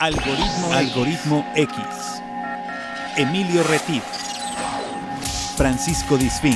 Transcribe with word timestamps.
Algoritmo, 0.00 0.72
Algoritmo 0.72 1.52
X. 1.56 1.76
Emilio 3.16 3.64
Retif. 3.64 4.04
Francisco 5.56 6.16
Disfín. 6.16 6.54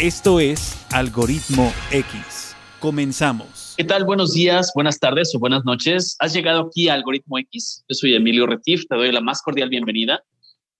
Esto 0.00 0.40
es 0.40 0.84
Algoritmo 0.92 1.72
X. 1.92 2.56
Comenzamos. 2.80 3.74
¿Qué 3.76 3.84
tal? 3.84 4.04
Buenos 4.04 4.32
días, 4.32 4.72
buenas 4.74 4.98
tardes 4.98 5.32
o 5.32 5.38
buenas 5.38 5.64
noches. 5.64 6.16
Has 6.18 6.34
llegado 6.34 6.62
aquí 6.62 6.88
a 6.88 6.94
Algoritmo 6.94 7.38
X. 7.38 7.84
Yo 7.88 7.94
soy 7.94 8.16
Emilio 8.16 8.48
Retif, 8.48 8.88
te 8.88 8.96
doy 8.96 9.12
la 9.12 9.20
más 9.20 9.40
cordial 9.42 9.68
bienvenida 9.68 10.24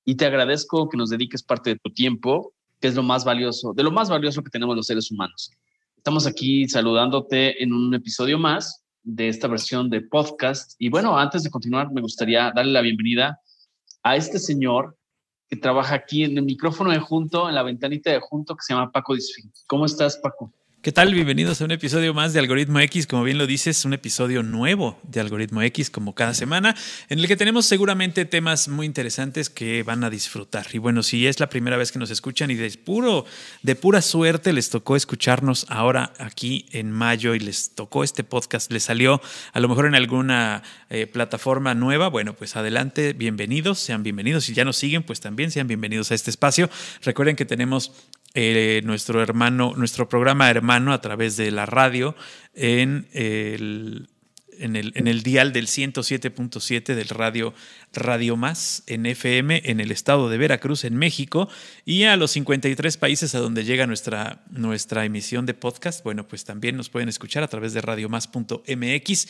y 0.04 0.16
te 0.16 0.26
agradezco 0.26 0.88
que 0.88 0.96
nos 0.96 1.10
dediques 1.10 1.44
parte 1.44 1.70
de 1.70 1.78
tu 1.78 1.90
tiempo, 1.90 2.52
que 2.80 2.88
es 2.88 2.96
lo 2.96 3.04
más 3.04 3.24
valioso, 3.24 3.72
de 3.74 3.84
lo 3.84 3.92
más 3.92 4.08
valioso 4.08 4.42
que 4.42 4.50
tenemos 4.50 4.74
los 4.74 4.88
seres 4.88 5.08
humanos. 5.12 5.52
Estamos 5.96 6.26
aquí 6.26 6.68
saludándote 6.68 7.62
en 7.62 7.72
un 7.72 7.94
episodio 7.94 8.40
más 8.40 8.82
de 9.07 9.29
esta 9.29 9.46
versión 9.46 9.88
de 9.88 10.02
podcast. 10.02 10.74
Y 10.78 10.91
bueno, 10.91 11.16
antes 11.16 11.45
de 11.45 11.51
continuar, 11.51 11.92
me 11.92 12.01
gustaría 12.01 12.52
darle 12.55 12.73
la 12.73 12.80
bienvenida 12.80 13.41
a 14.02 14.16
este 14.16 14.38
señor 14.38 14.98
que 15.48 15.56
trabaja 15.56 15.95
aquí 15.95 16.24
en 16.24 16.37
el 16.37 16.45
micrófono 16.45 16.91
de 16.91 16.98
junto, 16.98 17.48
en 17.48 17.55
la 17.55 17.62
ventanita 17.62 18.10
de 18.10 18.19
junto, 18.19 18.56
que 18.56 18.62
se 18.62 18.74
llama 18.74 18.91
Paco 18.91 19.15
Disfín. 19.15 19.52
¿Cómo 19.69 19.87
estás, 19.87 20.16
Paco? 20.19 20.52
¿Qué 20.86 20.92
tal? 20.92 21.12
Bienvenidos 21.12 21.60
a 21.60 21.64
un 21.64 21.72
episodio 21.72 22.14
más 22.14 22.32
de 22.32 22.38
Algoritmo 22.38 22.78
X. 22.78 23.08
Como 23.08 23.24
bien 23.24 23.38
lo 23.38 23.48
dices, 23.48 23.84
un 23.84 23.92
episodio 23.92 24.45
nuevo 24.45 25.00
de 25.02 25.18
Algoritmo 25.18 25.60
X, 25.62 25.90
como 25.90 26.14
cada 26.14 26.32
semana, 26.32 26.76
en 27.09 27.18
el 27.18 27.26
que 27.26 27.34
tenemos 27.34 27.66
seguramente 27.66 28.24
temas 28.24 28.68
muy 28.68 28.86
interesantes 28.86 29.50
que 29.50 29.82
van 29.82 30.04
a 30.04 30.10
disfrutar. 30.10 30.68
Y 30.72 30.78
bueno, 30.78 31.02
si 31.02 31.26
es 31.26 31.40
la 31.40 31.48
primera 31.48 31.76
vez 31.76 31.90
que 31.90 31.98
nos 31.98 32.12
escuchan 32.12 32.52
y 32.52 32.54
de 32.54 32.70
puro, 32.70 33.24
de 33.62 33.74
pura 33.74 34.00
suerte 34.00 34.52
les 34.52 34.70
tocó 34.70 34.95
escucharnos 34.95 35.66
ahora 35.70 36.12
aquí 36.20 36.66
en 36.70 36.92
mayo 36.92 37.34
y 37.34 37.40
les 37.40 37.70
tocó 37.70 38.04
este 38.04 38.23
podcast, 38.23 38.70
les 38.70 38.84
salió 38.84 39.20
a 39.54 39.59
lo 39.59 39.68
mejor 39.68 39.87
en 39.87 39.96
alguna 39.96 40.62
eh, 40.88 41.09
plataforma 41.09 41.74
nueva, 41.74 42.06
bueno, 42.06 42.34
pues 42.34 42.54
adelante, 42.54 43.12
bienvenidos, 43.12 43.80
sean 43.80 44.04
bienvenidos. 44.04 44.45
Si 44.45 44.54
ya 44.54 44.65
nos 44.65 44.76
siguen, 44.76 45.02
pues 45.02 45.18
también 45.18 45.50
sean 45.50 45.66
bienvenidos 45.66 46.12
a 46.12 46.15
este 46.15 46.30
espacio. 46.30 46.71
Recuerden 47.02 47.34
que 47.34 47.45
tenemos 47.45 47.90
eh, 48.38 48.82
nuestro 48.84 49.23
hermano, 49.23 49.73
nuestro 49.76 50.09
programa 50.09 50.51
hermano 50.51 50.92
a 50.92 51.01
través 51.01 51.38
de 51.38 51.51
la 51.51 51.65
radio 51.65 52.15
en 52.52 53.09
el, 53.12 54.10
en 54.59 54.76
el, 54.76 55.23
dial 55.23 55.52
del 55.52 55.66
107.7 55.66 56.95
del 56.95 57.09
radio 57.09 57.54
Radio 57.93 58.37
Más 58.37 58.82
en 58.87 59.07
FM 59.07 59.62
en 59.65 59.80
el 59.80 59.90
estado 59.90 60.29
de 60.29 60.38
Veracruz, 60.38 60.85
en 60.85 60.96
México, 60.96 61.49
y 61.85 62.04
a 62.04 62.16
los 62.16 62.32
53 62.32 62.96
países 62.96 63.34
a 63.34 63.38
donde 63.38 63.65
llega 63.65 63.87
nuestra, 63.87 64.44
nuestra 64.50 65.04
emisión 65.04 65.47
de 65.47 65.54
podcast. 65.54 66.03
Bueno, 66.04 66.27
pues 66.27 66.44
también 66.44 66.77
nos 66.77 66.88
pueden 66.88 67.09
escuchar 67.09 67.43
a 67.43 67.49
través 67.49 67.72
de 67.72 67.81
radiomás.mx 67.81 69.28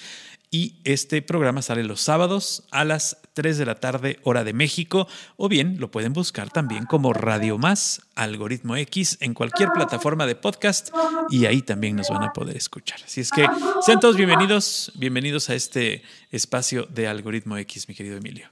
y 0.50 0.76
este 0.84 1.22
programa 1.22 1.60
sale 1.60 1.82
los 1.82 2.00
sábados 2.00 2.64
a 2.70 2.84
las 2.84 3.18
3 3.34 3.58
de 3.58 3.66
la 3.66 3.74
tarde 3.74 4.20
hora 4.22 4.44
de 4.44 4.52
México 4.52 5.08
o 5.36 5.48
bien 5.48 5.76
lo 5.80 5.90
pueden 5.90 6.12
buscar 6.12 6.50
también 6.50 6.86
como 6.86 7.12
Radio 7.12 7.58
Más 7.58 8.02
Algoritmo 8.14 8.76
X 8.76 9.18
en 9.20 9.34
cualquier 9.34 9.70
plataforma 9.72 10.24
de 10.24 10.36
podcast 10.36 10.90
y 11.30 11.46
ahí 11.46 11.62
también 11.62 11.96
nos 11.96 12.08
van 12.08 12.22
a 12.22 12.32
poder 12.32 12.56
escuchar. 12.56 13.00
Así 13.04 13.20
es 13.20 13.30
que 13.30 13.46
sean 13.84 13.98
todos 13.98 14.16
bienvenidos, 14.16 14.92
bienvenidos 14.94 15.15
a 15.16 15.54
este 15.54 16.02
espacio 16.30 16.84
de 16.84 17.08
Algoritmo 17.08 17.56
X, 17.56 17.88
mi 17.88 17.94
querido 17.94 18.18
Emilio. 18.18 18.50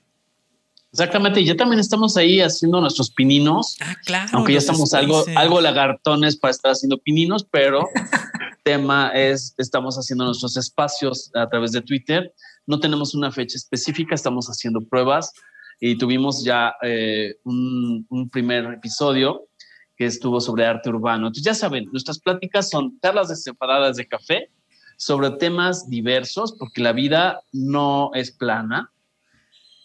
Exactamente, 0.93 1.41
y 1.41 1.45
ya 1.45 1.57
también 1.57 1.79
estamos 1.79 2.17
ahí 2.17 2.41
haciendo 2.41 2.81
nuestros 2.81 3.11
pininos. 3.11 3.77
Ah, 3.81 3.97
claro. 4.07 4.31
Aunque 4.33 4.53
ya 4.53 4.61
estamos 4.61 4.95
algo, 4.95 5.25
algo 5.37 5.61
lagartones 5.61 6.37
para 6.37 6.53
estar 6.53 6.73
haciendo 6.73 6.97
pininos, 6.99 7.45
pero 7.51 7.87
tema 8.65 9.11
es, 9.13 9.55
estamos 9.59 9.97
haciendo 9.97 10.25
nuestros 10.25 10.57
espacios 10.57 11.31
a 11.35 11.49
través 11.51 11.73
de 11.73 11.83
Twitter. 11.83 12.33
No 12.67 12.81
tenemos 12.81 13.15
una 13.15 13.31
fecha 13.31 13.59
específica, 13.59 14.15
estamos 14.15 14.47
haciendo 14.47 14.81
pruebas 14.89 15.33
y 15.81 15.99
tuvimos 15.99 16.43
ya 16.45 16.75
eh, 16.83 17.35
un, 17.45 18.07
un, 18.09 18.31
primer 18.31 18.65
episodio 18.73 19.49
que 19.97 20.07
estuvo 20.07 20.41
sobre 20.41 20.65
arte 20.65 20.89
urbano. 20.89 21.27
Entonces 21.27 21.45
ya 21.45 21.55
saben, 21.55 21.91
nuestras 21.93 22.19
pláticas 22.19 22.71
son 22.71 22.99
charlas 23.03 23.29
desenfadadas 23.29 23.97
de 23.97 24.07
café 24.07 24.49
sobre 24.97 25.31
temas 25.31 25.89
diversos, 25.89 26.53
porque 26.59 26.83
la 26.83 26.93
vida 26.93 27.43
no 27.53 28.11
es 28.15 28.31
plana, 28.31 28.91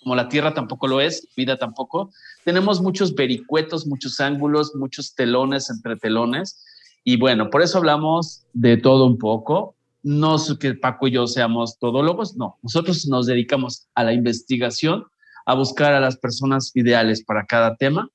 como 0.01 0.15
la 0.15 0.29
Tierra 0.29 0.53
tampoco 0.53 0.87
lo 0.87 1.01
es, 1.01 1.27
vida 1.35 1.57
tampoco. 1.57 2.11
Tenemos 2.45 2.81
muchos 2.81 3.13
vericuetos, 3.13 3.85
muchos 3.85 4.19
ángulos, 4.19 4.73
muchos 4.75 5.13
telones 5.13 5.69
entre 5.69 5.97
telones. 5.97 6.63
Y 7.03 7.17
bueno, 7.17 7.49
por 7.49 7.61
eso 7.61 7.77
hablamos 7.77 8.43
de 8.53 8.77
todo 8.77 9.05
un 9.05 9.17
poco. 9.17 9.75
No 10.01 10.37
es 10.37 10.55
que 10.57 10.73
Paco 10.73 11.07
y 11.07 11.11
yo 11.11 11.27
seamos 11.27 11.77
todólogos, 11.77 12.37
no. 12.37 12.57
Nosotros 12.61 13.05
nos 13.07 13.25
dedicamos 13.25 13.87
a 13.93 14.05
la 14.05 14.13
investigación, 14.13 15.03
a 15.45 15.55
buscar 15.55 15.93
a 15.93 15.99
las 15.99 16.15
personas 16.17 16.71
ideales 16.75 17.23
para 17.23 17.45
cada 17.45 17.75
tema 17.75 18.09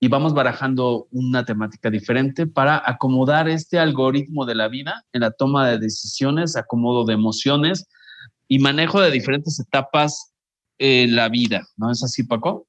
y 0.00 0.08
vamos 0.08 0.32
barajando 0.32 1.08
una 1.10 1.44
temática 1.44 1.90
diferente 1.90 2.46
para 2.46 2.82
acomodar 2.84 3.48
este 3.48 3.78
algoritmo 3.78 4.46
de 4.46 4.54
la 4.54 4.68
vida 4.68 5.04
en 5.12 5.22
la 5.22 5.32
toma 5.32 5.68
de 5.68 5.78
decisiones, 5.78 6.56
acomodo 6.56 7.04
de 7.04 7.14
emociones 7.14 7.88
y 8.46 8.60
manejo 8.60 9.00
de 9.00 9.10
diferentes 9.10 9.58
etapas 9.58 10.32
en 10.78 11.16
la 11.16 11.28
vida. 11.28 11.66
¿No 11.76 11.90
es 11.90 12.02
así, 12.04 12.22
Paco? 12.22 12.68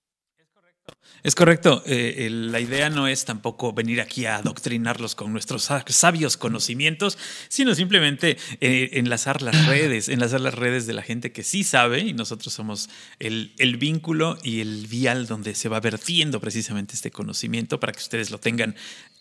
Es 1.21 1.35
correcto. 1.35 1.83
Eh, 1.85 2.29
la 2.31 2.59
idea 2.59 2.89
no 2.89 3.07
es 3.07 3.25
tampoco 3.25 3.73
venir 3.73 3.99
aquí 3.99 4.25
a 4.25 4.37
adoctrinarlos 4.37 5.15
con 5.15 5.33
nuestros 5.33 5.69
sabios 5.87 6.37
conocimientos, 6.37 7.17
sino 7.49 7.75
simplemente 7.75 8.37
eh, 8.61 8.91
enlazar 8.93 9.41
las 9.41 9.65
redes, 9.67 10.07
enlazar 10.07 10.41
las 10.41 10.53
redes 10.53 10.87
de 10.87 10.93
la 10.93 11.01
gente 11.01 11.31
que 11.31 11.43
sí 11.43 11.63
sabe 11.63 11.99
y 11.99 12.13
nosotros 12.13 12.53
somos 12.53 12.89
el, 13.19 13.53
el, 13.57 13.77
vínculo 13.77 14.37
y 14.43 14.61
el 14.61 14.87
vial 14.87 15.27
donde 15.27 15.55
se 15.55 15.69
va 15.69 15.79
vertiendo 15.79 16.39
precisamente 16.39 16.93
este 16.93 17.11
conocimiento 17.11 17.79
para 17.79 17.91
que 17.91 17.99
ustedes 17.99 18.31
lo 18.31 18.39
tengan 18.39 18.75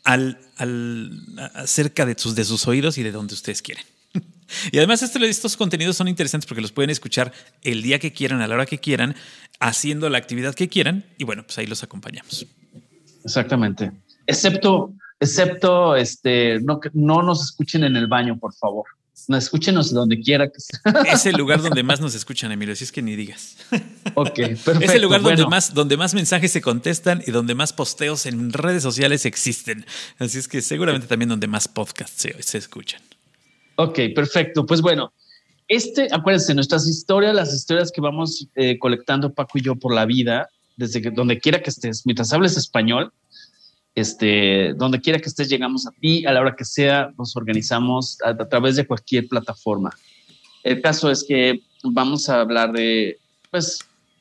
al, 0.05 0.39
al, 0.57 1.11
cerca 1.67 2.07
de 2.07 2.17
sus, 2.17 2.34
de 2.34 2.45
sus 2.45 2.67
oídos 2.69 2.99
y 2.99 3.03
de 3.03 3.12
donde 3.12 3.34
ustedes 3.34 3.62
quieren. 3.62 3.84
Y 4.73 4.78
además 4.78 5.03
estos 5.03 5.59
contenidos 5.59 5.97
son 5.97 6.09
interesantes 6.09 6.47
porque 6.47 6.62
los 6.62 6.73
pueden 6.73 6.89
escuchar 6.89 7.33
el 7.62 7.83
día 7.83 7.99
que 7.99 8.15
quieran, 8.15 8.41
a 8.41 8.47
la 8.47 8.55
hora 8.55 8.65
que 8.65 8.78
quieran, 8.78 9.15
haciendo 9.61 10.09
la 10.09 10.19
actividad 10.19 10.55
que 10.55 10.69
quieran 10.69 11.05
y 11.19 11.25
bueno, 11.25 11.43
pues 11.45 11.59
ahí 11.59 11.67
los 11.67 11.83
acompañamos. 11.83 12.47
Exactamente. 13.25 13.93
Excepto, 14.27 14.93
excepto, 15.21 15.97
este, 15.97 16.61
no, 16.61 16.81
no 16.93 17.23
nos 17.23 17.43
escuchen 17.43 17.85
en 17.85 17.97
el 17.97 18.07
baño, 18.07 18.39
por 18.39 18.55
favor. 18.55 18.87
No, 19.27 19.37
escúchenos 19.37 19.93
donde 19.93 20.21
quiera 20.21 20.49
que 20.49 20.59
sea. 20.59 21.03
Es 21.13 21.27
el 21.27 21.37
lugar 21.37 21.61
donde 21.61 21.83
más 21.83 22.01
nos 22.01 22.15
escuchan, 22.15 22.51
Emilio, 22.51 22.75
si 22.75 22.85
es 22.85 22.93
que 22.93 23.03
ni 23.03 23.17
digas. 23.17 23.57
Ok, 24.15 24.35
perfecto. 24.35 24.81
Es 24.81 24.91
el 24.91 25.03
lugar 25.03 25.23
donde, 25.23 25.47
más, 25.47 25.75
donde 25.75 25.97
más 25.97 26.13
mensajes 26.13 26.51
se 26.51 26.61
contestan 26.61 27.23
y 27.25 27.31
donde 27.31 27.55
más 27.55 27.73
posteos 27.73 28.27
en 28.27 28.53
redes 28.53 28.83
sociales 28.83 29.27
existen. 29.27 29.87
Así 30.19 30.39
es 30.39 30.49
que 30.49 30.61
seguramente 30.61 31.07
también 31.07 31.29
donde 31.29 31.47
más 31.47 31.69
podcasts 31.69 32.23
se, 32.23 32.43
se 32.43 32.59
escuchan. 32.59 33.01
Ok, 33.77 34.01
perfecto. 34.15 34.67
Pues 34.67 34.81
bueno, 34.81 35.13
este, 35.69 36.09
acuérdense, 36.11 36.55
nuestras 36.55 36.87
historias, 36.87 37.34
las 37.34 37.55
historias 37.55 37.93
que 37.93 38.01
vamos 38.01 38.49
eh, 38.55 38.79
colectando 38.79 39.33
Paco 39.33 39.59
y 39.59 39.62
yo 39.62 39.77
por 39.77 39.95
la 39.95 40.06
vida, 40.06 40.49
desde 40.77 41.03
que 41.03 41.11
donde 41.11 41.39
quiera 41.39 41.62
que 41.62 41.71
estés, 41.71 42.05
mientras 42.06 42.33
hables 42.33 42.56
español, 42.56 43.12
este, 43.95 44.75
donde 44.75 45.01
quiera 45.01 45.19
que 45.19 45.28
estés, 45.28 45.49
llegamos 45.49 45.87
a 45.87 45.91
ti, 45.91 46.25
a 46.25 46.33
la 46.33 46.41
hora 46.41 46.57
que 46.57 46.65
sea, 46.65 47.12
nos 47.19 47.37
organizamos 47.37 48.19
a, 48.25 48.31
a 48.31 48.49
través 48.49 48.77
de 48.77 48.87
cualquier 48.87 49.28
plataforma. 49.28 49.91
El 50.62 50.81
caso 50.81 51.11
es 51.11 51.25
que 51.25 51.61
vamos 51.83 52.28
a 52.28 52.41
hablar 52.41 52.73
de, 52.73 53.19
pues, 53.51 53.81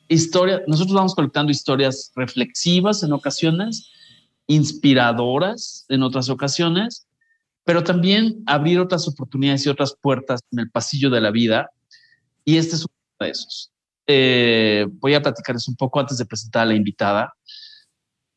historia. 0.09 0.61
Nosotros 0.67 0.95
vamos 0.95 1.15
colectando 1.15 1.51
historias 1.51 2.11
reflexivas 2.15 3.03
en 3.03 3.13
ocasiones, 3.13 3.89
inspiradoras 4.47 5.85
en 5.89 6.03
otras 6.03 6.29
ocasiones, 6.29 7.06
pero 7.67 7.83
también 7.83 8.43
abrir 8.45 8.79
otras 8.79 9.09
oportunidades 9.09 9.65
y 9.65 9.69
otras 9.69 9.93
puertas 10.01 10.39
en 10.51 10.59
el 10.59 10.71
pasillo 10.71 11.09
de 11.09 11.19
la 11.19 11.31
vida. 11.31 11.69
Y 12.45 12.55
este 12.55 12.77
es 12.77 12.85
uno 12.85 12.95
de 13.19 13.29
esos. 13.29 13.73
Eh, 14.07 14.87
voy 14.89 15.13
a 15.15 15.21
platicarles 15.21 15.67
un 15.67 15.75
poco 15.75 15.99
antes 15.99 16.17
de 16.17 16.25
presentar 16.25 16.61
a 16.61 16.67
la 16.67 16.75
invitada. 16.75 17.33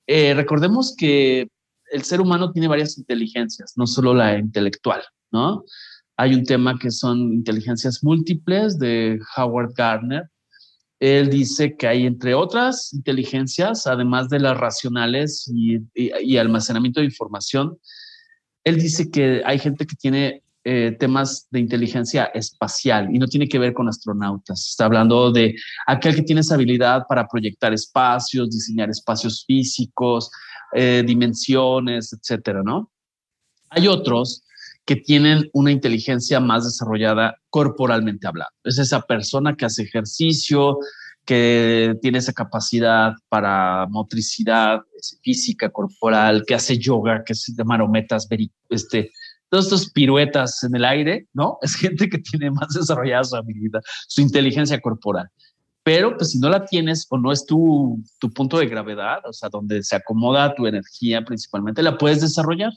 Eh, 0.08 0.34
recordemos 0.34 0.96
que 0.98 1.46
el 1.92 2.02
ser 2.02 2.20
humano 2.20 2.50
tiene 2.50 2.66
varias 2.66 2.98
inteligencias, 2.98 3.74
no 3.76 3.86
solo 3.86 4.14
la 4.14 4.36
intelectual, 4.36 5.00
¿no? 5.30 5.64
Hay 6.16 6.34
un 6.34 6.44
tema 6.44 6.76
que 6.76 6.90
son 6.90 7.32
inteligencias 7.32 8.02
múltiples 8.02 8.80
de 8.80 9.20
Howard 9.36 9.74
Gardner. 9.76 10.24
Él 10.98 11.30
dice 11.30 11.76
que 11.76 11.86
hay, 11.86 12.04
entre 12.04 12.34
otras 12.34 12.92
inteligencias, 12.92 13.86
además 13.86 14.28
de 14.28 14.40
las 14.40 14.58
racionales 14.58 15.48
y, 15.54 15.76
y, 15.94 16.10
y 16.20 16.36
almacenamiento 16.36 16.98
de 16.98 17.06
información, 17.06 17.78
él 18.64 18.80
dice 18.80 19.10
que 19.10 19.42
hay 19.44 19.58
gente 19.58 19.86
que 19.86 19.96
tiene 19.96 20.42
eh, 20.62 20.94
temas 21.00 21.48
de 21.50 21.58
inteligencia 21.58 22.26
espacial 22.34 23.08
y 23.14 23.18
no 23.18 23.26
tiene 23.26 23.48
que 23.48 23.58
ver 23.58 23.72
con 23.72 23.88
astronautas. 23.88 24.68
Está 24.68 24.84
hablando 24.84 25.32
de 25.32 25.54
aquel 25.86 26.14
que 26.14 26.22
tiene 26.22 26.42
habilidad 26.50 27.04
para 27.08 27.26
proyectar 27.26 27.72
espacios, 27.72 28.50
diseñar 28.50 28.90
espacios 28.90 29.44
físicos, 29.46 30.30
eh, 30.74 31.02
dimensiones, 31.06 32.12
etcétera, 32.12 32.62
¿no? 32.62 32.90
Hay 33.70 33.88
otros 33.88 34.44
que 34.84 34.96
tienen 34.96 35.48
una 35.52 35.70
inteligencia 35.70 36.40
más 36.40 36.64
desarrollada 36.64 37.36
corporalmente 37.48 38.26
hablando. 38.26 38.52
Es 38.64 38.78
esa 38.78 39.00
persona 39.00 39.56
que 39.56 39.64
hace 39.64 39.84
ejercicio, 39.84 40.78
que 41.24 41.96
tiene 42.00 42.18
esa 42.18 42.32
capacidad 42.32 43.12
para 43.28 43.86
motricidad 43.88 44.80
física, 45.22 45.70
corporal, 45.70 46.44
que 46.46 46.54
hace 46.54 46.78
yoga, 46.78 47.22
que 47.24 47.32
hace 47.32 47.52
marometas, 47.64 48.28
este, 48.68 49.10
todos 49.48 49.66
estos 49.66 49.90
piruetas 49.90 50.62
en 50.64 50.74
el 50.74 50.84
aire, 50.84 51.28
¿no? 51.32 51.58
Es 51.62 51.74
gente 51.74 52.08
que 52.08 52.18
tiene 52.18 52.50
más 52.50 52.74
desarrollada 52.74 53.24
su 53.24 53.36
habilidad, 53.36 53.80
su 54.08 54.20
inteligencia 54.20 54.80
corporal. 54.80 55.28
Pero 55.82 56.16
pues 56.16 56.30
si 56.30 56.38
no 56.38 56.48
la 56.50 56.64
tienes 56.64 57.06
o 57.10 57.18
no 57.18 57.32
es 57.32 57.46
tu, 57.46 58.02
tu 58.18 58.30
punto 58.30 58.58
de 58.58 58.66
gravedad, 58.66 59.20
o 59.24 59.32
sea, 59.32 59.48
donde 59.48 59.82
se 59.82 59.96
acomoda 59.96 60.54
tu 60.54 60.66
energía 60.66 61.24
principalmente, 61.24 61.82
la 61.82 61.96
puedes 61.96 62.20
desarrollar. 62.20 62.72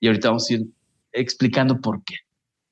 Y 0.00 0.06
ahorita 0.06 0.28
vamos 0.28 0.50
a 0.50 0.54
ir 0.54 0.66
explicando 1.12 1.80
por 1.80 2.04
qué. 2.04 2.16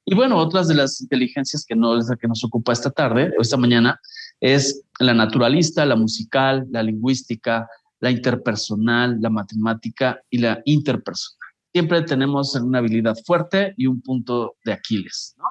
Y 0.04 0.14
bueno, 0.14 0.36
otras 0.36 0.68
de 0.68 0.74
las 0.74 1.00
inteligencias 1.00 1.64
que 1.64 1.74
no 1.74 1.98
es 1.98 2.08
la 2.08 2.16
que 2.16 2.28
nos 2.28 2.44
ocupa 2.44 2.72
esta 2.72 2.90
tarde 2.90 3.32
o 3.38 3.42
esta 3.42 3.56
mañana 3.56 3.98
es 4.44 4.84
la 5.00 5.14
naturalista, 5.14 5.86
la 5.86 5.96
musical, 5.96 6.66
la 6.70 6.82
lingüística, 6.82 7.66
la 8.00 8.10
interpersonal, 8.10 9.18
la 9.18 9.30
matemática 9.30 10.20
y 10.28 10.36
la 10.36 10.60
interpersonal. 10.66 11.38
Siempre 11.72 12.02
tenemos 12.02 12.54
una 12.56 12.80
habilidad 12.80 13.16
fuerte 13.24 13.72
y 13.78 13.86
un 13.86 14.02
punto 14.02 14.56
de 14.66 14.74
Aquiles, 14.74 15.34
¿no? 15.38 15.46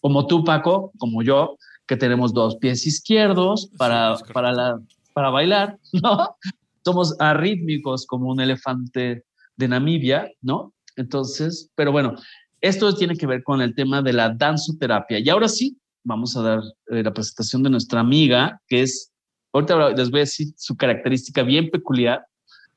Como 0.00 0.26
tú, 0.26 0.44
Paco, 0.44 0.92
como 0.98 1.22
yo, 1.22 1.56
que 1.86 1.96
tenemos 1.96 2.34
dos 2.34 2.56
pies 2.56 2.86
izquierdos 2.86 3.70
para, 3.78 4.18
para, 4.34 4.52
la, 4.52 4.78
para 5.14 5.30
bailar, 5.30 5.78
¿no? 6.02 6.36
Somos 6.84 7.16
arrítmicos 7.18 8.04
como 8.04 8.28
un 8.28 8.40
elefante 8.40 9.24
de 9.56 9.68
Namibia, 9.68 10.30
¿no? 10.42 10.74
Entonces, 10.96 11.70
pero 11.74 11.90
bueno, 11.90 12.14
esto 12.60 12.94
tiene 12.94 13.16
que 13.16 13.26
ver 13.26 13.42
con 13.42 13.62
el 13.62 13.74
tema 13.74 14.02
de 14.02 14.12
la 14.12 14.28
danzoterapia. 14.28 15.20
Y 15.20 15.30
ahora 15.30 15.48
sí, 15.48 15.78
vamos 16.06 16.36
a 16.36 16.42
dar 16.42 16.60
eh, 16.90 17.02
la 17.02 17.12
presentación 17.12 17.62
de 17.62 17.70
nuestra 17.70 18.00
amiga, 18.00 18.60
que 18.68 18.82
es, 18.82 19.12
ahorita 19.52 19.90
les 19.90 20.10
voy 20.10 20.20
a 20.20 20.22
decir 20.22 20.48
su 20.56 20.76
característica 20.76 21.42
bien 21.42 21.68
peculiar. 21.68 22.24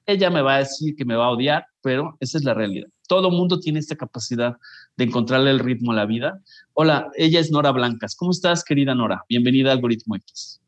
Ella 0.06 0.30
me 0.32 0.42
va 0.42 0.56
a 0.56 0.60
decir 0.60 0.96
que 0.96 1.06
me 1.06 1.16
va 1.16 1.26
a 1.26 1.30
odiar, 1.30 1.66
pero 1.82 2.18
esa 2.20 2.40
es 2.40 2.44
la 2.44 2.56
realidad. 2.56 2.88
Todo 3.08 3.30
mundo 3.30 3.60
tiene 3.60 3.80
esta 3.80 3.96
capacidad 3.96 4.58
de 4.98 5.04
encontrarle 5.04 5.52
el 5.52 5.60
ritmo 5.60 5.92
a 5.92 5.96
la 5.96 6.06
vida. 6.06 6.42
Hola, 6.74 7.10
ella 7.16 7.40
es 7.40 7.52
Nora 7.52 7.72
Blancas. 7.72 8.16
¿Cómo 8.16 8.32
estás, 8.32 8.64
querida 8.64 8.96
Nora? 8.96 9.24
Bienvenida 9.30 9.70
a 9.70 9.74
Algoritmo 9.74 10.16
X. 10.16 10.60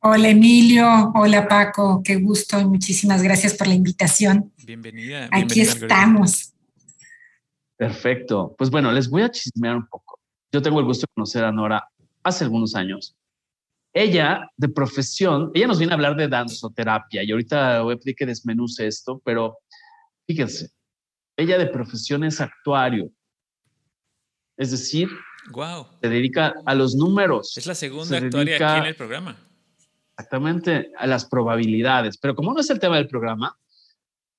Hola 0.00 0.28
Emilio, 0.28 1.12
hola 1.16 1.48
Paco, 1.48 2.00
qué 2.04 2.16
gusto 2.16 2.60
y 2.60 2.64
muchísimas 2.64 3.22
gracias 3.22 3.54
por 3.54 3.66
la 3.66 3.74
invitación. 3.74 4.52
Bienvenida. 4.64 5.28
Aquí 5.32 5.60
estamos. 5.60 6.52
Perfecto. 7.76 8.54
Pues 8.56 8.70
bueno, 8.70 8.92
les 8.92 9.10
voy 9.10 9.22
a 9.22 9.30
chismear 9.30 9.74
un 9.76 9.86
poco. 9.88 10.20
Yo 10.52 10.62
tengo 10.62 10.78
el 10.78 10.86
gusto 10.86 11.02
de 11.02 11.12
conocer 11.12 11.44
a 11.44 11.50
Nora 11.50 11.88
hace 12.26 12.44
algunos 12.44 12.74
años. 12.74 13.16
Ella, 13.92 14.50
de 14.56 14.68
profesión, 14.68 15.52
ella 15.54 15.68
nos 15.68 15.78
viene 15.78 15.92
a 15.92 15.96
hablar 15.96 16.16
de 16.16 16.28
danzoterapia 16.28 17.22
y 17.22 17.30
ahorita 17.30 17.82
voy 17.82 17.94
a 17.94 17.96
pedir 17.96 18.16
que 18.16 18.26
desmenuce 18.26 18.86
esto, 18.86 19.22
pero 19.24 19.58
fíjense, 20.26 20.70
ella 21.36 21.56
de 21.56 21.66
profesión 21.66 22.24
es 22.24 22.40
actuario. 22.40 23.10
Es 24.58 24.72
decir, 24.72 25.08
wow. 25.50 25.86
se 26.00 26.08
dedica 26.08 26.54
a 26.66 26.74
los 26.74 26.94
números. 26.96 27.56
Es 27.56 27.66
la 27.66 27.74
segunda 27.74 28.18
actuaria 28.18 28.56
aquí 28.56 28.80
en 28.80 28.86
el 28.86 28.96
programa. 28.96 29.36
Exactamente, 30.18 30.90
a 30.98 31.06
las 31.06 31.26
probabilidades. 31.26 32.18
Pero 32.18 32.34
como 32.34 32.52
no 32.52 32.60
es 32.60 32.70
el 32.70 32.80
tema 32.80 32.96
del 32.96 33.06
programa, 33.06 33.56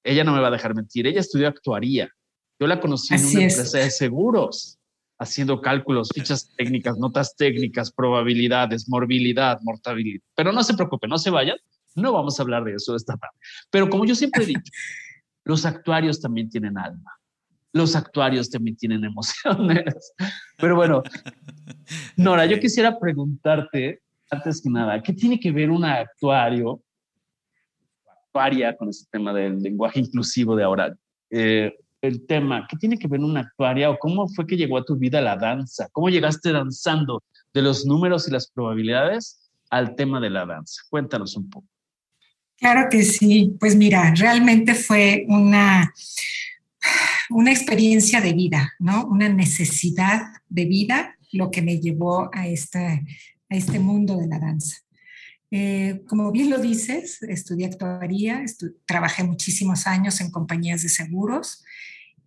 ella 0.03 0.23
no 0.23 0.33
me 0.33 0.41
va 0.41 0.49
a 0.49 0.51
dejar 0.51 0.75
mentir. 0.75 1.07
Ella 1.07 1.21
estudió 1.21 1.47
actuaría. 1.47 2.09
Yo 2.59 2.67
la 2.67 2.79
conocí 2.79 3.13
en 3.13 3.25
una 3.25 3.43
empresa 3.43 3.77
de 3.77 3.91
seguros 3.91 4.77
haciendo 5.19 5.61
cálculos, 5.61 6.09
fichas 6.13 6.53
técnicas, 6.55 6.97
notas 6.97 7.35
técnicas, 7.35 7.91
probabilidades, 7.91 8.87
morbilidad, 8.87 9.59
mortalidad. 9.61 10.21
Pero 10.35 10.51
no 10.51 10.63
se 10.63 10.75
preocupe, 10.75 11.07
no 11.07 11.17
se 11.17 11.29
vayan, 11.29 11.57
no 11.95 12.13
vamos 12.13 12.39
a 12.39 12.43
hablar 12.43 12.63
de 12.63 12.75
eso 12.75 12.95
esta 12.95 13.17
tarde. 13.17 13.35
Pero 13.71 13.89
como 13.89 14.05
yo 14.05 14.15
siempre 14.15 14.43
he 14.43 14.47
dicho, 14.47 14.71
los 15.43 15.65
actuarios 15.65 16.21
también 16.21 16.49
tienen 16.49 16.77
alma. 16.77 17.11
Los 17.73 17.95
actuarios 17.95 18.49
también 18.49 18.77
tienen 18.77 19.03
emociones. 19.03 20.13
Pero 20.57 20.75
bueno, 20.75 21.03
Nora, 22.15 22.45
yo 22.45 22.59
quisiera 22.59 22.99
preguntarte, 22.99 24.01
antes 24.29 24.61
que 24.61 24.69
nada, 24.69 25.01
¿qué 25.01 25.13
tiene 25.13 25.39
que 25.39 25.51
ver 25.51 25.69
un 25.69 25.85
actuario, 25.85 26.81
actuaria 28.07 28.75
con 28.75 28.89
este 28.89 29.07
tema 29.11 29.33
del 29.33 29.61
lenguaje 29.61 29.99
inclusivo 29.99 30.55
de 30.55 30.63
ahora? 30.63 30.95
Eh, 31.29 31.75
el 32.07 32.25
tema, 32.25 32.67
¿qué 32.69 32.77
tiene 32.77 32.97
que 32.97 33.07
ver 33.07 33.19
una 33.19 33.41
actuaria 33.41 33.89
o 33.89 33.97
cómo 33.99 34.27
fue 34.27 34.47
que 34.47 34.57
llegó 34.57 34.77
a 34.77 34.85
tu 34.85 34.95
vida 34.95 35.21
la 35.21 35.35
danza? 35.35 35.89
¿Cómo 35.91 36.09
llegaste 36.09 36.51
danzando 36.51 37.23
de 37.53 37.61
los 37.61 37.85
números 37.85 38.27
y 38.27 38.31
las 38.31 38.49
probabilidades 38.49 39.49
al 39.69 39.95
tema 39.95 40.19
de 40.19 40.29
la 40.29 40.45
danza? 40.45 40.81
Cuéntanos 40.89 41.35
un 41.35 41.49
poco. 41.49 41.67
Claro 42.57 42.87
que 42.89 43.03
sí, 43.03 43.55
pues 43.59 43.75
mira, 43.75 44.13
realmente 44.15 44.73
fue 44.73 45.25
una, 45.27 45.93
una 47.29 47.51
experiencia 47.51 48.19
de 48.19 48.33
vida, 48.33 48.73
¿no? 48.79 49.05
Una 49.05 49.29
necesidad 49.29 50.21
de 50.49 50.65
vida 50.65 51.15
lo 51.31 51.51
que 51.51 51.61
me 51.61 51.79
llevó 51.79 52.29
a 52.33 52.47
este, 52.47 52.79
a 52.79 53.55
este 53.55 53.79
mundo 53.79 54.17
de 54.17 54.27
la 54.27 54.39
danza. 54.39 54.77
Eh, 55.51 56.03
como 56.07 56.31
bien 56.31 56.49
lo 56.49 56.57
dices, 56.57 57.21
estudié 57.23 57.67
actuaría, 57.67 58.43
trabajé 58.85 59.23
muchísimos 59.23 59.87
años 59.87 60.19
en 60.19 60.31
compañías 60.31 60.83
de 60.83 60.89
seguros 60.89 61.63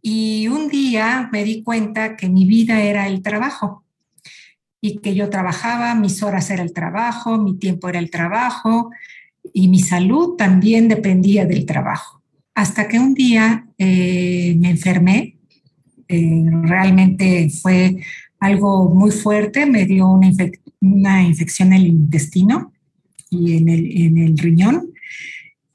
y 0.02 0.48
un 0.48 0.68
día 0.68 1.28
me 1.32 1.44
di 1.44 1.62
cuenta 1.62 2.16
que 2.16 2.28
mi 2.28 2.46
vida 2.46 2.80
era 2.82 3.06
el 3.06 3.22
trabajo 3.22 3.84
y 4.80 4.98
que 4.98 5.14
yo 5.14 5.28
trabajaba, 5.28 5.94
mis 5.94 6.22
horas 6.22 6.50
era 6.50 6.62
el 6.62 6.72
trabajo, 6.72 7.36
mi 7.38 7.56
tiempo 7.58 7.88
era 7.88 7.98
el 7.98 8.10
trabajo 8.10 8.90
y 9.52 9.68
mi 9.68 9.80
salud 9.80 10.36
también 10.36 10.88
dependía 10.88 11.44
del 11.44 11.66
trabajo. 11.66 12.22
Hasta 12.54 12.88
que 12.88 12.98
un 12.98 13.14
día 13.14 13.66
eh, 13.78 14.56
me 14.58 14.70
enfermé, 14.70 15.36
eh, 16.08 16.44
realmente 16.62 17.50
fue 17.50 17.96
algo 18.38 18.88
muy 18.88 19.10
fuerte, 19.10 19.66
me 19.66 19.84
dio 19.84 20.08
una, 20.08 20.30
una 20.80 21.22
infección 21.22 21.72
en 21.72 21.80
el 21.80 21.86
intestino 21.86 22.72
y 23.28 23.58
en 23.58 23.68
el, 23.68 23.96
en 23.96 24.18
el 24.18 24.38
riñón. 24.38 24.92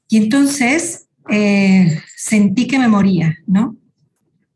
Y 0.08 0.18
entonces 0.18 1.08
eh, 1.30 1.98
sentí 2.16 2.66
que 2.66 2.78
me 2.78 2.88
moría, 2.88 3.36
¿no? 3.46 3.76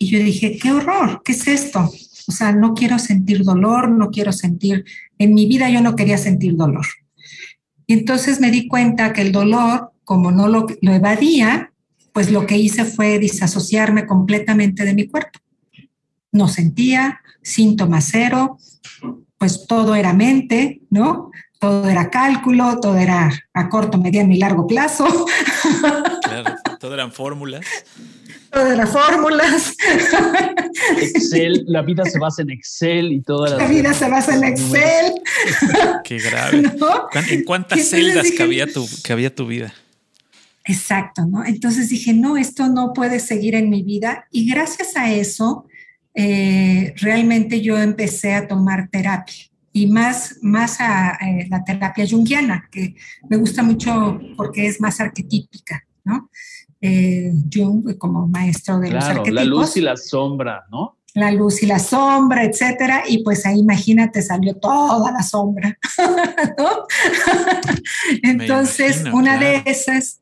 Y 0.03 0.09
yo 0.09 0.19
dije, 0.19 0.57
qué 0.57 0.73
horror, 0.73 1.21
¿qué 1.23 1.33
es 1.33 1.47
esto? 1.47 1.93
O 2.27 2.33
sea, 2.33 2.53
no 2.53 2.73
quiero 2.73 2.99
sentir 2.99 3.45
dolor, 3.45 3.91
no 3.91 4.11
quiero 4.11 4.33
sentir, 4.33 4.85
en 5.19 5.35
mi 5.35 5.47
vida 5.47 5.69
yo 5.69 5.83
no 5.83 5.95
quería 5.95 6.17
sentir 6.17 6.57
dolor. 6.57 6.87
Y 7.87 7.93
entonces 7.93 8.41
me 8.41 8.51
di 8.51 8.67
cuenta 8.67 9.13
que 9.13 9.21
el 9.21 9.31
dolor, 9.31 9.93
como 10.05 10.33
no 10.33 10.49
lo, 10.49 10.67
lo 10.81 10.93
evadía, 10.95 11.73
pues 12.15 12.33
lo 12.33 12.47
que 12.47 12.57
hice 12.57 12.87
fue 12.87 13.19
disasociarme 13.19 14.07
completamente 14.07 14.85
de 14.85 14.95
mi 14.95 15.07
cuerpo. 15.07 15.39
No 16.33 16.49
sentía, 16.49 17.21
síntomas 17.43 18.09
cero, 18.11 18.59
pues 19.37 19.67
todo 19.67 19.95
era 19.95 20.15
mente, 20.15 20.81
¿no? 20.89 21.31
todo 21.61 21.91
era 21.91 22.09
cálculo, 22.09 22.81
todo 22.81 22.97
era 22.97 23.31
a 23.53 23.69
corto, 23.69 23.99
mediano 23.99 24.33
y 24.33 24.39
largo 24.39 24.67
plazo. 24.67 25.07
Claro, 26.23 26.55
todo 26.79 26.95
eran 26.95 27.13
fórmulas. 27.13 27.67
Todo 28.51 28.73
eran 28.73 28.89
fórmulas. 28.89 29.77
Excel, 30.99 31.65
la 31.69 31.83
vida 31.83 32.05
se 32.05 32.19
basa 32.19 32.43
en 32.43 32.51
Excel 32.51 33.13
y 33.13 33.21
toda 33.21 33.51
la... 33.51 33.57
La 33.59 33.69
vida 33.69 33.95
se 33.95 34.09
basa 34.09 34.35
en 34.35 34.45
Excel. 34.45 35.15
Qué 36.05 36.19
grave. 36.19 36.63
¿En 37.31 37.45
cuántas 37.45 37.89
celdas 37.89 38.31
cabía, 38.37 38.67
tu, 38.67 38.89
cabía 39.05 39.35
tu 39.35 39.47
vida? 39.47 39.73
Exacto, 40.65 41.27
¿no? 41.27 41.45
Entonces 41.45 41.89
dije, 41.89 42.13
no, 42.13 42.37
esto 42.37 42.69
no 42.69 42.93
puede 42.93 43.21
seguir 43.21 43.55
en 43.55 43.71
mi 43.71 43.83
vida. 43.83 44.27
Y 44.31 44.49
gracias 44.49 44.97
a 44.97 45.13
eso, 45.13 45.67
eh, 46.15 46.95
realmente 46.97 47.61
yo 47.61 47.79
empecé 47.79 48.35
a 48.35 48.49
tomar 48.49 48.89
terapia 48.89 49.51
y 49.73 49.87
más, 49.87 50.39
más 50.43 50.81
a, 50.81 51.13
eh, 51.21 51.47
la 51.49 51.65
terapia 51.65 52.07
junguiana, 52.09 52.69
que 52.71 52.97
me 53.29 53.37
gusta 53.37 53.63
mucho 53.63 54.21
porque 54.37 54.67
es 54.67 54.81
más 54.81 55.01
arquetípica, 55.01 55.85
¿no? 56.05 56.31
Eh, 56.81 57.33
Jung 57.53 57.99
como 57.99 58.27
maestro 58.27 58.79
de 58.79 58.91
los 58.91 59.05
arquetipos. 59.05 59.35
La 59.35 59.45
luz 59.45 59.77
y 59.77 59.81
la 59.83 59.97
sombra, 59.97 60.65
¿no? 60.71 60.97
La 61.15 61.31
luz 61.33 61.63
y 61.63 61.67
la 61.67 61.79
sombra, 61.79 62.45
etcétera, 62.45 63.03
y 63.07 63.23
pues 63.25 63.45
ahí 63.45 63.59
imagínate 63.59 64.23
salió 64.23 64.55
toda 64.55 65.11
la 65.11 65.23
sombra, 65.23 65.77
¿no? 66.59 66.87
Entonces, 68.23 69.05
una 69.13 69.37
de 69.37 69.63
esas, 69.67 70.21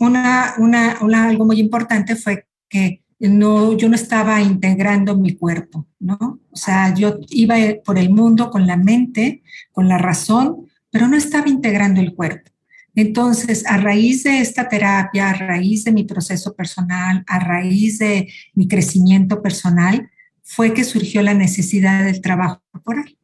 una, 0.00 0.54
una, 0.58 0.96
una, 1.02 1.28
algo 1.28 1.44
muy 1.44 1.60
importante 1.60 2.16
fue 2.16 2.46
que 2.68 3.02
no, 3.20 3.76
yo 3.76 3.88
no 3.88 3.94
estaba 3.94 4.40
integrando 4.40 5.16
mi 5.16 5.36
cuerpo, 5.36 5.86
¿no? 6.00 6.40
O 6.50 6.56
sea, 6.56 6.94
yo 6.94 7.18
iba 7.28 7.56
por 7.84 7.98
el 7.98 8.10
mundo 8.10 8.50
con 8.50 8.66
la 8.66 8.76
mente, 8.76 9.42
con 9.70 9.86
la 9.86 9.98
razón, 9.98 10.66
pero 10.90 11.08
no 11.08 11.16
estaba 11.16 11.48
integrando 11.48 12.00
el 12.00 12.14
cuerpo. 12.14 12.51
Entonces, 12.94 13.64
a 13.66 13.78
raíz 13.78 14.24
de 14.24 14.40
esta 14.40 14.68
terapia, 14.68 15.30
a 15.30 15.34
raíz 15.34 15.84
de 15.84 15.92
mi 15.92 16.04
proceso 16.04 16.54
personal, 16.54 17.24
a 17.26 17.38
raíz 17.38 17.98
de 17.98 18.28
mi 18.54 18.68
crecimiento 18.68 19.42
personal, 19.42 20.10
fue 20.42 20.74
que 20.74 20.84
surgió 20.84 21.22
la 21.22 21.34
necesidad 21.34 22.04
del 22.04 22.20
trabajo 22.20 22.62
corporal. 22.70 23.16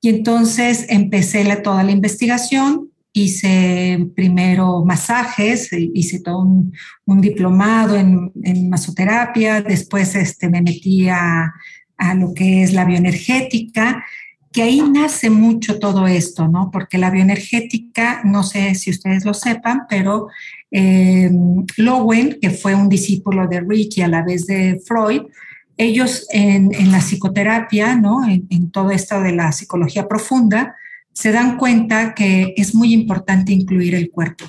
Y 0.00 0.08
entonces 0.08 0.86
empecé 0.88 1.44
toda 1.56 1.82
la 1.82 1.90
investigación, 1.90 2.90
hice 3.14 4.06
primero 4.14 4.84
masajes, 4.84 5.70
hice 5.72 6.20
todo 6.20 6.42
un, 7.06 7.20
diplomado 7.20 7.96
en, 7.96 8.68
masoterapia, 8.68 9.62
después 9.62 10.14
este, 10.14 10.50
me 10.50 10.60
metí 10.60 11.08
a, 11.08 11.52
lo 12.16 12.34
que 12.34 12.64
es 12.64 12.74
la 12.74 12.84
bioenergética, 12.84 14.04
que 14.54 14.62
ahí 14.62 14.80
nace 14.80 15.30
mucho 15.30 15.80
todo 15.80 16.06
esto, 16.06 16.46
¿no? 16.46 16.70
Porque 16.70 16.96
la 16.96 17.10
bioenergética, 17.10 18.22
no 18.24 18.44
sé 18.44 18.76
si 18.76 18.90
ustedes 18.90 19.24
lo 19.24 19.34
sepan, 19.34 19.82
pero 19.88 20.28
eh, 20.70 21.28
Lowen, 21.76 22.38
que 22.40 22.50
fue 22.50 22.72
un 22.76 22.88
discípulo 22.88 23.48
de 23.48 23.60
Rich 23.60 23.98
y 23.98 24.02
a 24.02 24.08
la 24.08 24.22
vez 24.22 24.46
de 24.46 24.80
Freud, 24.86 25.22
ellos 25.76 26.28
en, 26.30 26.70
la 26.92 27.00
psicoterapia, 27.00 27.96
¿no? 27.96 28.24
En, 28.28 28.70
todo 28.70 28.92
esto 28.92 29.20
de 29.20 29.32
la 29.32 29.50
psicología 29.50 30.06
profunda, 30.06 30.76
se 31.12 31.32
dan 31.32 31.58
cuenta 31.58 32.14
que 32.14 32.54
es 32.56 32.76
muy 32.76 32.92
importante 32.92 33.52
incluir 33.52 33.96
el 33.96 34.12
cuerpo, 34.12 34.44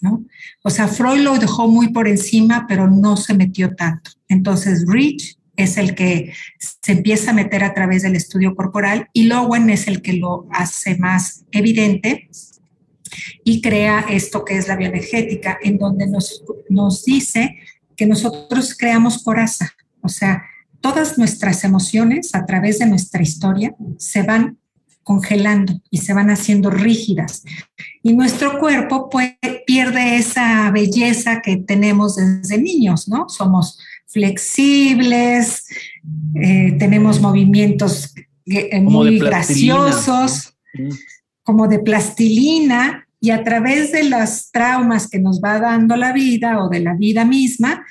¿no? 0.00 0.24
O 0.62 0.70
sea, 0.70 0.86
Freud 0.86 1.20
lo 1.20 1.36
dejó 1.36 1.66
muy 1.66 1.88
por 1.88 2.06
encima, 2.06 2.66
pero 2.68 2.88
no 2.88 3.16
se 3.16 3.34
metió 3.34 3.74
tanto. 3.74 4.12
Entonces, 4.28 4.84
Rich 4.86 5.36
es 5.62 5.76
el 5.78 5.94
que 5.94 6.32
se 6.58 6.92
empieza 6.92 7.30
a 7.30 7.34
meter 7.34 7.64
a 7.64 7.74
través 7.74 8.02
del 8.02 8.16
estudio 8.16 8.54
corporal 8.54 9.08
y 9.12 9.24
Lowen 9.24 9.70
es 9.70 9.88
el 9.88 10.02
que 10.02 10.14
lo 10.14 10.46
hace 10.50 10.96
más 10.96 11.44
evidente 11.50 12.28
y 13.44 13.60
crea 13.60 14.06
esto 14.08 14.44
que 14.44 14.56
es 14.56 14.68
la 14.68 14.76
bioenergética, 14.76 15.58
en 15.62 15.78
donde 15.78 16.06
nos, 16.06 16.42
nos 16.68 17.04
dice 17.04 17.56
que 17.96 18.06
nosotros 18.06 18.74
creamos 18.76 19.22
coraza, 19.22 19.72
o 20.00 20.08
sea, 20.08 20.42
todas 20.80 21.18
nuestras 21.18 21.64
emociones 21.64 22.34
a 22.34 22.44
través 22.44 22.78
de 22.78 22.86
nuestra 22.86 23.22
historia 23.22 23.74
se 23.98 24.22
van 24.22 24.58
congelando 25.02 25.80
y 25.90 25.98
se 25.98 26.12
van 26.14 26.30
haciendo 26.30 26.70
rígidas. 26.70 27.42
Y 28.02 28.14
nuestro 28.14 28.58
cuerpo 28.58 29.08
pierde 29.66 30.16
esa 30.16 30.70
belleza 30.70 31.40
que 31.40 31.56
tenemos 31.56 32.16
desde 32.16 32.58
niños, 32.58 33.08
¿no? 33.08 33.28
Somos 33.28 33.78
flexibles, 34.12 35.66
eh, 36.34 36.76
tenemos 36.78 37.20
movimientos 37.20 38.14
eh, 38.46 38.80
muy 38.80 39.18
graciosos, 39.18 40.56
como 41.42 41.68
de 41.68 41.78
plastilina, 41.78 43.06
y 43.20 43.30
a 43.30 43.44
través 43.44 43.92
de 43.92 44.04
los 44.04 44.50
traumas 44.50 45.08
que 45.08 45.20
nos 45.20 45.40
va 45.40 45.60
dando 45.60 45.96
la 45.96 46.12
vida 46.12 46.62
o 46.62 46.68
de 46.68 46.80
la 46.80 46.94
vida 46.94 47.24
misma, 47.24 47.86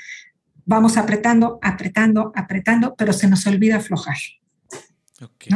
vamos 0.66 0.98
apretando, 0.98 1.58
apretando, 1.62 2.34
apretando, 2.36 2.96
pero 2.98 3.14
se 3.14 3.30
nos 3.30 3.48
olvida 3.48 3.78
aflojar. 3.78 4.18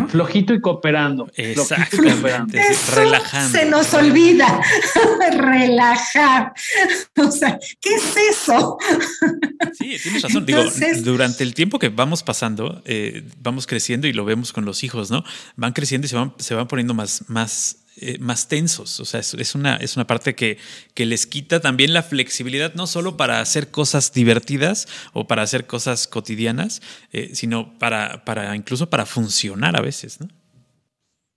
Flojito 0.10 0.54
y 0.54 0.62
cooperando. 0.62 1.32
Exacto. 1.36 1.98
Relajando. 2.96 3.58
Se 3.58 3.66
nos 3.66 3.94
olvida. 3.94 4.62
Relajar. 5.38 6.54
O 7.18 7.32
sea, 7.32 7.60
¿qué 7.80 7.96
es 7.96 8.16
eso? 8.32 8.78
Sí, 9.74 9.98
tienes 10.02 10.22
razón. 10.22 10.46
Digo, 10.46 10.64
durante 11.04 11.44
el 11.44 11.54
tiempo 11.54 11.80
que 11.80 11.90
vamos 11.90 12.24
pasando, 12.24 12.82
eh, 12.86 13.24
vamos 13.42 13.68
creciendo 13.68 14.08
y 14.08 14.14
lo 14.14 14.26
vemos 14.26 14.54
con 14.54 14.66
los 14.66 14.84
hijos, 14.84 15.10
¿no? 15.10 15.24
Van 15.56 15.74
creciendo 15.74 16.06
y 16.06 16.10
se 16.10 16.16
van, 16.16 16.34
se 16.38 16.54
van 16.54 16.68
poniendo 16.68 16.94
más, 16.94 17.26
más 17.28 17.85
eh, 17.98 18.18
más 18.20 18.50
tensos. 18.50 19.00
O 19.00 19.06
sea, 19.06 19.22
es, 19.22 19.56
una, 19.56 19.78
es 19.78 19.96
una 19.96 20.06
parte 20.06 20.36
que, 20.36 20.58
que, 20.94 21.06
les 21.06 21.26
quita 21.26 21.62
también 21.62 21.94
la 21.94 22.04
flexibilidad, 22.04 22.74
no 22.74 22.88
solo 22.88 23.16
para 23.16 23.40
hacer 23.40 23.72
cosas 23.72 24.12
divertidas 24.12 24.88
o 25.14 25.28
para 25.28 25.44
hacer 25.44 25.66
cosas 25.66 26.06
cotidianas, 26.06 26.82
eh, 27.14 27.32
sino 27.34 27.78
para, 27.80 28.26
para 28.26 28.54
incluso 28.56 28.90
para 28.90 29.06
funcionar 29.06 29.78
a 29.78 29.82
veces, 29.82 30.20
¿no? 30.20 30.28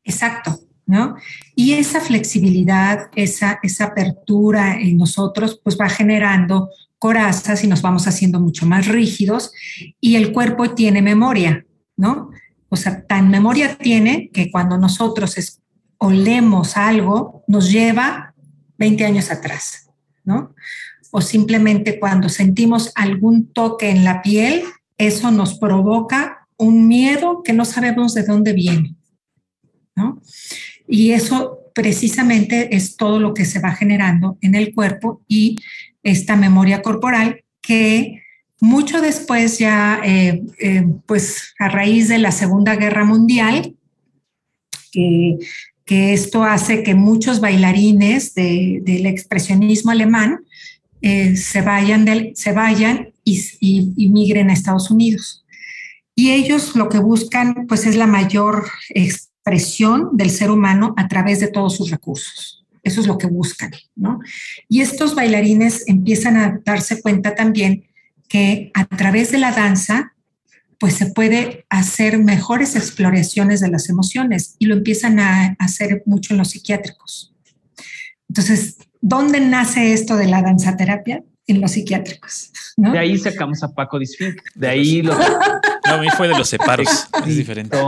Exacto. 0.02 0.60
¿No? 0.86 1.16
Y 1.54 1.74
esa 1.74 2.00
flexibilidad, 2.00 3.10
esa, 3.14 3.60
esa 3.62 3.84
apertura 3.84 4.80
en 4.80 4.96
nosotros, 4.96 5.60
pues 5.62 5.78
va 5.78 5.88
generando 5.90 6.70
corazas 6.98 7.62
y 7.62 7.66
nos 7.66 7.82
vamos 7.82 8.08
haciendo 8.08 8.40
mucho 8.40 8.64
más 8.64 8.86
rígidos 8.86 9.52
y 10.00 10.16
el 10.16 10.32
cuerpo 10.32 10.70
tiene 10.70 11.02
memoria, 11.02 11.66
¿no? 11.94 12.30
O 12.70 12.76
sea, 12.76 13.04
tan 13.06 13.30
memoria 13.30 13.76
tiene 13.78 14.30
que 14.32 14.50
cuando 14.50 14.76
nosotros 14.78 15.36
olemos 15.98 16.76
algo, 16.76 17.44
nos 17.46 17.70
lleva 17.70 18.34
20 18.78 19.04
años 19.04 19.30
atrás, 19.30 19.90
¿no? 20.24 20.54
O 21.10 21.20
simplemente 21.20 21.98
cuando 21.98 22.28
sentimos 22.28 22.92
algún 22.94 23.52
toque 23.52 23.90
en 23.90 24.04
la 24.04 24.22
piel, 24.22 24.62
eso 24.96 25.30
nos 25.30 25.58
provoca 25.58 26.48
un 26.56 26.88
miedo 26.88 27.42
que 27.42 27.52
no 27.52 27.64
sabemos 27.64 28.14
de 28.14 28.24
dónde 28.24 28.52
viene, 28.52 28.94
¿no? 29.94 30.20
Y 30.86 31.12
eso 31.12 31.58
precisamente 31.74 32.74
es 32.74 32.96
todo 32.96 33.20
lo 33.20 33.34
que 33.34 33.44
se 33.44 33.60
va 33.60 33.72
generando 33.72 34.38
en 34.40 34.54
el 34.54 34.74
cuerpo 34.74 35.22
y 35.28 35.56
esta 36.02 36.36
memoria 36.36 36.82
corporal 36.82 37.44
que 37.60 38.22
mucho 38.60 39.00
después 39.00 39.58
ya, 39.58 40.00
eh, 40.04 40.42
eh, 40.58 40.84
pues 41.06 41.54
a 41.58 41.68
raíz 41.68 42.08
de 42.08 42.18
la 42.18 42.32
Segunda 42.32 42.74
Guerra 42.76 43.04
Mundial, 43.04 43.76
que 44.90 45.38
que 45.88 46.12
esto 46.12 46.44
hace 46.44 46.82
que 46.82 46.94
muchos 46.94 47.40
bailarines 47.40 48.34
del 48.34 49.06
expresionismo 49.06 49.90
alemán 49.90 50.44
eh, 51.00 51.34
se 51.34 51.62
vayan, 51.62 52.06
se 52.34 52.52
vayan 52.52 53.14
y, 53.24 54.10
migren 54.10 54.50
a 54.50 54.52
Estados 54.52 54.90
Unidos. 54.90 55.46
Y 56.14 56.32
ellos 56.32 56.76
lo 56.76 56.90
que 56.90 56.98
buscan 56.98 57.66
pues 57.66 57.86
es 57.86 57.96
la 57.96 58.06
mayor 58.06 58.68
expresión 58.90 60.10
del 60.12 60.28
ser 60.28 60.50
humano 60.50 60.92
a 60.98 61.08
través 61.08 61.40
de 61.40 61.48
todos 61.48 61.76
sus 61.76 61.90
recursos. 61.90 62.66
Eso 62.82 63.00
es 63.00 63.06
lo 63.06 63.16
que 63.16 63.26
buscan, 63.26 63.70
¿no? 63.96 64.20
Y 64.68 64.82
estos 64.82 65.14
bailarines 65.14 65.84
empiezan 65.86 66.36
a 66.36 66.60
darse 66.66 67.00
cuenta 67.00 67.34
también 67.34 67.86
que 68.28 68.70
a 68.74 68.84
través 68.84 69.32
de 69.32 69.38
la 69.38 69.52
danza 69.52 70.12
pues 70.78 70.94
se 70.94 71.06
puede 71.06 71.66
hacer 71.68 72.18
mejores 72.18 72.76
exploraciones 72.76 73.60
de 73.60 73.68
las 73.68 73.88
emociones 73.88 74.54
y 74.58 74.66
lo 74.66 74.74
empiezan 74.74 75.18
a 75.18 75.56
hacer 75.58 76.02
mucho 76.06 76.34
en 76.34 76.38
los 76.38 76.50
psiquiátricos. 76.50 77.34
Entonces, 78.28 78.76
¿dónde 79.00 79.40
nace 79.40 79.92
esto 79.92 80.16
de 80.16 80.28
la 80.28 80.42
danzaterapia? 80.42 81.22
En 81.46 81.62
los 81.62 81.72
psiquiátricos. 81.72 82.52
De 82.76 82.98
ahí 82.98 83.16
sacamos 83.16 83.62
a 83.62 83.72
Paco 83.72 83.98
Disfink. 83.98 84.36
De 84.54 84.68
ahí 84.68 85.02
lo. 85.02 85.18
No, 85.88 85.94
a 85.94 86.00
mí 86.02 86.08
fue 86.14 86.28
de 86.28 86.36
los 86.36 86.50
separos. 86.50 87.08
es 87.26 87.36
diferente. 87.36 87.78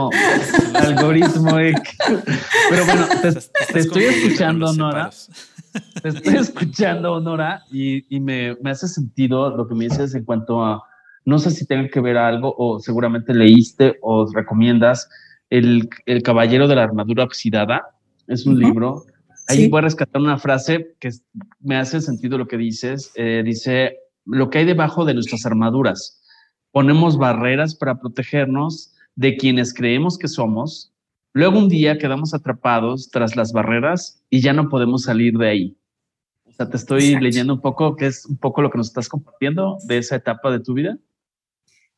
Algoritmo. 0.73 1.51
Pero 1.53 2.85
bueno, 2.85 3.07
te, 3.21 3.79
estoy 3.79 4.05
escuchando, 4.05 4.73
Nora. 4.73 5.11
Te 6.01 6.09
estoy 6.09 6.37
escuchando, 6.37 7.19
Nora, 7.21 7.63
y, 7.71 8.03
y 8.15 8.19
me, 8.19 8.55
me 8.55 8.71
hace 8.71 8.87
sentido 8.87 9.55
lo 9.55 9.67
que 9.67 9.75
me 9.75 9.83
dices 9.83 10.15
en 10.15 10.25
cuanto 10.25 10.65
a 10.65 10.83
no 11.25 11.39
sé 11.39 11.51
si 11.51 11.65
tenga 11.65 11.89
que 11.89 11.99
ver 11.99 12.17
algo 12.17 12.53
o 12.57 12.79
seguramente 12.79 13.33
leíste 13.33 13.97
o 14.01 14.25
recomiendas 14.31 15.09
el, 15.49 15.89
Caballero 16.23 16.67
de 16.67 16.75
la 16.75 16.83
Armadura 16.83 17.23
Oxidada. 17.25 17.83
Es 18.27 18.45
un 18.45 18.57
libro. 18.57 19.05
Ahí 19.47 19.69
voy 19.69 19.79
a 19.79 19.81
rescatar 19.81 20.21
una 20.21 20.37
frase 20.37 20.95
que 20.99 21.09
me 21.59 21.75
hace 21.75 21.99
sentido 22.01 22.37
lo 22.37 22.47
que 22.47 22.57
dices. 22.57 23.11
Eh, 23.15 23.43
dice, 23.45 23.97
lo 24.25 24.49
que 24.49 24.59
hay 24.59 24.65
debajo 24.65 25.05
de 25.05 25.13
nuestras 25.13 25.45
armaduras. 25.45 26.21
Ponemos 26.71 27.17
barreras 27.17 27.75
para 27.75 27.99
protegernos 27.99 28.93
de 29.15 29.35
quienes 29.35 29.73
creemos 29.73 30.17
que 30.17 30.29
somos. 30.29 30.93
Luego 31.33 31.59
un 31.59 31.67
día 31.67 31.97
quedamos 31.97 32.33
atrapados 32.33 33.09
tras 33.09 33.35
las 33.35 33.51
barreras 33.51 34.23
y 34.29 34.41
ya 34.41 34.53
no 34.53 34.69
podemos 34.69 35.03
salir 35.03 35.37
de 35.37 35.49
ahí. 35.49 35.77
O 36.45 36.51
sea, 36.53 36.69
te 36.69 36.77
estoy 36.77 37.19
leyendo 37.19 37.53
un 37.53 37.61
poco, 37.61 37.95
que 37.95 38.07
es 38.07 38.25
un 38.25 38.37
poco 38.37 38.61
lo 38.61 38.69
que 38.69 38.77
nos 38.77 38.87
estás 38.87 39.09
compartiendo 39.09 39.77
de 39.85 39.97
esa 39.97 40.15
etapa 40.15 40.51
de 40.51 40.59
tu 40.59 40.73
vida. 40.73 40.97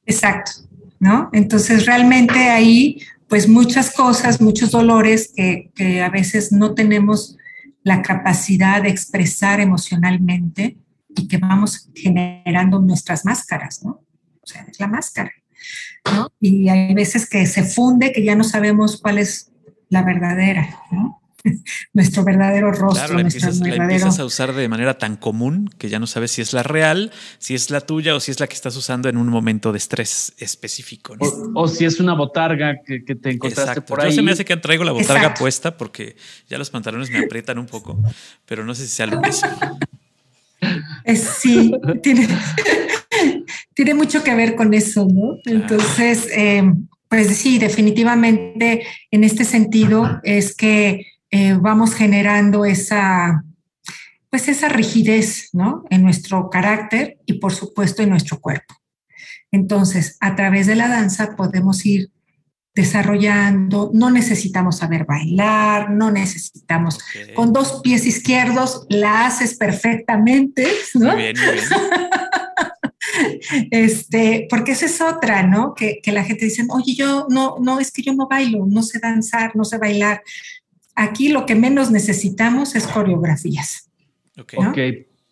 Exacto, 0.05 0.51
¿no? 0.99 1.29
Entonces 1.33 1.85
realmente 1.85 2.49
ahí, 2.49 3.01
pues 3.27 3.47
muchas 3.47 3.91
cosas, 3.91 4.41
muchos 4.41 4.71
dolores 4.71 5.31
que, 5.35 6.01
a 6.01 6.09
veces 6.09 6.51
no 6.51 6.73
tenemos 6.73 7.37
la 7.83 8.01
capacidad 8.01 8.81
de 8.81 8.89
expresar 8.89 9.59
emocionalmente 9.59 10.77
y 11.15 11.27
que 11.27 11.37
vamos 11.37 11.89
generando 11.93 12.79
nuestras 12.79 13.25
máscaras, 13.25 13.83
¿no? 13.83 14.01
O 14.41 14.45
sea, 14.47 14.65
es 14.69 14.79
la 14.79 14.87
máscara, 14.87 15.31
¿no? 16.13 16.31
Y 16.39 16.69
hay 16.69 16.93
veces 16.93 17.29
que 17.29 17.45
se 17.45 17.63
funde 17.63 18.11
que 18.11 18.23
ya 18.23 18.35
no 18.35 18.43
sabemos 18.43 18.99
cuál 19.01 19.17
es 19.17 19.51
la 19.89 20.03
verdadera, 20.03 20.79
¿no? 20.91 21.22
nuestro 21.93 22.23
verdadero 22.23 22.71
rostro. 22.71 23.05
Claro, 23.05 23.13
la 23.15 23.21
empiezas, 23.21 24.19
a 24.19 24.25
usar 24.25 24.53
de 24.53 24.67
manera 24.69 24.97
tan 24.97 25.15
común 25.15 25.69
que 25.77 25.89
ya 25.89 25.99
no 25.99 26.07
sabes 26.07 26.31
si 26.31 26.41
es 26.41 26.53
la 26.53 26.63
real, 26.63 27.11
si 27.39 27.55
es 27.55 27.69
la 27.69 27.81
tuya 27.81 28.15
o 28.15 28.19
si 28.19 28.31
es 28.31 28.39
la 28.39 28.47
que 28.47 28.55
estás 28.55 28.75
usando 28.75 29.09
en 29.09 29.17
un 29.17 29.27
momento 29.27 29.71
de 29.71 29.77
estrés 29.77 30.33
específico. 30.37 31.15
O, 31.53 31.67
si 31.67 31.85
es 31.85 31.99
una 31.99 32.13
botarga 32.13 32.81
que, 32.85 32.99
te 32.99 33.31
encontraste 33.31 33.81
por 33.81 34.01
ahí. 34.01 34.09
Yo 34.09 34.15
se 34.15 34.21
me 34.21 34.31
hace 34.31 34.45
que 34.45 34.57
traigo 34.57 34.83
la 34.83 34.91
botarga 34.91 35.33
puesta 35.33 35.77
porque 35.77 36.15
ya 36.49 36.57
los 36.57 36.69
pantalones 36.69 37.09
me 37.09 37.19
aprietan 37.19 37.57
un 37.57 37.65
poco, 37.65 37.97
pero 38.45 38.63
no 38.63 38.73
sé 38.75 38.83
si 38.83 38.89
sea 38.89 39.07
lo 39.07 39.19
mismo. 39.19 39.49
sí, 41.15 41.73
tiene, 42.01 42.27
tiene 43.73 43.93
mucho 43.93 44.23
que 44.23 44.33
ver 44.33 44.55
con 44.55 44.73
eso, 44.73 45.07
¿no? 45.11 45.37
Entonces, 45.45 46.27
eh, 46.35 46.63
pues 47.09 47.37
sí, 47.37 47.59
definitivamente 47.59 48.87
en 49.11 49.23
este 49.23 49.43
sentido 49.43 50.19
es 50.23 50.55
que 50.55 51.12
eh, 51.35 51.57
vamos 51.59 51.95
generando 51.95 52.63
esa, 52.63 53.43
pues 54.29 54.47
esa 54.49 54.69
rigidez, 54.69 55.49
¿no? 55.51 55.83
En 55.89 56.03
nuestro 56.03 56.47
carácter 56.51 57.17
y 57.25 57.39
por 57.39 57.51
supuesto 57.51 58.03
en 58.03 58.11
nuestro 58.11 58.39
cuerpo. 58.39 58.75
Entonces, 59.51 60.15
a 60.19 60.35
través 60.35 60.67
de 60.67 60.75
la 60.75 60.87
danza 60.87 61.35
podemos 61.35 61.87
ir 61.87 62.11
desarrollando, 62.75 63.89
no 63.95 64.11
necesitamos 64.11 64.77
saber 64.77 65.05
bailar, 65.05 65.89
no 65.89 66.11
necesitamos, 66.11 66.99
con 67.33 67.51
dos 67.51 67.81
pies 67.83 68.05
izquierdos 68.05 68.85
la 68.89 69.25
haces 69.25 69.55
perfectamente, 69.55 70.67
¿no? 70.93 71.13
Muy 71.13 71.23
bien, 71.23 71.35
muy 71.35 71.53
bien. 71.55 71.65
este, 73.71 74.47
porque 74.49 74.73
esa 74.73 74.85
es 74.85 75.01
otra, 75.01 75.43
¿no? 75.43 75.73
Que, 75.73 75.99
la 76.05 76.23
gente 76.23 76.45
dice, 76.45 76.63
oye, 76.69 76.93
yo 76.93 77.25
no, 77.29 77.57
no, 77.59 77.79
es 77.79 77.91
que 77.91 78.03
yo 78.03 78.13
no 78.13 78.27
bailo, 78.27 78.67
no 78.67 78.83
sé 78.83 78.99
danzar, 78.99 79.55
no 79.55 79.65
sé 79.65 79.79
bailar. 79.79 80.21
Aquí 80.95 81.29
lo 81.29 81.45
que 81.45 81.55
menos 81.55 81.91
necesitamos 81.91 82.75
es 82.75 82.87
coreografías. 82.87 83.89
Ok. 84.37 84.77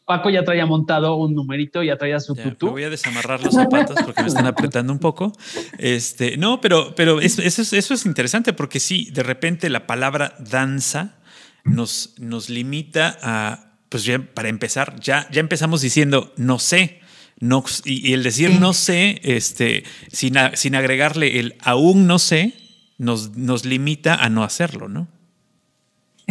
Paco 0.05 0.29
ya 0.29 0.43
traía 0.43 0.65
montado 0.65 1.15
un 1.15 1.35
numerito, 1.35 1.83
ya 1.83 1.97
traía 1.97 2.19
su 2.19 2.35
tutú. 2.35 2.71
voy 2.71 2.83
a 2.83 2.89
desamarrar 2.89 3.41
los 3.41 3.53
zapatos 3.53 3.95
porque 4.03 4.23
me 4.23 4.27
están 4.27 4.47
apretando 4.47 4.91
un 4.91 4.99
poco. 4.99 5.31
Este, 5.77 6.37
no, 6.37 6.59
pero, 6.59 6.95
pero 6.95 7.21
eso, 7.21 7.41
eso, 7.41 7.61
es, 7.61 8.05
interesante 8.05 8.51
porque 8.51 8.79
sí, 8.79 9.09
de 9.13 9.23
repente 9.23 9.69
la 9.69 9.87
palabra 9.87 10.35
danza 10.39 11.19
nos, 11.63 12.15
nos 12.19 12.49
limita 12.49 13.17
a, 13.21 13.77
pues 13.87 14.03
ya 14.03 14.19
para 14.19 14.49
empezar, 14.49 14.99
ya, 14.99 15.27
ya 15.31 15.39
empezamos 15.39 15.81
diciendo 15.81 16.33
no 16.35 16.59
sé. 16.59 16.99
No, 17.39 17.63
y, 17.85 18.13
el 18.13 18.21
decir 18.21 18.59
no 18.59 18.73
sé, 18.73 19.21
este, 19.23 19.83
sin, 20.11 20.35
sin 20.55 20.75
agregarle 20.75 21.39
el 21.39 21.55
aún 21.61 22.05
no 22.05 22.19
sé, 22.19 22.53
nos, 22.97 23.37
nos 23.37 23.65
limita 23.65 24.15
a 24.15 24.29
no 24.29 24.43
hacerlo, 24.43 24.89
¿no? 24.89 25.07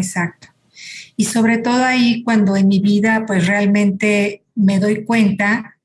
Exacto. 0.01 0.49
Y 1.17 1.27
sobre 1.27 1.59
todo 1.59 1.85
ahí 1.85 2.23
cuando 2.25 2.57
en 2.57 2.69
mi 2.69 2.81
vida 2.81 3.25
pues 3.27 3.47
realmente 3.47 4.43
me 4.55 4.79
doy 4.79 5.05
cuenta 5.05 5.77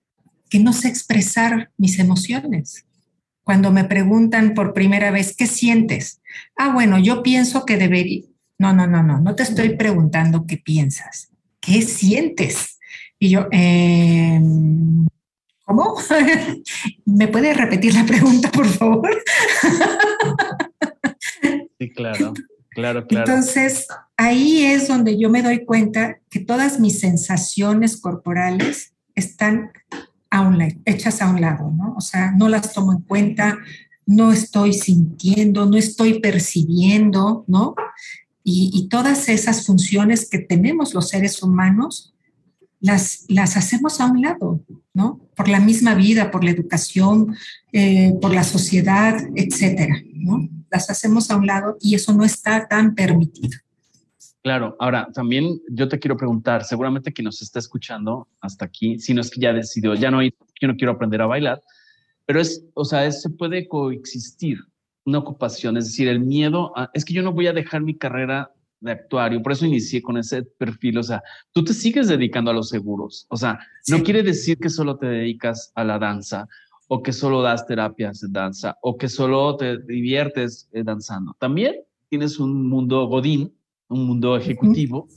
que 0.49 0.59
no 0.59 0.73
sé 0.73 0.87
expresar 0.87 1.71
mis 1.77 1.99
emociones. 1.99 2.85
Cuando 3.43 3.71
me 3.71 3.83
preguntan 3.83 4.53
por 4.53 4.73
primera 4.73 5.11
vez, 5.11 5.35
¿qué 5.35 5.45
sientes? 5.45 6.21
Ah, 6.55 6.73
bueno, 6.73 6.97
yo 6.97 7.21
pienso 7.21 7.65
que 7.65 7.77
debería... 7.77 8.23
No, 8.57 8.73
no, 8.73 8.87
no, 8.87 9.03
no, 9.03 9.19
no 9.19 9.35
te 9.35 9.43
estoy 9.43 9.75
preguntando 9.75 10.45
qué 10.47 10.57
piensas. 10.57 11.29
¿Qué 11.59 11.81
sientes? 11.81 12.79
Y 13.19 13.29
yo, 13.29 13.47
em, 13.51 15.05
¿cómo? 15.65 15.95
¿Me 17.05 17.27
puedes 17.27 17.57
repetir 17.57 17.93
la 17.93 18.05
pregunta, 18.05 18.49
por 18.49 18.67
favor? 18.67 19.23
Sí, 21.77 21.89
claro. 21.91 22.33
Claro. 22.75 23.05
Entonces, 23.09 23.87
ahí 24.17 24.63
es 24.65 24.89
donde 24.89 25.17
yo 25.17 25.29
me 25.29 25.41
doy 25.41 25.63
cuenta 25.63 26.19
que 26.29 26.41
todas 26.41 26.77
mis 26.77 26.99
sensaciones 26.99 27.95
corporales 27.95 28.93
están 29.15 29.71
a 30.29 30.41
un 30.41 30.61
hechas 30.83 31.21
a 31.21 31.29
un 31.29 31.39
lado, 31.39 31.71
¿no? 31.71 31.95
O 31.95 32.01
sea, 32.01 32.31
no 32.31 32.49
las 32.49 32.73
tomo 32.73 32.91
en 32.91 33.01
cuenta, 33.01 33.57
no 34.05 34.33
estoy 34.33 34.73
sintiendo, 34.73 35.65
no 35.65 35.77
estoy 35.77 36.19
percibiendo, 36.19 37.45
¿no? 37.47 37.75
Y, 38.43 38.89
todas 38.89 39.29
esas 39.29 39.65
funciones 39.65 40.29
que 40.29 40.37
tenemos 40.37 40.93
los 40.93 41.09
seres 41.09 41.41
humanos, 41.41 42.13
las, 42.79 43.25
las 43.27 43.57
hacemos 43.57 43.99
a 43.99 44.05
un 44.05 44.21
lado, 44.21 44.59
¿no? 44.93 45.21
Por 45.35 45.47
la 45.47 45.59
misma 45.59 45.95
vida, 45.95 46.29
por 46.29 46.43
la 46.43 46.51
educación, 46.51 47.35
eh, 47.71 48.13
por 48.21 48.33
la 48.35 48.43
sociedad, 48.43 49.17
etcétera, 49.35 49.95
¿no? 50.13 50.47
Las 50.75 50.89
hacemos 50.89 51.31
a 51.31 51.37
un 51.37 51.47
lado 51.47 51.77
y 51.79 51.95
eso 51.95 52.13
no 52.13 52.25
está 52.25 52.67
tan 52.67 52.95
permitido. 52.95 53.57
Claro, 54.43 54.75
ahora 54.79 55.07
también 55.13 55.59
yo 55.69 55.87
te 55.87 55.97
quiero 55.97 56.17
preguntar, 56.17 56.63
seguramente 56.65 57.13
quien 57.13 57.25
nos 57.25 57.41
está 57.41 57.59
escuchando 57.59 58.27
hasta 58.41 58.65
aquí, 58.65 58.99
si 58.99 59.13
no 59.13 59.21
es 59.21 59.31
que 59.31 59.41
ya 59.41 59.53
decidió, 59.53 59.95
ya 59.95 60.11
no, 60.11 60.21
yo 60.21 60.67
no 60.67 60.75
quiero 60.75 60.91
aprender 60.91 61.21
a 61.21 61.25
bailar, 61.25 61.61
pero 62.25 62.39
es, 62.39 62.63
o 62.73 62.85
sea, 62.85 63.09
se 63.11 63.29
puede 63.29 63.67
coexistir 63.67 64.59
una 65.05 65.19
ocupación, 65.19 65.77
es 65.77 65.85
decir, 65.85 66.07
el 66.07 66.19
miedo, 66.19 66.73
es 66.93 67.05
que 67.05 67.13
yo 67.13 67.23
no 67.23 67.31
voy 67.31 67.47
a 67.47 67.53
dejar 67.53 67.81
mi 67.81 67.97
carrera 67.97 68.51
de 68.81 68.91
actuario, 68.91 69.41
por 69.41 69.53
eso 69.53 69.65
inicié 69.65 70.01
con 70.01 70.17
ese 70.17 70.43
perfil, 70.43 70.99
o 70.99 71.03
sea, 71.03 71.23
tú 71.51 71.63
te 71.63 71.73
sigues 71.73 72.07
dedicando 72.07 72.51
a 72.51 72.53
los 72.53 72.69
seguros, 72.69 73.25
o 73.29 73.37
sea, 73.37 73.59
no 73.87 74.03
quiere 74.03 74.21
decir 74.21 74.59
que 74.59 74.69
solo 74.69 74.97
te 74.97 75.07
dedicas 75.07 75.71
a 75.73 75.83
la 75.83 75.97
danza 75.97 76.47
o 76.87 77.01
que 77.01 77.13
solo 77.13 77.41
das 77.41 77.65
terapias 77.65 78.19
de 78.19 78.27
danza, 78.29 78.77
o 78.81 78.97
que 78.97 79.09
solo 79.09 79.57
te 79.57 79.77
diviertes 79.79 80.69
eh, 80.71 80.83
danzando. 80.83 81.35
También 81.39 81.75
tienes 82.09 82.39
un 82.39 82.67
mundo 82.69 83.07
godín, 83.07 83.53
un 83.87 84.05
mundo 84.05 84.35
ejecutivo, 84.37 85.07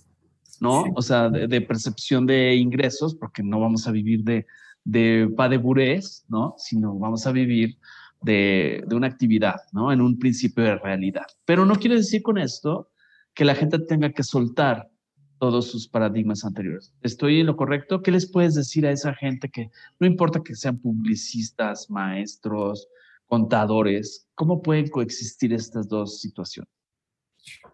¿no? 0.61 0.85
O 0.95 1.03
sea, 1.03 1.29
de, 1.29 1.61
percepción 1.61 2.27
de 2.27 2.55
ingresos, 2.57 3.15
porque 3.15 3.43
no 3.43 3.61
vamos 3.61 3.87
a 3.87 3.93
vivir 3.93 4.25
de, 4.25 4.47
de 4.85 5.29
pa 5.37 5.49
de 5.49 5.59
burés, 5.59 6.25
¿no? 6.29 6.55
Sino 6.59 6.99
vamos 6.99 7.27
a 7.27 7.33
vivir 7.33 7.79
de, 8.23 8.83
de, 8.87 8.97
una 8.97 9.07
actividad, 9.07 9.61
¿no? 9.73 9.93
En 9.93 10.01
un 10.01 10.19
principio 10.19 10.65
de 10.65 10.77
realidad. 10.77 11.27
Pero 11.45 11.65
no 11.65 11.77
quiere 11.77 11.97
decir 11.97 12.23
con 12.23 12.39
esto 12.39 12.91
que 13.35 13.45
la 13.45 13.55
gente 13.55 13.79
tenga 13.79 14.11
que 14.11 14.23
soltar 14.23 14.91
todos 15.39 15.71
sus 15.71 15.89
paradigmas 15.89 16.45
anteriores. 16.45 16.93
¿Estoy 17.03 17.41
en 17.41 17.47
lo 17.47 17.57
correcto? 17.57 18.03
¿Qué 18.03 18.11
les 18.11 18.31
puedes 18.31 18.55
decir 18.55 18.87
a 18.87 18.91
esa 18.91 19.15
gente 19.15 19.49
que 19.49 19.71
no 19.99 20.07
importa 20.07 20.43
que 20.45 20.55
sean 20.55 20.79
publicistas, 20.79 21.89
maestros, 21.91 22.89
contadores, 23.27 24.27
cómo 24.35 24.63
pueden 24.63 24.89
coexistir 24.89 25.53
estas 25.53 25.89
dos 25.89 26.21
situaciones? 26.21 26.71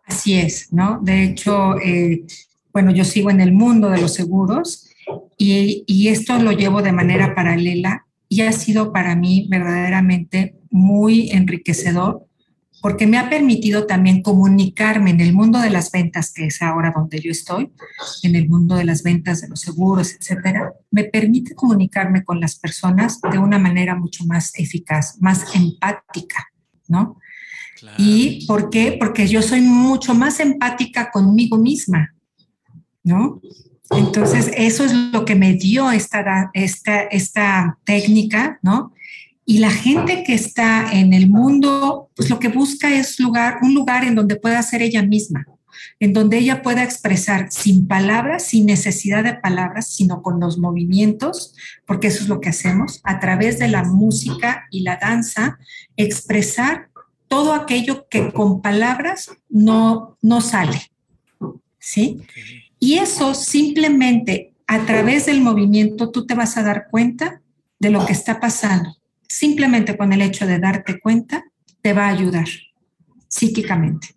Así 0.04 0.34
es, 0.34 0.72
¿no? 0.72 1.00
De 1.02 1.24
hecho, 1.24 1.78
eh, 1.80 2.24
bueno, 2.72 2.90
yo 2.90 3.04
sigo 3.04 3.30
en 3.30 3.40
el 3.40 3.52
mundo 3.52 3.88
de 3.90 4.00
los 4.00 4.14
seguros 4.14 4.88
y, 5.38 5.84
y 5.86 6.08
esto 6.08 6.38
lo 6.38 6.52
llevo 6.52 6.82
de 6.82 6.92
manera 6.92 7.34
paralela 7.34 8.06
y 8.28 8.42
ha 8.42 8.52
sido 8.52 8.92
para 8.92 9.16
mí 9.16 9.46
verdaderamente 9.48 10.58
muy 10.70 11.30
enriquecedor 11.30 12.26
porque 12.84 13.06
me 13.06 13.16
ha 13.16 13.30
permitido 13.30 13.86
también 13.86 14.20
comunicarme 14.20 15.08
en 15.08 15.22
el 15.22 15.32
mundo 15.32 15.58
de 15.58 15.70
las 15.70 15.90
ventas, 15.90 16.34
que 16.34 16.44
es 16.44 16.60
ahora 16.60 16.92
donde 16.94 17.18
yo 17.18 17.30
estoy, 17.30 17.72
en 18.22 18.36
el 18.36 18.46
mundo 18.46 18.74
de 18.74 18.84
las 18.84 19.02
ventas, 19.02 19.40
de 19.40 19.48
los 19.48 19.60
seguros, 19.60 20.12
etcétera, 20.12 20.74
me 20.90 21.04
permite 21.04 21.54
comunicarme 21.54 22.24
con 22.24 22.40
las 22.40 22.56
personas 22.56 23.22
de 23.22 23.38
una 23.38 23.58
manera 23.58 23.94
mucho 23.94 24.26
más 24.26 24.52
eficaz, 24.56 25.16
más 25.18 25.46
empática, 25.54 26.46
¿no? 26.86 27.18
¿Y 27.96 28.44
por 28.46 28.68
qué? 28.68 28.98
Porque 29.00 29.28
yo 29.28 29.40
soy 29.40 29.62
mucho 29.62 30.14
más 30.14 30.38
empática 30.38 31.10
conmigo 31.10 31.56
misma, 31.56 32.14
¿no? 33.02 33.40
Entonces, 33.92 34.50
eso 34.54 34.84
es 34.84 34.92
lo 34.92 35.24
que 35.24 35.36
me 35.36 35.54
dio 35.54 35.90
esta, 35.90 36.50
esta, 36.52 37.00
esta 37.04 37.78
técnica, 37.84 38.58
¿no? 38.60 38.92
Y 39.46 39.58
la 39.58 39.70
gente 39.70 40.24
que 40.24 40.34
está 40.34 40.90
en 40.92 41.12
el 41.12 41.28
mundo, 41.28 42.10
pues 42.16 42.30
lo 42.30 42.38
que 42.38 42.48
busca 42.48 42.94
es 42.94 43.20
lugar, 43.20 43.58
un 43.62 43.74
lugar 43.74 44.04
en 44.04 44.14
donde 44.14 44.36
pueda 44.36 44.62
ser 44.62 44.80
ella 44.80 45.02
misma, 45.02 45.44
en 46.00 46.14
donde 46.14 46.38
ella 46.38 46.62
pueda 46.62 46.82
expresar 46.82 47.52
sin 47.52 47.86
palabras, 47.86 48.44
sin 48.44 48.64
necesidad 48.64 49.22
de 49.22 49.34
palabras, 49.34 49.92
sino 49.92 50.22
con 50.22 50.40
los 50.40 50.56
movimientos, 50.56 51.54
porque 51.86 52.06
eso 52.06 52.22
es 52.22 52.28
lo 52.28 52.40
que 52.40 52.48
hacemos, 52.48 53.00
a 53.04 53.20
través 53.20 53.58
de 53.58 53.68
la 53.68 53.84
música 53.84 54.64
y 54.70 54.80
la 54.80 54.96
danza, 54.96 55.58
expresar 55.96 56.88
todo 57.28 57.52
aquello 57.52 58.06
que 58.08 58.32
con 58.32 58.62
palabras 58.62 59.30
no, 59.50 60.16
no 60.22 60.40
sale. 60.40 60.90
¿Sí? 61.78 62.22
Y 62.78 62.94
eso 62.94 63.34
simplemente 63.34 64.54
a 64.66 64.86
través 64.86 65.26
del 65.26 65.42
movimiento 65.42 66.10
tú 66.10 66.24
te 66.24 66.34
vas 66.34 66.56
a 66.56 66.62
dar 66.62 66.88
cuenta 66.90 67.42
de 67.78 67.90
lo 67.90 68.06
que 68.06 68.14
está 68.14 68.40
pasando 68.40 68.96
simplemente 69.34 69.96
con 69.96 70.12
el 70.12 70.22
hecho 70.22 70.46
de 70.46 70.58
darte 70.58 71.00
cuenta, 71.00 71.44
te 71.82 71.92
va 71.92 72.06
a 72.06 72.10
ayudar 72.10 72.46
psíquicamente. 73.28 74.08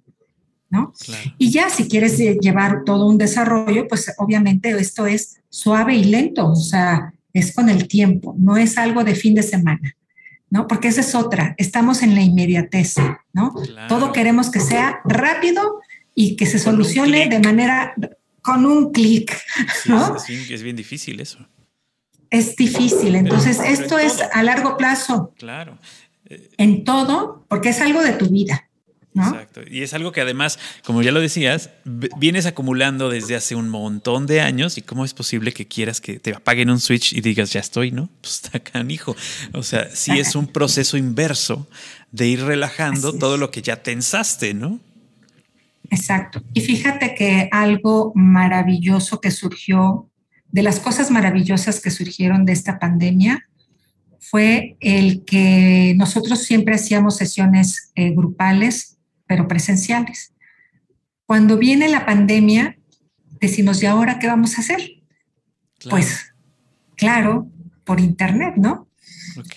¿no? 0.70 0.94
Y 1.38 1.50
ya 1.50 1.70
si 1.70 1.88
quieres 1.88 2.18
llevar 2.18 2.84
todo 2.86 3.08
un 3.08 3.18
desarrollo, 3.18 3.88
pues 3.88 4.14
obviamente 4.18 4.70
esto 4.72 5.08
es 5.08 5.40
suave 5.50 5.96
y 5.96 6.04
lento, 6.04 6.48
o 6.48 6.56
sea, 6.56 7.14
es 7.34 7.56
con 7.56 7.70
el 7.70 7.88
tiempo, 7.88 8.36
no 8.38 8.58
es 8.58 8.78
algo 8.78 9.04
de 9.04 9.16
fin 9.16 9.34
de 9.34 9.44
semana, 9.44 9.96
¿no? 10.50 10.68
Porque 10.68 10.90
esa 10.90 11.02
es 11.02 11.16
otra, 11.16 11.56
estamos 11.58 12.04
en 12.04 12.16
la 12.16 12.22
inmediatez, 12.22 12.96
¿no? 13.32 13.54
Todo 13.88 14.12
queremos 14.12 14.50
que 14.52 14.60
sea 14.60 15.00
rápido 15.06 15.80
y 16.14 16.36
que 16.36 16.46
se 16.46 16.60
solucione 16.60 17.28
de 17.28 17.40
manera 17.40 17.94
con 18.42 18.66
un 18.66 18.92
clic, 18.92 19.40
¿no? 19.86 20.18
es 20.18 20.64
bien 20.64 20.76
difícil 20.76 21.20
eso 21.22 21.48
es 22.30 22.56
difícil. 22.56 23.16
Entonces, 23.16 23.60
esto 23.60 23.98
es 23.98 24.22
a 24.22 24.44
largo 24.44 24.78
plazo. 24.78 25.34
Claro. 25.38 25.78
En 26.58 26.84
todo, 26.84 27.46
porque 27.48 27.70
es 27.70 27.82
algo 27.82 28.02
de 28.02 28.14
tu 28.14 28.28
vida. 28.30 28.68
Exacto. 29.26 29.62
Y 29.70 29.82
es 29.82 29.94
algo 29.94 30.12
que 30.12 30.22
además, 30.22 30.60
como 30.84 31.02
ya 31.02 31.12
lo 31.12 31.20
decías, 31.20 31.70
vienes 31.86 32.46
acumulando 32.46 33.10
desde 33.10 33.36
hace 33.36 33.56
un 33.56 33.70
montón 33.70 34.28
de 34.28 34.42
años 34.42 34.78
y 34.78 34.82
cómo 34.82 35.06
es 35.06 35.14
posible 35.14 35.54
que 35.54 35.68
quieras 35.68 36.02
que 36.02 36.20
te 36.20 36.34
apaguen 36.34 36.70
un 36.70 36.80
switch 36.80 37.14
y 37.14 37.22
digas, 37.22 37.52
ya 37.52 37.60
estoy, 37.60 37.92
¿no? 37.92 38.10
Pues 38.22 38.36
está 38.36 38.60
canijo. 38.60 39.16
O 39.54 39.64
sea, 39.64 39.90
sí 39.94 40.20
es 40.20 40.36
un 40.36 40.48
proceso 40.48 40.98
inverso 40.98 41.68
de 42.12 42.28
ir 42.28 42.44
relajando 42.44 43.14
todo 43.14 43.38
lo 43.38 43.52
que 43.52 43.62
ya 43.62 43.82
tensaste, 43.82 44.54
¿no? 44.54 44.80
Exacto. 45.90 46.44
Y 46.54 46.62
fíjate 46.62 47.16
que 47.16 47.50
algo 47.52 48.12
maravilloso 48.16 49.22
que 49.22 49.32
surgió, 49.32 50.10
de 50.52 50.64
las 50.64 50.80
cosas 50.80 51.12
maravillosas 51.12 51.80
que 51.82 51.92
surgieron 51.92 52.46
de 52.46 52.54
esta 52.54 52.80
pandemia, 52.80 53.48
fue 54.20 54.76
el 54.82 55.24
que 55.26 55.94
nosotros 55.98 56.44
siempre 56.44 56.76
hacíamos 56.76 57.16
sesiones 57.18 57.92
eh, 57.96 58.12
grupales, 58.12 58.98
pero 59.26 59.48
presenciales. 59.48 60.34
Cuando 61.26 61.58
viene 61.58 61.88
la 61.90 62.06
pandemia, 62.06 62.78
decimos, 63.40 63.82
¿y 63.82 63.86
ahora 63.86 64.20
qué 64.20 64.28
vamos 64.28 64.58
a 64.58 64.62
hacer? 64.62 64.82
Pues, 65.90 66.34
claro, 66.96 67.50
por 67.86 68.00
internet, 68.00 68.56
¿no? 68.58 68.88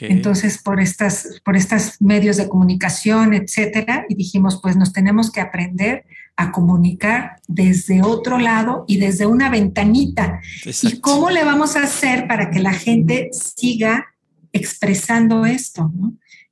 Entonces, 0.00 0.58
por 0.62 0.80
estas, 0.80 1.40
por 1.44 1.56
estos 1.56 2.00
medios 2.00 2.36
de 2.36 2.48
comunicación, 2.48 3.34
etcétera, 3.34 4.04
y 4.08 4.14
dijimos, 4.14 4.60
pues 4.62 4.76
nos 4.76 4.92
tenemos 4.92 5.32
que 5.32 5.40
aprender 5.40 6.04
a 6.40 6.52
comunicar 6.52 7.36
desde 7.46 8.02
otro 8.02 8.38
lado 8.38 8.86
y 8.88 8.96
desde 8.96 9.26
una 9.26 9.50
ventanita. 9.50 10.40
¿Y 10.64 10.98
cómo 11.00 11.28
le 11.28 11.44
vamos 11.44 11.76
a 11.76 11.82
hacer 11.82 12.26
para 12.26 12.50
que 12.50 12.60
la 12.60 12.72
gente 12.72 13.28
siga 13.32 14.06
expresando 14.50 15.44
esto? 15.44 15.92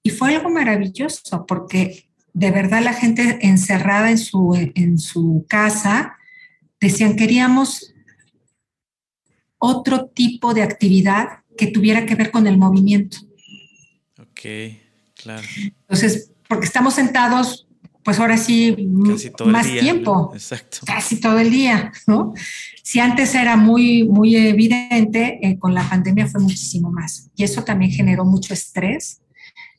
Y 0.03 0.11
fue 0.11 0.35
algo 0.35 0.51
maravilloso 0.51 1.47
porque 1.47 2.11
de 2.35 2.51
verdad 2.51 2.83
la 2.83 2.93
gente 2.93 3.39
encerrada 3.41 4.11
en 4.11 4.19
su, 4.19 4.55
en 4.75 4.99
su 4.99 5.47
casa 5.49 6.17
decían, 6.79 7.17
queríamos 7.17 7.95
otro 9.57 10.09
tipo 10.09 10.53
de 10.53 10.65
actividad 10.65 11.45
que 11.57 11.69
tuviera 11.69 12.05
que 12.05 12.15
ver 12.15 12.31
con 12.31 12.47
el 12.47 12.59
movimiento. 12.59 13.17
Ok, 14.21 14.77
claro. 15.15 15.49
Entonces, 15.57 16.31
porque 16.47 16.67
estamos 16.67 16.93
sentados, 16.93 17.68
pues 18.09 18.21
ahora 18.21 18.39
sí, 18.39 18.75
más 19.45 19.67
tiempo. 19.67 20.31
Exacto. 20.33 20.79
Casi 20.87 21.21
todo 21.21 21.39
el 21.41 21.51
día, 21.51 21.93
¿no? 22.07 22.33
Si 22.83 23.01
antes 23.01 23.35
era 23.35 23.55
muy, 23.59 24.09
muy 24.09 24.35
evidente, 24.35 25.39
eh, 25.43 25.59
con 25.59 25.75
la 25.75 25.87
pandemia 25.87 26.27
fue 26.27 26.41
muchísimo 26.41 26.91
más. 26.91 27.29
Y 27.37 27.45
eso 27.45 27.65
también 27.65 27.91
generó 27.91 28.25
mucho 28.25 28.55
estrés, 28.55 29.21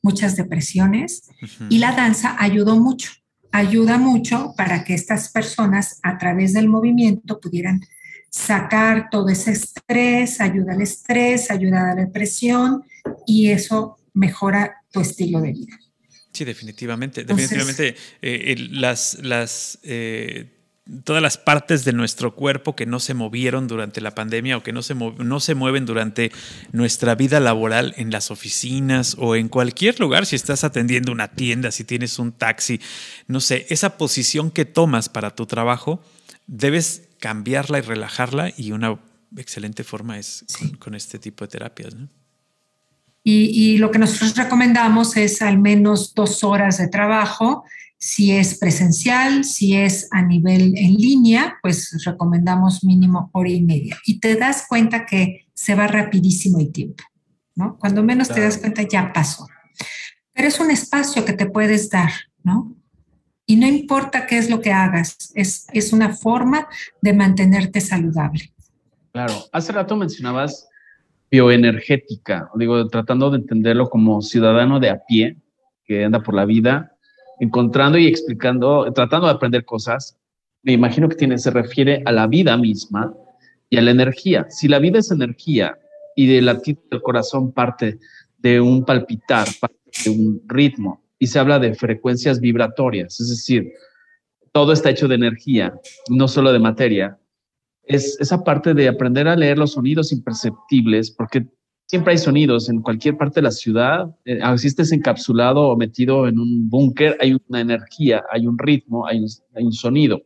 muchas 0.03 0.35
depresiones, 0.35 1.23
y 1.71 1.79
la 1.79 1.93
danza 1.93 2.35
ayudó 2.37 2.79
mucho. 2.79 3.09
Ayuda 3.51 3.97
mucho 3.97 4.53
para 4.55 4.83
que 4.83 4.93
estas 4.93 5.29
personas, 5.29 5.99
a 6.03 6.19
través 6.19 6.53
del 6.53 6.69
movimiento, 6.69 7.39
pudieran 7.39 7.81
sacar 8.29 9.09
todo 9.09 9.29
ese 9.29 9.53
estrés, 9.53 10.39
ayuda 10.39 10.73
al 10.73 10.83
estrés, 10.83 11.49
ayuda 11.49 11.81
a 11.81 11.95
la 11.95 12.01
depresión 12.03 12.83
y 13.25 13.49
eso 13.49 13.97
mejora 14.13 14.83
tu 14.91 14.99
estilo 14.99 15.41
de 15.41 15.51
vida. 15.51 15.79
Sí, 16.39 16.45
definitivamente. 16.45 17.25
definitivamente 17.25 17.97
eh, 18.21 18.55
las, 18.71 19.17
las 19.21 19.77
eh, 19.83 20.45
todas 21.03 21.21
las 21.21 21.37
partes 21.37 21.83
de 21.83 21.91
nuestro 21.91 22.33
cuerpo 22.33 22.77
que 22.77 22.85
no 22.85 23.01
se 23.01 23.13
movieron 23.13 23.67
durante 23.67 23.99
la 23.99 24.15
pandemia 24.15 24.55
o 24.55 24.63
que 24.63 24.71
no 24.71 24.81
se, 24.81 24.95
no 24.95 25.41
se 25.41 25.53
mueven 25.53 25.85
durante 25.85 26.31
nuestra 26.71 27.15
vida 27.15 27.41
laboral 27.41 27.93
en 27.97 28.09
las 28.09 28.31
oficinas 28.31 29.17
o 29.19 29.35
en 29.35 29.49
cualquier 29.49 29.99
lugar, 29.99 30.25
si 30.25 30.37
estás 30.37 30.63
atendiendo 30.63 31.11
una 31.11 31.27
tienda, 31.27 31.71
si 31.71 31.83
tienes 31.83 32.17
un 32.19 32.31
taxi, 32.31 32.79
no 33.27 33.41
sé, 33.41 33.65
esa 33.67 33.97
posición 33.97 34.49
que 34.49 34.63
tomas 34.63 35.09
para 35.09 35.35
tu 35.35 35.45
trabajo, 35.45 36.01
debes 36.47 37.09
cambiarla 37.19 37.79
y 37.79 37.81
relajarla 37.81 38.53
y 38.55 38.71
una 38.71 38.97
excelente 39.35 39.83
forma 39.83 40.17
es 40.17 40.45
con, 40.79 40.95
este 40.95 41.19
tipo 41.19 41.43
de 41.43 41.49
terapias. 41.49 41.97
Y, 43.31 43.77
lo 43.77 43.91
que 43.91 43.99
nosotros 43.99 44.35
recomendamos 44.35 45.15
es 45.15 45.41
al 45.41 45.59
menos 45.59 46.13
dos 46.15 46.43
horas 46.43 46.79
de 46.79 46.87
trabajo. 46.87 47.63
Si 47.97 48.31
es 48.31 48.57
presencial, 48.57 49.43
si 49.43 49.75
es 49.75 50.07
a 50.11 50.21
nivel 50.21 50.73
en 50.77 50.95
línea, 50.95 51.57
pues 51.61 52.03
recomendamos 52.05 52.83
mínimo 52.83 53.29
hora 53.33 53.49
y 53.49 53.61
media. 53.61 53.97
Y 54.05 54.19
te 54.19 54.35
das 54.35 54.65
cuenta 54.67 55.05
que 55.05 55.45
se 55.53 55.75
va 55.75 55.85
rapidísimo 55.87 56.59
el 56.59 56.71
tiempo, 56.71 57.03
¿no? 57.55 57.77
Cuando 57.77 58.01
menos 58.01 58.29
te 58.29 58.41
das 58.41 58.57
cuenta 58.57 58.83
ya 58.83 59.13
pasó. 59.13 59.47
Pero 60.33 60.47
es 60.47 60.59
un 60.59 60.71
espacio 60.71 61.25
que 61.25 61.33
te 61.33 61.45
puedes 61.45 61.89
dar, 61.89 62.11
¿no? 62.43 62.75
Y 63.45 63.57
no 63.57 63.67
importa 63.67 64.25
qué 64.25 64.37
es 64.37 64.49
lo 64.49 64.61
que 64.61 64.71
hagas, 64.71 65.31
es, 65.35 65.67
es 65.73 65.91
una 65.91 66.15
forma 66.15 66.67
de 67.01 67.13
mantenerte 67.13 67.81
saludable. 67.81 68.53
Claro, 69.11 69.33
hace 69.51 69.71
rato 69.71 69.95
mencionabas 69.97 70.68
bioenergética, 71.31 72.49
digo, 72.55 72.87
tratando 72.87 73.29
de 73.29 73.37
entenderlo 73.37 73.89
como 73.89 74.21
ciudadano 74.21 74.79
de 74.79 74.89
a 74.89 75.01
pie 75.07 75.37
que 75.85 76.05
anda 76.05 76.21
por 76.21 76.35
la 76.35 76.45
vida, 76.45 76.95
encontrando 77.39 77.97
y 77.97 78.07
explicando, 78.07 78.91
tratando 78.93 79.27
de 79.27 79.33
aprender 79.33 79.65
cosas. 79.65 80.17
Me 80.63 80.73
imagino 80.73 81.07
que 81.07 81.15
tiene, 81.15 81.37
se 81.37 81.51
refiere 81.51 82.01
a 82.05 82.11
la 82.11 82.27
vida 82.27 82.55
misma 82.57 83.13
y 83.69 83.77
a 83.77 83.81
la 83.81 83.91
energía. 83.91 84.45
Si 84.49 84.67
la 84.67 84.79
vida 84.79 84.99
es 84.99 85.11
energía 85.11 85.77
y 86.15 86.27
de 86.27 86.41
latir 86.41 86.77
del 86.91 87.01
corazón 87.01 87.51
parte 87.51 87.99
de 88.37 88.59
un 88.59 88.83
palpitar, 88.83 89.47
parte 89.59 89.77
de 90.05 90.09
un 90.11 90.41
ritmo, 90.47 91.03
y 91.19 91.27
se 91.27 91.37
habla 91.37 91.59
de 91.59 91.75
frecuencias 91.75 92.39
vibratorias, 92.39 93.19
es 93.19 93.29
decir, 93.29 93.73
todo 94.53 94.71
está 94.71 94.89
hecho 94.89 95.07
de 95.07 95.15
energía, 95.15 95.73
no 96.09 96.27
solo 96.27 96.51
de 96.51 96.59
materia. 96.59 97.19
Es 97.89 98.17
esa 98.19 98.43
parte 98.43 98.73
de 98.75 98.87
aprender 98.87 99.27
a 99.27 99.35
leer 99.35 99.57
los 99.57 99.73
sonidos 99.73 100.11
imperceptibles, 100.11 101.09
porque 101.09 101.47
siempre 101.87 102.11
hay 102.11 102.19
sonidos 102.19 102.69
en 102.69 102.83
cualquier 102.83 103.17
parte 103.17 103.39
de 103.39 103.45
la 103.45 103.51
ciudad, 103.51 104.15
eh, 104.25 104.39
así 104.43 104.67
estés 104.67 104.91
encapsulado 104.91 105.69
o 105.69 105.75
metido 105.75 106.27
en 106.27 106.37
un 106.37 106.69
búnker, 106.69 107.17
hay 107.19 107.35
una 107.47 107.61
energía, 107.61 108.23
hay 108.31 108.45
un 108.45 108.59
ritmo, 108.59 109.07
hay 109.07 109.25
un, 109.55 109.73
sonido. 109.73 110.21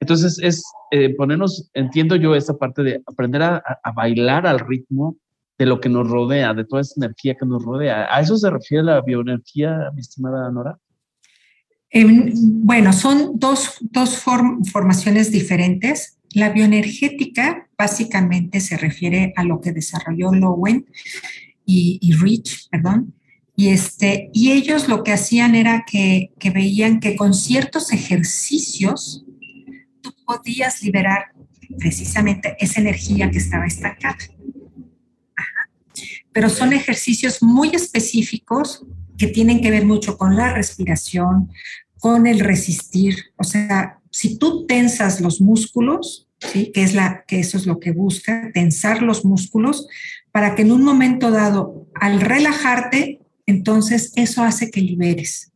Entonces 0.00 0.40
es 0.42 0.64
eh, 0.90 1.14
ponernos, 1.14 1.70
entiendo 1.74 2.16
yo 2.16 2.34
esta 2.34 2.54
parte 2.58 2.82
de 2.82 3.00
aprender 3.06 3.42
a, 3.42 3.62
bailar 3.94 4.48
al 4.48 4.58
ritmo 4.58 5.16
de 5.56 5.66
lo 5.66 5.80
que 5.80 5.88
nos 5.88 6.10
rodea, 6.10 6.54
de 6.54 6.64
toda 6.64 6.82
esa 6.82 6.94
energía 6.96 7.36
que 7.36 7.46
nos 7.46 7.62
rodea. 7.62 8.08
¿A 8.12 8.20
eso 8.20 8.36
se 8.36 8.50
refiere 8.50 8.82
la 8.82 9.00
bioenergía, 9.00 9.92
mi 9.94 10.00
estimada 10.00 10.50
Nora? 10.50 10.76
Em, 11.88 12.32
bueno, 12.64 12.92
son 12.92 13.38
dos, 13.38 13.78
formaciones 14.72 15.30
diferentes. 15.30 16.18
La 16.34 16.50
bioenergética 16.50 17.68
básicamente 17.76 18.60
se 18.60 18.76
refiere 18.76 19.32
a 19.36 19.44
lo 19.44 19.60
que 19.60 19.72
desarrolló 19.72 20.32
Lowen 20.32 20.86
y, 21.66 22.12
Rich, 22.20 22.68
perdón. 22.70 23.14
Y, 23.56 23.68
este, 23.68 24.30
y 24.32 24.52
ellos 24.52 24.88
lo 24.88 25.02
que 25.02 25.12
hacían 25.12 25.54
era 25.54 25.84
que, 25.90 26.32
que 26.38 26.50
veían 26.50 27.00
que 27.00 27.16
con 27.16 27.34
ciertos 27.34 27.92
ejercicios 27.92 29.24
tú 30.00 30.12
podías 30.26 30.82
liberar 30.82 31.32
precisamente 31.78 32.56
esa 32.58 32.80
energía 32.80 33.30
que 33.30 33.38
estaba 33.38 33.66
estancada 33.66 34.18
pero 36.34 36.50
son 36.50 36.72
ejercicios 36.72 37.42
muy 37.42 37.70
específicos 37.70 38.84
que 39.16 39.28
tienen 39.28 39.62
que 39.62 39.70
ver 39.70 39.86
mucho 39.86 40.18
con 40.18 40.36
la 40.36 40.52
respiración, 40.52 41.48
con 42.00 42.26
el 42.26 42.40
resistir. 42.40 43.26
O 43.36 43.44
sea, 43.44 44.00
si 44.10 44.36
tú 44.36 44.66
tensas 44.66 45.20
los 45.20 45.40
músculos, 45.40 46.23
¿sí? 46.52 46.70
que, 46.72 46.82
es 46.82 46.94
la, 46.94 47.24
que 47.26 47.40
eso 47.40 47.56
es 47.56 47.66
lo 47.66 47.80
que 47.80 47.92
busca, 47.92 48.50
tensar 48.52 49.02
los 49.02 49.24
músculos, 49.24 49.86
para 50.32 50.54
que 50.54 50.62
en 50.62 50.72
un 50.72 50.82
momento 50.82 51.30
dado, 51.30 51.86
al 51.94 52.20
relajarte, 52.20 53.20
entonces 53.46 54.12
eso 54.16 54.42
hace 54.42 54.70
que 54.70 54.80
liberes. 54.80 55.52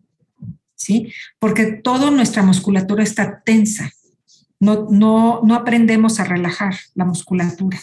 ¿sí? 0.74 1.12
Porque 1.38 1.66
toda 1.66 2.10
nuestra 2.10 2.42
musculatura 2.42 3.02
está 3.02 3.42
tensa. 3.44 3.90
No, 4.60 4.88
no, 4.90 5.40
no 5.44 5.54
aprendemos 5.54 6.18
a 6.18 6.24
relajar 6.24 6.74
la 6.94 7.04
musculatura 7.04 7.78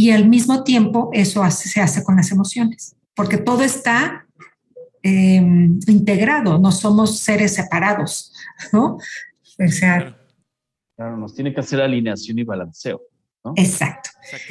y 0.00 0.12
al 0.12 0.30
mismo 0.30 0.64
tiempo 0.64 1.10
eso 1.12 1.48
se 1.50 1.78
hace 1.82 2.02
con 2.02 2.16
las 2.16 2.30
emociones, 2.30 2.96
porque 3.14 3.36
todo 3.36 3.62
está 3.62 4.26
em, 5.02 5.78
integrado, 5.86 6.58
no 6.58 6.72
somos 6.72 7.18
seres 7.18 7.54
separados, 7.54 8.32
¿no? 8.72 8.96
O 9.58 9.68
sea, 9.68 10.16
claro. 11.00 11.16
nos 11.16 11.34
tiene 11.34 11.54
que 11.54 11.60
hacer 11.60 11.80
alineación 11.80 12.38
y 12.38 12.44
balanceo. 12.44 13.00
¿no? 13.42 13.54
Exacto. 13.56 14.10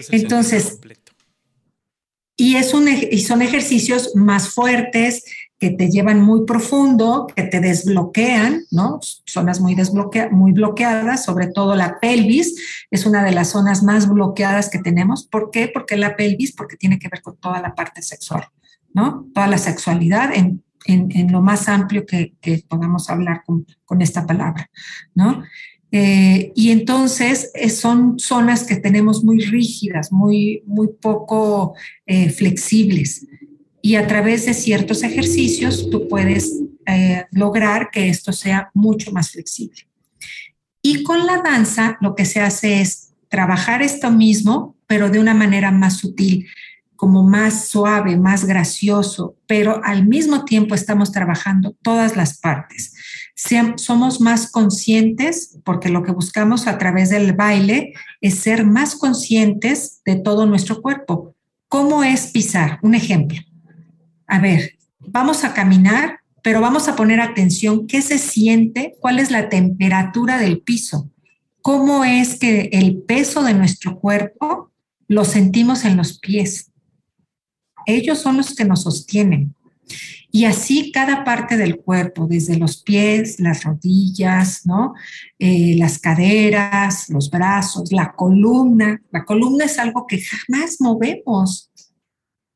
Entonces, 0.10 0.80
y, 2.36 2.56
es 2.56 2.74
un, 2.74 2.88
y 2.88 3.20
son 3.20 3.42
ejercicios 3.42 4.16
más 4.16 4.50
fuertes, 4.50 5.26
que 5.60 5.72
te 5.72 5.92
llevan 5.92 6.22
muy 6.22 6.46
profundo, 6.46 7.28
que 7.36 7.44
te 7.44 7.60
desbloquean, 7.60 8.64
¿no? 8.72 9.00
Zonas 9.26 9.60
muy, 9.60 9.76
desbloquea 9.76 10.30
muy 10.30 10.54
bloqueadas, 10.54 11.26
sobre 11.26 11.48
todo 11.48 11.76
la 11.76 12.00
pelvis, 12.00 12.56
es 12.90 13.06
una 13.06 13.26
de 13.26 13.34
las 13.34 13.50
zonas 13.50 13.84
más 13.84 14.08
bloqueadas 14.08 14.70
que 14.70 14.80
tenemos. 14.80 15.28
¿Por 15.28 15.52
qué? 15.52 15.70
Porque 15.72 15.98
la 15.98 16.16
pelvis, 16.16 16.54
porque 16.54 16.78
tiene 16.78 16.98
que 16.98 17.10
ver 17.10 17.22
con 17.22 17.36
toda 17.36 17.62
la 17.62 17.76
parte 17.76 18.02
sexual, 18.02 18.46
¿no? 18.94 19.28
Toda 19.34 19.48
la 19.48 19.58
sexualidad 19.58 20.34
en 20.34 20.64
en, 20.86 21.32
lo 21.32 21.42
más 21.42 21.68
amplio 21.68 22.06
que, 22.06 22.34
podamos 22.68 23.10
hablar 23.10 23.44
con, 23.46 24.02
esta 24.02 24.26
palabra, 24.26 24.70
¿no? 25.14 25.44
Eh, 25.92 26.52
y 26.56 26.70
entonces 26.70 27.52
eh, 27.56 27.70
son 27.70 28.20
zonas 28.20 28.64
que 28.64 28.76
tenemos 28.76 29.24
muy 29.24 29.40
rígidas, 29.40 30.12
muy, 30.12 30.62
muy 30.66 30.90
poco 31.02 31.76
eh, 32.06 32.30
flexibles. 32.30 33.26
Y 33.82 33.96
a 33.96 34.06
través 34.06 34.46
de 34.46 34.54
ciertos 34.54 35.04
ejercicios 35.04 35.90
tú 35.90 36.08
puedes 36.08 36.54
lograr 37.32 37.92
que 37.92 38.10
esto 38.10 38.34
sea 38.34 38.72
mucho 38.74 39.12
más 39.12 39.30
flexible. 39.30 39.88
Y 40.82 41.04
con 41.04 41.28
la 41.28 41.44
danza 41.44 41.98
lo 42.02 42.16
que 42.16 42.26
se 42.26 42.40
hace 42.40 42.82
es 42.82 43.14
trabajar 43.28 43.84
esto 43.84 44.10
mismo, 44.10 44.76
pero 44.88 45.12
de 45.12 45.20
una 45.20 45.36
manera 45.36 45.72
más 45.72 45.98
sutil 45.98 46.48
como 47.00 47.24
más 47.24 47.70
suave, 47.70 48.18
más 48.18 48.44
gracioso, 48.44 49.38
pero 49.48 49.82
al 49.86 50.06
mismo 50.06 50.44
tiempo 50.44 50.76
estamos 50.76 51.14
trabajando 51.14 51.74
todas 51.82 52.18
las 52.18 52.40
partes. 52.40 52.94
Somos 53.76 54.22
más 54.22 54.52
conscientes, 54.52 55.58
porque 55.64 55.90
lo 55.90 56.04
que 56.04 56.12
buscamos 56.12 56.68
a 56.68 56.78
través 56.78 57.10
del 57.10 57.34
baile 57.34 57.94
es 58.22 58.36
ser 58.36 58.66
más 58.66 58.96
conscientes 58.96 60.02
de 60.06 60.16
todo 60.16 60.46
nuestro 60.46 60.82
cuerpo. 60.82 61.36
¿Cómo 61.68 62.04
es 62.04 62.28
pisar? 62.28 62.80
Un 62.82 62.96
ejemplo. 62.96 63.40
A 64.28 64.40
ver, 64.40 64.78
vamos 65.00 65.44
a 65.44 65.54
caminar, 65.54 66.20
pero 66.44 66.62
vamos 66.62 66.88
a 66.88 66.96
poner 66.96 67.22
atención 67.22 67.88
qué 67.88 68.02
se 68.02 68.18
siente, 68.18 68.96
cuál 69.00 69.20
es 69.20 69.32
la 69.32 69.50
temperatura 69.50 70.38
del 70.38 70.62
piso, 70.62 71.10
cómo 71.62 72.06
es 72.06 72.38
que 72.38 72.70
el 72.74 73.02
peso 73.04 73.44
de 73.44 73.54
nuestro 73.54 74.00
cuerpo 74.00 74.72
lo 75.08 75.26
sentimos 75.26 75.86
en 75.86 75.98
los 75.98 76.20
pies 76.20 76.70
ellos 77.90 78.20
son 78.20 78.38
los 78.38 78.56
que 78.56 78.66
nos 78.66 78.84
sostienen. 78.84 79.56
Y 80.32 80.46
así 80.46 80.92
cada 80.92 81.24
parte 81.24 81.58
del 81.58 81.78
cuerpo, 81.78 82.28
desde 82.28 82.58
los 82.58 82.84
pies, 82.84 83.40
las 83.40 83.64
rodillas, 83.64 84.66
¿no? 84.66 84.94
Eh, 85.40 85.76
las 85.78 85.98
caderas, 85.98 87.10
los 87.10 87.32
brazos, 87.32 87.92
la 87.92 88.14
columna. 88.14 89.02
La 89.12 89.26
columna 89.26 89.66
es 89.66 89.80
algo 89.80 90.06
que 90.08 90.22
jamás 90.22 90.78
movemos, 90.80 91.72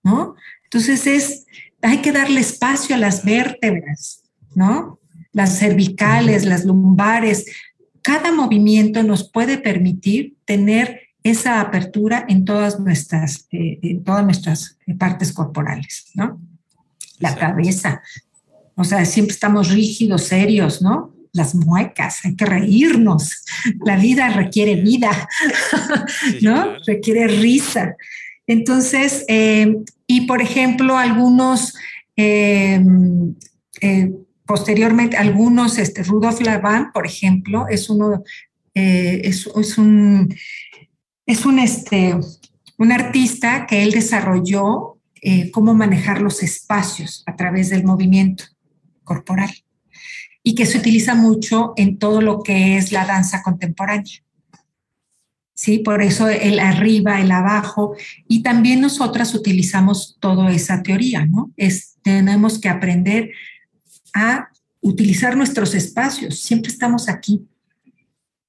¿no? 0.04 0.36
Entonces 0.66 1.08
es, 1.08 1.46
hay 1.82 1.98
que 1.98 2.12
darle 2.12 2.42
espacio 2.42 2.96
a 2.96 3.00
las 3.00 3.26
vértebras, 3.26 4.24
¿no? 4.54 5.00
Las 5.32 5.58
cervicales, 5.58 6.46
las 6.46 6.66
lumbares. 6.66 7.46
Cada 8.04 8.32
movimiento 8.32 9.02
nos 9.02 9.32
puede 9.32 9.58
permitir 9.58 10.38
tener 10.46 11.02
esa 11.24 11.60
apertura 11.60 12.26
en 12.28 12.46
todas 12.46 12.80
nuestras, 12.80 13.48
eh, 13.52 13.80
en 13.82 14.04
todas 14.04 14.24
nuestras 14.26 14.78
partes 15.00 15.34
corporales, 15.34 16.12
¿no? 16.14 16.40
La 17.20 17.36
cabeza, 17.36 18.02
o 18.76 18.84
sea, 18.84 19.06
siempre 19.06 19.34
estamos 19.34 19.70
rígidos, 19.70 20.24
serios, 20.24 20.82
¿no? 20.82 21.14
Las 21.32 21.56
muecas, 21.56 22.26
hay 22.26 22.36
que 22.36 22.46
reírnos. 22.46 23.44
La 23.86 23.98
vida 23.98 24.30
requiere 24.30 24.76
vida, 24.76 25.28
¿no? 26.42 26.76
Requiere 26.86 27.28
risa. 27.28 27.96
Entonces, 28.48 29.26
eh, 29.28 29.78
y 30.08 30.28
por 30.28 30.42
ejemplo, 30.42 30.98
algunos, 30.98 31.76
eh, 32.18 32.84
posteriormente, 34.46 35.18
algunos, 35.18 35.78
este, 35.78 36.04
Rudolf 36.04 36.42
Laban, 36.42 36.92
por 36.92 37.06
ejemplo, 37.06 37.68
es 37.70 37.90
uno, 37.90 38.24
es, 38.74 39.48
es 39.56 39.78
un 39.78 40.34
es 41.26 41.46
un, 41.46 41.60
este, 41.60 42.16
un 42.78 42.92
artista 42.92 43.66
que 43.66 43.84
él 43.84 43.92
desarrolló 43.92 44.98
eh, 45.26 45.52
cómo 45.52 45.74
manejar 45.74 46.22
los 46.22 46.44
espacios 46.44 47.24
a 47.26 47.38
través 47.38 47.70
del 47.70 47.86
movimiento 47.86 48.44
corporal 49.06 49.50
y 50.44 50.54
que 50.54 50.66
se 50.66 50.78
utiliza 50.78 51.16
mucho 51.16 51.72
en 51.78 51.98
todo 51.98 52.20
lo 52.20 52.44
que 52.44 52.76
es 52.76 52.92
la 52.92 53.06
danza 53.06 53.42
contemporánea. 53.42 54.22
Sí, 55.54 55.80
por 55.80 56.02
eso 56.02 56.28
el 56.28 56.60
arriba, 56.60 57.22
el 57.22 57.32
abajo, 57.32 57.96
y 58.28 58.44
también 58.44 58.82
nosotras 58.82 59.34
utilizamos 59.34 60.18
toda 60.20 60.52
esa 60.52 60.84
teoría, 60.84 61.26
¿no? 61.26 61.54
Es, 61.56 61.96
tenemos 62.02 62.60
que 62.60 62.68
aprender 62.68 63.32
a 64.14 64.50
utilizar 64.82 65.38
nuestros 65.38 65.74
espacios, 65.74 66.42
siempre 66.42 66.70
estamos 66.70 67.08
aquí, 67.08 67.48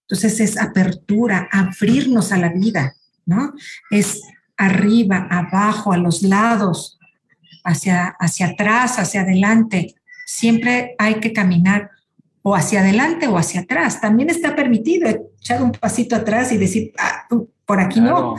entonces 0.09 0.41
es 0.41 0.59
apertura, 0.59 1.49
abrirnos 1.53 2.33
a 2.33 2.39
la 2.39 2.49
vida, 2.49 2.97
¿no? 3.27 3.55
Es 3.93 4.23
arriba, 4.57 5.27
abajo, 5.31 5.93
a 5.93 5.97
los 5.97 6.23
lados, 6.23 6.99
hacia, 7.65 8.17
hacia 8.19 8.47
atrás, 8.49 8.99
hacia 8.99 9.23
adelante. 9.23 9.95
Siempre 10.27 10.95
hay 10.99 11.17
que 11.17 11.33
caminar 11.33 11.91
o 12.43 12.55
hacia 12.55 12.81
adelante 12.81 13.27
o 13.27 13.37
hacia 13.37 13.61
atrás. 13.61 14.01
También 14.01 14.31
está 14.31 14.55
permitido 14.55 15.09
echar 15.09 15.63
un 15.63 15.73
pasito 15.73 16.17
atrás 16.17 16.53
y 16.53 16.59
decir, 16.59 16.93
ah, 16.99 17.27
por 17.65 17.81
aquí 17.81 18.01
no. 18.01 18.37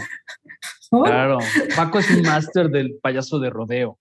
Claro, 0.89 1.39
Paco 1.75 1.99
es 1.99 2.09
un 2.11 2.21
máster 2.21 2.69
del 2.69 2.97
payaso 3.01 3.39
de 3.39 3.49
rodeo 3.49 3.97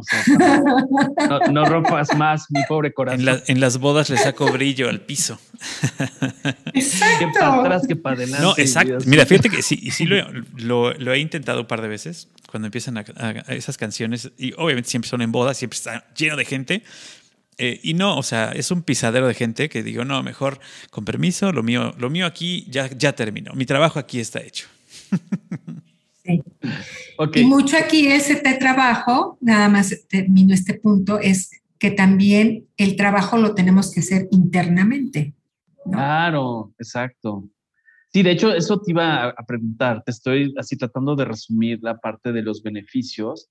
no, 1.52 1.64
rompas 1.64 2.16
más, 2.16 2.46
mi 2.50 2.60
pobre 2.68 2.92
corazón. 2.92 3.40
En, 3.46 3.60
las 3.60 3.78
bodas 3.78 4.10
le 4.10 4.16
saco 4.16 4.50
brillo 4.50 4.88
al 4.88 5.00
piso. 5.00 5.38
Exacto. 6.74 7.18
Que 7.18 7.32
para 7.38 7.60
atrás, 7.60 7.86
que 7.86 7.96
para 7.96 8.16
adelante. 8.16 8.44
No, 8.44 8.54
exacto. 8.56 8.98
Mira, 9.06 9.26
fíjate 9.26 9.50
que 9.50 9.62
sí, 9.62 9.90
sí 9.90 10.06
lo, 10.06 11.12
he 11.12 11.18
intentado 11.18 11.60
un 11.60 11.66
par 11.66 11.82
de 11.82 11.88
veces 11.88 12.28
cuando 12.50 12.66
empiezan 12.66 12.98
a, 12.98 13.04
esas 13.48 13.76
canciones, 13.76 14.30
y 14.38 14.52
obviamente 14.56 14.88
siempre 14.88 15.10
son 15.10 15.22
en 15.22 15.32
bodas, 15.32 15.56
siempre 15.56 15.76
está 15.76 16.06
lleno 16.14 16.36
de 16.36 16.44
gente. 16.44 16.82
Eh, 17.60 17.80
y 17.82 17.94
no, 17.94 18.16
o 18.16 18.22
sea, 18.22 18.52
es 18.52 18.70
un 18.70 18.82
pisadero 18.82 19.26
de 19.26 19.34
gente 19.34 19.68
que 19.68 19.82
digo, 19.82 20.04
no, 20.04 20.22
mejor 20.22 20.60
con 20.90 21.04
permiso, 21.04 21.52
lo 21.52 21.64
mío, 21.64 21.92
lo 21.98 22.08
mío 22.08 22.24
aquí 22.24 22.66
ya, 22.70 22.88
ya 22.88 23.14
terminó. 23.14 23.52
Mi 23.54 23.66
trabajo 23.66 23.98
aquí 23.98 24.20
está 24.20 24.40
hecho. 24.40 24.66
Y 27.34 27.44
mucho 27.44 27.76
aquí 27.76 28.06
este 28.06 28.54
trabajo, 28.58 29.38
nada 29.40 29.68
más 29.68 30.06
termino 30.08 30.54
este 30.54 30.74
punto, 30.74 31.18
es 31.18 31.50
que 31.78 31.90
también 31.90 32.66
el 32.76 32.96
trabajo 32.96 33.38
lo 33.38 33.54
tenemos 33.54 33.92
que 33.92 34.00
hacer 34.00 34.28
internamente. 34.30 35.34
Claro, 35.90 36.72
exacto. 36.78 37.48
Sí, 38.12 38.22
de 38.22 38.32
hecho, 38.32 38.52
eso 38.52 38.80
te 38.80 38.90
iba 38.92 39.28
a 39.28 39.46
preguntar. 39.46 40.02
Te 40.04 40.10
estoy 40.10 40.54
así 40.58 40.76
tratando 40.76 41.14
de 41.14 41.24
resumir 41.24 41.78
la 41.82 41.98
parte 41.98 42.32
de 42.32 42.42
los 42.42 42.62
beneficios. 42.62 43.50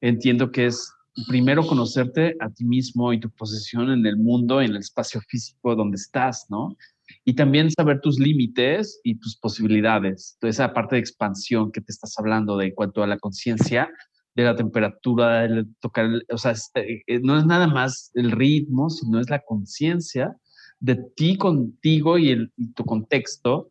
Entiendo 0.00 0.50
que 0.50 0.66
es 0.66 0.92
primero 1.26 1.66
conocerte 1.66 2.36
a 2.38 2.50
ti 2.50 2.64
mismo 2.64 3.12
y 3.12 3.20
tu 3.20 3.30
posición 3.30 3.90
en 3.90 4.06
el 4.06 4.16
mundo, 4.18 4.60
en 4.60 4.70
el 4.70 4.76
espacio 4.76 5.20
físico 5.22 5.74
donde 5.74 5.96
estás, 5.96 6.46
¿no? 6.48 6.76
Y 7.24 7.34
también 7.34 7.70
saber 7.70 8.00
tus 8.00 8.18
límites 8.18 9.00
y 9.04 9.18
tus 9.18 9.36
posibilidades. 9.36 10.36
Esa 10.40 10.72
parte 10.72 10.96
de 10.96 11.00
expansión 11.00 11.72
que 11.72 11.80
te 11.80 11.92
estás 11.92 12.18
hablando 12.18 12.56
de 12.56 12.66
en 12.66 12.74
cuanto 12.74 13.02
a 13.02 13.06
la 13.06 13.18
conciencia, 13.18 13.90
de 14.34 14.44
la 14.44 14.54
temperatura, 14.54 15.48
tocar, 15.80 16.08
o 16.30 16.38
sea, 16.38 16.52
eh, 16.74 17.02
eh, 17.06 17.20
no 17.20 17.36
es 17.38 17.44
nada 17.44 17.66
más 17.66 18.12
el 18.14 18.30
ritmo, 18.30 18.88
sino 18.88 19.20
es 19.20 19.28
la 19.28 19.40
conciencia 19.40 20.36
de 20.80 20.96
ti 21.16 21.36
contigo 21.36 22.18
y, 22.18 22.30
el, 22.30 22.52
tu 22.74 22.84
contexto. 22.84 23.70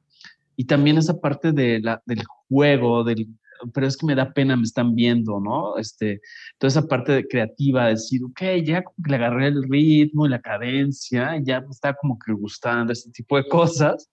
Y 0.58 0.65
también 0.65 0.97
esa 0.97 1.21
parte 1.21 1.54
de 1.54 1.80
la, 1.80 2.02
del 2.06 2.23
juego, 2.50 3.04
del, 3.04 3.28
pero 3.73 3.87
es 3.87 3.97
que 3.97 4.05
me 4.05 4.15
da 4.15 4.33
pena, 4.33 4.55
me 4.55 4.63
están 4.63 4.95
viendo, 4.95 5.39
¿no? 5.39 5.77
Este, 5.77 6.21
toda 6.57 6.69
esa 6.69 6.87
parte 6.87 7.11
de 7.11 7.27
creativa, 7.27 7.87
decir, 7.87 8.23
ok, 8.23 8.41
ya 8.63 8.83
como 8.83 8.95
que 9.03 9.11
le 9.11 9.15
agarré 9.15 9.47
el 9.47 9.63
ritmo 9.63 10.25
y 10.25 10.29
la 10.29 10.41
cadencia, 10.41 11.39
ya 11.43 11.61
me 11.61 11.69
está 11.69 11.93
como 11.93 12.17
que 12.17 12.33
gustando 12.33 12.93
este 12.93 13.11
tipo 13.11 13.37
de 13.37 13.47
cosas. 13.47 14.09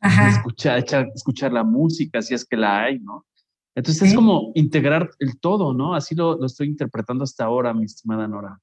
Escuchar, 0.00 0.84
escuchar 1.14 1.52
la 1.52 1.64
música, 1.64 2.22
si 2.22 2.32
es 2.32 2.44
que 2.44 2.56
la 2.56 2.84
hay, 2.84 3.00
¿no? 3.00 3.26
Entonces 3.74 4.08
es 4.08 4.14
como 4.14 4.52
integrar 4.54 5.10
el 5.18 5.38
todo, 5.38 5.72
¿no? 5.72 5.94
Así 5.94 6.14
lo, 6.14 6.36
lo 6.36 6.46
estoy 6.46 6.68
interpretando 6.68 7.24
hasta 7.24 7.44
ahora, 7.44 7.72
mi 7.74 7.84
estimada 7.84 8.26
Nora. 8.26 8.60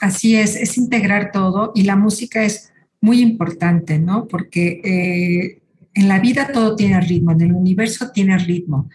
Así 0.00 0.36
es, 0.36 0.56
es 0.56 0.76
integrar 0.76 1.32
todo 1.32 1.72
y 1.74 1.84
la 1.84 1.96
música 1.96 2.42
es 2.44 2.72
muy 3.00 3.20
importante, 3.20 3.98
¿no? 3.98 4.26
Porque 4.26 4.80
eh, 4.84 5.62
en 5.94 6.08
la 6.08 6.18
vida 6.18 6.48
todo 6.52 6.74
tiene 6.76 7.00
ritmo, 7.00 7.32
en 7.32 7.40
el 7.40 7.52
universo 7.52 8.10
tiene 8.10 8.36
ritmo, 8.38 8.88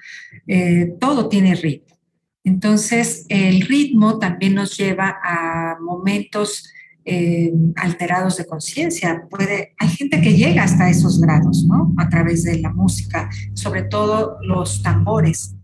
eh, 0.45 0.95
todo 0.99 1.29
tiene 1.29 1.55
ritmo. 1.55 1.97
Entonces, 2.43 3.25
el 3.29 3.61
ritmo 3.61 4.19
también 4.19 4.55
nos 4.55 4.77
lleva 4.77 5.19
a 5.23 5.77
momentos 5.79 6.71
eh, 7.05 7.51
alterados 7.75 8.37
de 8.37 8.45
conciencia. 8.45 9.23
Puede, 9.29 9.75
hay 9.77 9.89
gente 9.89 10.21
que 10.21 10.33
llega 10.33 10.63
hasta 10.63 10.89
esos 10.89 11.19
grados, 11.19 11.65
¿no? 11.67 11.93
A 11.97 12.09
través 12.09 12.43
de 12.43 12.59
la 12.59 12.71
música, 12.71 13.29
sobre 13.53 13.83
todo 13.83 14.37
los 14.41 14.81
tambores. 14.83 15.55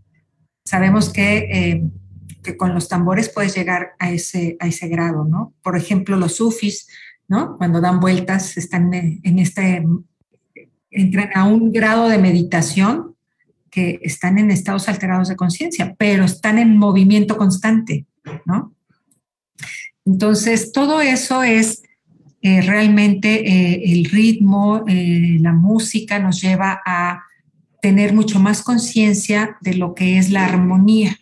Sabemos 0.64 1.10
que, 1.10 1.38
eh, 1.50 2.56
con 2.56 2.74
los 2.74 2.88
tambores 2.88 3.28
puedes 3.28 3.54
llegar 3.54 3.92
a 3.98 4.10
ese, 4.10 4.56
a 4.60 4.68
ese 4.68 4.88
grado, 4.88 5.24
¿no? 5.24 5.54
Por 5.62 5.76
ejemplo, 5.76 6.16
los 6.16 6.36
sufis, 6.36 6.86
¿no? 7.28 7.56
Cuando 7.58 7.80
dan 7.80 8.00
vueltas, 8.00 8.56
están 8.56 8.94
en 8.94 9.38
este 9.38 9.84
entran 10.90 11.30
a 11.34 11.44
un 11.44 11.72
grado 11.72 12.08
de 12.08 12.18
meditación 12.18 13.14
que 13.70 14.00
están 14.02 14.38
en 14.38 14.50
estados 14.50 14.88
alterados 14.88 15.28
de 15.28 15.36
conciencia, 15.36 15.94
pero 15.98 16.24
están 16.24 16.58
en 16.58 16.76
movimiento 16.78 17.36
constante, 17.36 18.06
¿no? 18.44 18.74
Entonces, 20.04 20.72
todo 20.72 21.00
eso 21.00 21.42
es 21.42 21.82
eh, 22.40 22.62
realmente 22.62 23.48
eh, 23.48 23.92
el 23.92 24.04
ritmo, 24.04 24.84
eh, 24.86 25.36
la 25.40 25.52
música 25.52 26.18
nos 26.20 26.40
lleva 26.40 26.80
a 26.86 27.24
tener 27.82 28.14
mucho 28.14 28.38
más 28.38 28.62
conciencia 28.62 29.58
de 29.60 29.74
lo 29.74 29.94
que 29.94 30.16
es 30.16 30.30
la 30.30 30.44
armonía. 30.44 31.18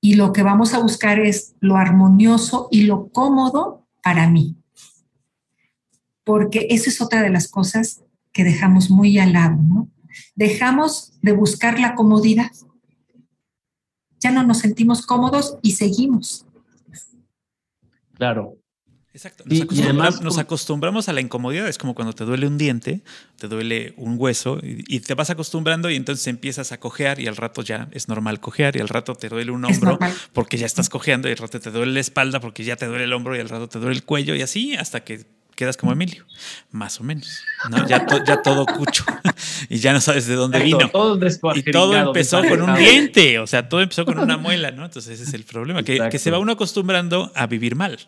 Y 0.00 0.14
lo 0.14 0.32
que 0.32 0.42
vamos 0.42 0.74
a 0.74 0.78
buscar 0.78 1.20
es 1.20 1.54
lo 1.60 1.76
armonioso 1.76 2.68
y 2.70 2.82
lo 2.82 3.08
cómodo 3.08 3.86
para 4.02 4.28
mí. 4.28 4.56
Porque 6.22 6.66
eso 6.70 6.90
es 6.90 7.00
otra 7.00 7.22
de 7.22 7.30
las 7.30 7.48
cosas 7.48 8.02
que 8.32 8.44
dejamos 8.44 8.90
muy 8.90 9.18
al 9.18 9.32
lado, 9.32 9.56
¿no? 9.62 9.88
Dejamos 10.34 11.12
de 11.22 11.32
buscar 11.32 11.78
la 11.78 11.94
comodidad. 11.94 12.50
Ya 14.18 14.30
no 14.30 14.42
nos 14.42 14.58
sentimos 14.58 15.06
cómodos 15.06 15.56
y 15.62 15.72
seguimos. 15.72 16.46
Claro. 18.14 18.60
Exacto. 19.12 19.42
Nos, 20.22 20.38
acostumbramos, 20.38 21.08
a 21.08 21.12
la 21.12 21.20
incomodidad. 21.20 21.68
Es 21.68 21.78
como 21.78 21.94
cuando 21.94 22.12
te 22.12 22.24
duele 22.24 22.46
un 22.46 22.58
diente, 22.58 23.02
te 23.38 23.48
duele 23.48 23.92
un 23.96 24.14
hueso 24.16 24.60
y, 24.62 25.00
te 25.00 25.14
vas 25.14 25.30
acostumbrando 25.30 25.90
y 25.90 25.96
entonces 25.96 26.26
empiezas 26.28 26.70
a 26.70 26.78
cojear 26.78 27.18
y 27.18 27.26
al 27.26 27.36
rato 27.36 27.62
ya 27.62 27.88
es 27.90 28.08
normal 28.08 28.38
cojear 28.38 28.76
y 28.76 28.80
al 28.80 28.88
rato 28.88 29.14
te 29.14 29.28
duele 29.28 29.50
un 29.50 29.64
hombro 29.64 29.98
porque 30.32 30.58
ya 30.58 30.66
estás 30.66 30.88
cojeando 30.88 31.28
y 31.28 31.32
al 31.32 31.38
rato 31.38 31.58
te 31.58 31.70
duele 31.72 31.92
la 31.92 32.00
espalda 32.00 32.38
porque 32.38 32.62
ya 32.62 32.76
te 32.76 32.86
duele 32.86 33.04
el 33.04 33.12
hombro 33.12 33.34
y 33.34 33.40
al 33.40 33.48
rato 33.48 33.68
te 33.68 33.80
duele 33.80 33.96
el 33.96 34.04
cuello 34.04 34.36
y 34.36 34.42
así 34.42 34.76
hasta 34.76 35.02
que 35.02 35.26
quedas 35.60 35.76
como 35.76 35.92
Emilio, 35.92 36.24
más 36.70 36.98
o 37.00 37.04
menos. 37.04 37.42
Ya, 37.86 38.06
ya 38.26 38.40
todo 38.40 38.64
cucho 38.64 39.04
y 39.68 39.78
ya 39.78 39.92
no 39.92 40.00
sabes 40.00 40.26
de 40.26 40.34
dónde 40.34 40.58
vino. 40.60 40.90
y 41.54 41.62
todo 41.70 41.94
empezó 41.96 42.42
con 42.42 42.62
un 42.62 42.74
diente, 42.76 43.38
o 43.38 43.46
sea, 43.46 43.68
todo 43.68 43.82
empezó 43.82 44.06
con 44.06 44.18
una 44.18 44.38
muela, 44.38 44.70
¿no? 44.70 44.86
Entonces 44.86 45.20
ese 45.20 45.28
es 45.28 45.34
el 45.34 45.44
problema, 45.44 45.82
que, 45.82 46.08
que 46.10 46.18
se 46.18 46.30
va 46.30 46.38
uno 46.38 46.52
acostumbrando 46.52 47.30
a 47.34 47.46
vivir 47.46 47.76
mal 47.76 47.98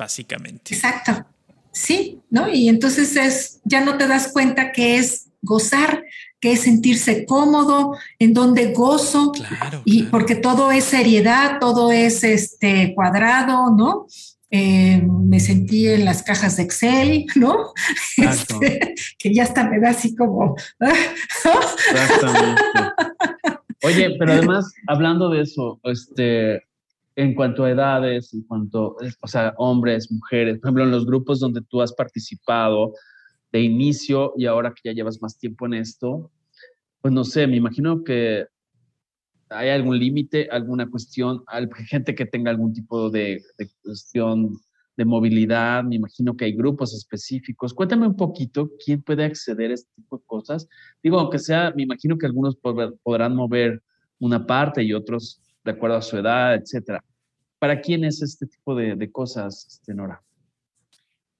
básicamente. 0.00 0.74
Exacto. 0.74 1.26
Sí, 1.72 2.22
¿no? 2.30 2.48
Y 2.48 2.70
entonces 2.70 3.14
es, 3.16 3.60
ya 3.64 3.84
no 3.84 3.98
te 3.98 4.08
das 4.08 4.32
cuenta 4.32 4.72
que 4.72 4.96
es 4.96 5.28
gozar, 5.42 6.02
que 6.40 6.52
es 6.52 6.62
sentirse 6.62 7.26
cómodo, 7.26 7.96
en 8.18 8.32
donde 8.32 8.72
gozo, 8.72 9.32
claro, 9.32 9.82
y 9.84 10.04
porque 10.04 10.36
todo 10.36 10.72
es 10.72 10.84
seriedad, 10.84 11.58
todo 11.60 11.92
es 11.92 12.24
este 12.24 12.94
cuadrado, 12.94 13.76
¿no? 13.76 14.06
Eh, 14.50 15.00
me 15.02 15.38
sentí 15.38 15.86
en 15.88 16.04
las 16.04 16.22
cajas 16.24 16.56
de 16.56 16.64
Excel, 16.64 17.26
¿no? 17.36 17.72
Este, 18.16 18.94
que 19.18 19.32
ya 19.32 19.44
hasta 19.44 19.68
me 19.68 19.78
da 19.80 19.90
así 19.90 20.14
como. 20.16 20.56
Exactamente. 20.80 22.62
Oye, 23.82 24.16
pero 24.18 24.32
además, 24.32 24.72
hablando 24.88 25.30
de 25.30 25.42
eso, 25.42 25.80
este, 25.84 26.62
en 27.16 27.34
cuanto 27.34 27.64
a 27.64 27.70
edades, 27.70 28.34
en 28.34 28.42
cuanto, 28.42 28.96
o 29.20 29.28
sea, 29.28 29.54
hombres, 29.56 30.10
mujeres, 30.10 30.58
por 30.58 30.68
ejemplo, 30.68 30.84
en 30.84 30.90
los 30.90 31.06
grupos 31.06 31.40
donde 31.40 31.62
tú 31.62 31.80
has 31.80 31.92
participado 31.92 32.92
de 33.52 33.60
inicio 33.60 34.32
y 34.36 34.46
ahora 34.46 34.72
que 34.74 34.88
ya 34.88 34.92
llevas 34.92 35.20
más 35.22 35.38
tiempo 35.38 35.66
en 35.66 35.74
esto, 35.74 36.30
pues 37.00 37.12
no 37.14 37.24
sé, 37.24 37.46
me 37.46 37.56
imagino 37.56 38.04
que 38.04 38.46
hay 39.50 39.68
algún 39.70 39.98
límite, 39.98 40.48
alguna 40.50 40.88
cuestión, 40.88 41.44
gente 41.86 42.14
que 42.14 42.26
tenga 42.26 42.50
algún 42.50 42.72
tipo 42.72 43.10
de, 43.10 43.42
cuestión 43.82 44.58
de 44.96 45.04
movilidad, 45.04 45.82
me 45.82 45.96
imagino 45.96 46.36
que 46.36 46.44
hay 46.44 46.52
grupos 46.52 46.94
específicos. 46.94 47.74
Cuéntame 47.74 48.06
un 48.06 48.16
poquito 48.16 48.70
quién 48.84 49.02
puede 49.02 49.24
acceder 49.24 49.70
a 49.70 49.74
este 49.74 49.90
tipo 49.96 50.18
de 50.18 50.24
cosas. 50.26 50.68
Digo, 51.02 51.18
aunque 51.18 51.38
sea, 51.38 51.72
me 51.74 51.82
imagino 51.82 52.16
que 52.16 52.26
algunos 52.26 52.56
podrán 52.56 53.34
mover 53.34 53.82
una 54.18 54.46
parte 54.46 54.82
y 54.82 54.92
otros 54.92 55.40
de 55.64 55.72
acuerdo 55.72 55.96
a 55.96 56.02
su 56.02 56.16
edad, 56.16 56.54
etcétera. 56.54 57.04
¿Para 57.58 57.80
quién 57.80 58.04
es 58.04 58.22
este 58.22 58.46
tipo 58.46 58.74
de, 58.74 59.10
cosas, 59.10 59.66
este, 59.68 59.94
Nora? 59.94 60.22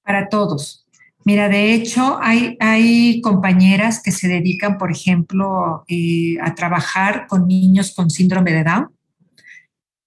Para 0.03 0.27
todos. 0.29 0.85
Mira, 1.23 1.49
de 1.49 1.73
hecho, 1.73 2.19
hay, 2.21 2.57
hay 2.59 3.21
compañeras 3.21 4.01
que 4.01 4.11
se 4.11 4.27
dedican, 4.27 4.77
por 4.77 4.91
ejemplo, 4.91 5.83
eh, 5.87 6.37
a 6.41 6.55
trabajar 6.55 7.27
con 7.27 7.47
niños 7.47 7.93
con 7.95 8.09
síndrome 8.09 8.53
de 8.53 8.63
Down 8.63 8.89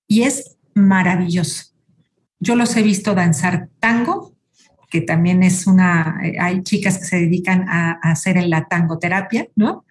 y 0.08 0.22
es 0.22 0.56
maravilloso. 0.74 1.72
Yo 2.40 2.56
los 2.56 2.76
he 2.76 2.82
visto 2.82 3.14
danzar 3.14 3.68
tango, 3.78 4.34
que 4.90 5.00
también 5.00 5.42
es 5.42 5.66
una, 5.66 6.20
eh, 6.24 6.36
hay 6.40 6.62
chicas 6.62 6.98
que 6.98 7.04
se 7.04 7.16
dedican 7.16 7.68
a, 7.68 7.92
hacer 8.02 8.36
en 8.36 8.50
la 8.50 8.66
tangoterapia, 8.66 9.48
¿no? 9.56 9.84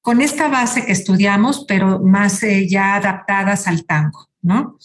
con 0.00 0.22
esta 0.22 0.48
base 0.48 0.84
que 0.84 0.92
estudiamos, 0.92 1.64
pero 1.68 2.00
más 2.00 2.42
eh, 2.42 2.66
ya 2.68 2.96
adaptadas 2.96 3.66
al 3.66 3.84
tango, 3.84 4.28
¿no? 4.42 4.78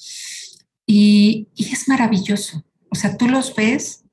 Y, 0.85 1.47
es 1.57 1.87
maravilloso. 1.87 2.63
O 2.89 2.95
sea, 2.95 3.17
tú 3.17 3.27
los 3.27 3.55
ves 3.55 4.04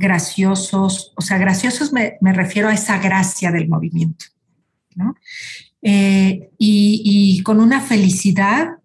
graciosos, 0.00 1.12
o 1.14 1.20
sea, 1.20 1.36
graciosos 1.36 1.92
me, 1.92 2.16
refiero 2.32 2.68
a 2.68 2.72
esa 2.72 2.98
gracia 2.98 3.52
del 3.52 3.68
movimiento, 3.68 4.24
¿no? 4.94 5.14
Eh, 5.82 6.50
y, 6.58 7.42
con 7.42 7.60
una 7.60 7.82
felicidad 7.82 8.78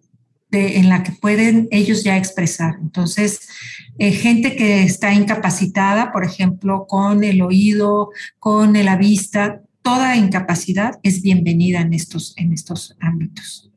en 0.52 0.90
la 0.90 1.04
que 1.04 1.14
pueden 1.14 1.68
ellos 1.72 2.04
ya 2.04 2.18
expresar. 2.18 2.76
Entonces, 2.82 3.48
eh, 3.98 4.12
gente 4.12 4.58
que 4.58 4.84
está 4.84 5.14
incapacitada, 5.14 6.12
por 6.12 6.26
ejemplo, 6.26 6.86
con 6.88 7.24
el 7.24 7.42
oído, 7.42 8.10
con 8.38 8.74
la 8.74 8.98
vista, 8.98 9.62
toda 9.82 10.18
incapacidad 10.18 11.00
es 11.02 11.22
bienvenida 11.22 11.80
en 11.80 11.94
estos, 11.94 12.34
en 12.36 12.52
estos 12.52 12.96
ámbitos. 13.00 13.72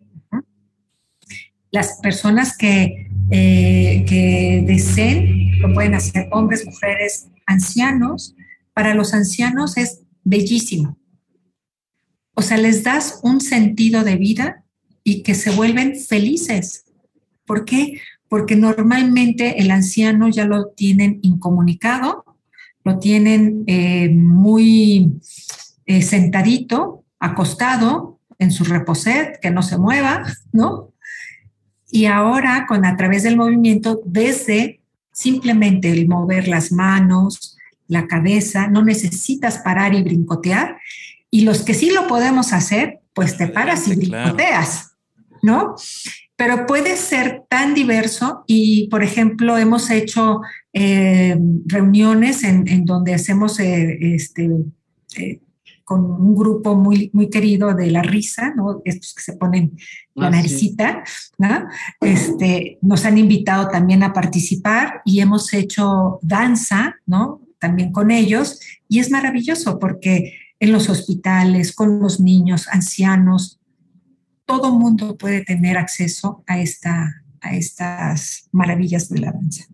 Las 1.70 1.98
personas 2.02 2.56
que, 2.56 3.10
eh, 3.30 4.04
que 4.08 4.64
deseen 4.66 5.47
lo 5.60 5.72
pueden 5.72 5.94
hacer, 5.94 6.28
hombres, 6.30 6.64
mujeres, 6.66 7.28
ancianos. 7.46 8.34
Para 8.72 8.94
los 8.94 9.14
ancianos 9.14 9.76
es 9.76 10.02
bellísimo. 10.24 10.98
O 12.34 12.42
sea, 12.42 12.56
les 12.56 12.84
das 12.84 13.20
un 13.22 13.40
sentido 13.40 14.04
de 14.04 14.16
vida 14.16 14.64
y 15.02 15.22
que 15.22 15.34
se 15.34 15.50
vuelven 15.50 15.96
felices. 15.96 16.84
¿Por 17.46 17.64
qué? 17.64 18.00
Porque 18.28 18.56
normalmente 18.56 19.60
el 19.60 19.70
anciano 19.70 20.28
ya 20.28 20.44
lo 20.44 20.68
tienen 20.68 21.18
incomunicado, 21.22 22.24
lo 22.84 22.98
tienen 22.98 23.64
eh, 23.66 24.10
muy 24.10 25.18
eh, 25.86 26.02
sentadito, 26.02 27.04
acostado 27.18 28.20
en 28.38 28.52
su 28.52 28.64
reposet, 28.64 29.40
que 29.40 29.50
no 29.50 29.62
se 29.62 29.78
mueva, 29.78 30.22
¿no? 30.52 30.92
Y 31.90 32.04
ahora 32.04 32.66
con 32.68 32.84
a 32.84 32.96
través 32.96 33.22
del 33.22 33.36
movimiento, 33.36 34.00
desde 34.04 34.77
simplemente 35.18 35.90
el 35.90 36.06
mover 36.06 36.46
las 36.46 36.70
manos, 36.70 37.56
la 37.88 38.06
cabeza, 38.06 38.68
no 38.68 38.84
necesitas 38.84 39.58
parar 39.58 39.92
y 39.94 40.02
brincotear. 40.02 40.78
Y 41.28 41.40
los 41.40 41.62
que 41.62 41.74
sí 41.74 41.90
lo 41.90 42.06
podemos 42.06 42.52
hacer, 42.52 43.00
pues 43.14 43.36
te 43.36 43.48
paras 43.48 43.88
y 43.88 43.96
brincoteas, 43.96 44.92
¿no? 45.42 45.74
Pero 46.36 46.66
puede 46.66 46.96
ser 46.96 47.42
tan 47.48 47.74
diverso 47.74 48.44
y, 48.46 48.86
por 48.88 49.02
ejemplo, 49.02 49.58
hemos 49.58 49.90
hecho 49.90 50.40
eh, 50.72 51.36
reuniones 51.66 52.44
en, 52.44 52.84
donde 52.84 53.14
hacemos 53.14 53.58
eh, 53.58 53.98
este, 54.00 54.48
con 55.82 56.04
un 56.04 56.36
grupo 56.36 56.76
muy, 56.76 57.10
muy 57.12 57.28
querido 57.28 57.74
de 57.74 57.90
la 57.90 58.02
risa, 58.02 58.54
¿no? 58.54 58.82
Estos 58.84 59.14
que 59.14 59.22
se 59.22 59.32
ponen 59.32 59.76
la 60.18 60.30
naricita, 60.30 61.02
¿no? 61.38 61.66
Este, 62.00 62.78
nos 62.82 63.04
han 63.04 63.18
invitado 63.18 63.68
también 63.68 64.02
a 64.02 64.12
participar 64.12 65.02
y 65.04 65.20
hemos 65.20 65.52
hecho 65.54 66.18
danza, 66.22 66.96
¿no? 67.06 67.40
También 67.58 67.92
con 67.92 68.10
ellos 68.10 68.60
y 68.88 68.98
es 68.98 69.10
maravilloso 69.10 69.78
porque 69.78 70.34
en 70.60 70.72
los 70.72 70.88
hospitales, 70.88 71.74
con 71.74 72.00
los 72.00 72.20
niños, 72.20 72.66
ancianos, 72.68 73.60
todo 74.44 74.72
mundo 74.72 75.16
puede 75.16 75.44
tener 75.44 75.76
acceso 75.76 76.42
a, 76.46 76.58
esta, 76.58 77.22
a 77.40 77.54
estas 77.54 78.48
maravillas 78.50 79.08
de 79.08 79.20
la 79.20 79.32
danza. 79.32 79.66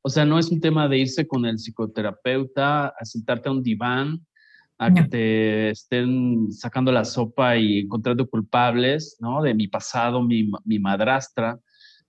O 0.00 0.08
sea, 0.08 0.24
no 0.24 0.38
es 0.38 0.50
un 0.50 0.60
tema 0.60 0.88
de 0.88 0.98
irse 0.98 1.26
con 1.28 1.44
el 1.44 1.58
psicoterapeuta, 1.58 2.88
a 2.88 3.04
sentarte 3.04 3.48
a 3.48 3.52
un 3.52 3.62
diván 3.62 4.26
a 4.84 4.92
que 4.92 5.04
te 5.04 5.70
estén 5.70 6.50
sacando 6.50 6.90
la 6.90 7.04
sopa 7.04 7.56
y 7.56 7.80
encontrando 7.80 8.28
culpables, 8.28 9.16
¿no? 9.20 9.40
De 9.40 9.54
mi 9.54 9.68
pasado, 9.68 10.22
mi, 10.22 10.50
mi 10.64 10.78
madrastra, 10.80 11.58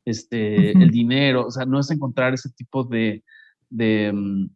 este, 0.03 0.71
el 0.71 0.89
dinero, 0.89 1.45
o 1.45 1.51
sea, 1.51 1.65
no 1.65 1.79
es 1.79 1.91
encontrar 1.91 2.33
ese 2.33 2.49
tipo 2.49 2.83
de, 2.83 3.23
de, 3.69 4.11
mm, 4.11 4.49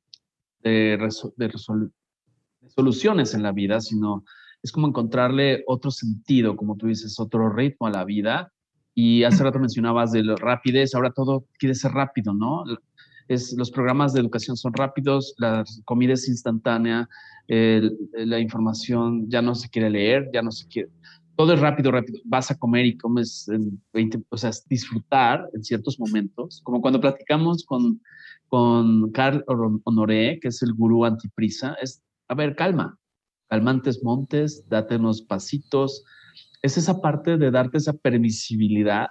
de, 0.63 1.53
soluciones 2.69 3.35
en 3.35 3.43
la 3.43 3.51
vida, 3.51 3.79
sino 3.81 4.25
es 4.63 4.71
como 4.71 4.87
encontrarle 4.87 5.63
otro 5.67 5.91
sentido, 5.91 6.55
como 6.57 6.75
tú 6.75 6.87
dices, 6.87 7.19
otro 7.19 7.49
ritmo 7.49 7.85
a 7.85 7.91
la 7.91 8.03
vida. 8.03 8.51
Y 8.95 9.23
hace 9.25 9.43
rato 9.43 9.59
mencionabas 9.59 10.11
de 10.11 10.23
la 10.23 10.35
rapidez, 10.35 10.95
ahora 10.95 11.11
todo 11.11 11.45
quiere 11.59 11.75
ser 11.75 11.91
rápido, 11.91 12.33
¿no? 12.33 12.63
Es, 13.27 13.53
los 13.53 13.71
programas 13.71 14.13
de 14.13 14.21
educación 14.21 14.55
son 14.57 14.73
rápidos, 14.73 15.33
la 15.37 15.63
comida 15.85 16.13
es 16.13 16.27
instantánea, 16.27 17.09
la 17.47 18.39
información 18.39 19.29
ya 19.29 19.41
no 19.41 19.55
se 19.55 19.69
quiere 19.69 19.89
leer, 19.89 20.29
ya 20.33 20.41
no 20.41 20.51
se 20.51 20.67
quiere. 20.67 20.89
todo 21.35 21.53
es 21.53 21.59
rápido, 21.59 21.91
rápido. 21.91 22.19
Vas 22.25 22.51
a 22.51 22.57
comer 22.57 22.85
y 22.85 22.97
comes 22.97 23.47
en 23.47 23.81
20, 23.93 24.23
o 24.29 24.37
sea, 24.37 24.51
disfrutar 24.69 25.47
en 25.53 25.63
ciertos 25.63 25.99
momentos, 25.99 26.61
como 26.63 26.81
cuando 26.81 26.99
platicamos 26.99 27.63
con, 27.65 28.01
con 28.47 29.11
Carl 29.11 29.43
Honoré, 29.83 30.39
que 30.41 30.49
es 30.49 30.61
el 30.61 30.73
gurú 30.73 31.05
antiprisa, 31.05 31.75
es, 31.81 32.01
a 32.27 32.35
ver, 32.35 32.55
calma, 32.55 32.97
calmantes 33.49 34.03
montes, 34.03 34.67
date 34.67 34.95
unos 34.95 35.21
pasitos. 35.21 36.03
Es 36.61 36.77
esa 36.77 37.01
parte 37.01 37.37
de 37.37 37.51
darte 37.51 37.77
esa 37.77 37.93
permisibilidad 37.93 39.07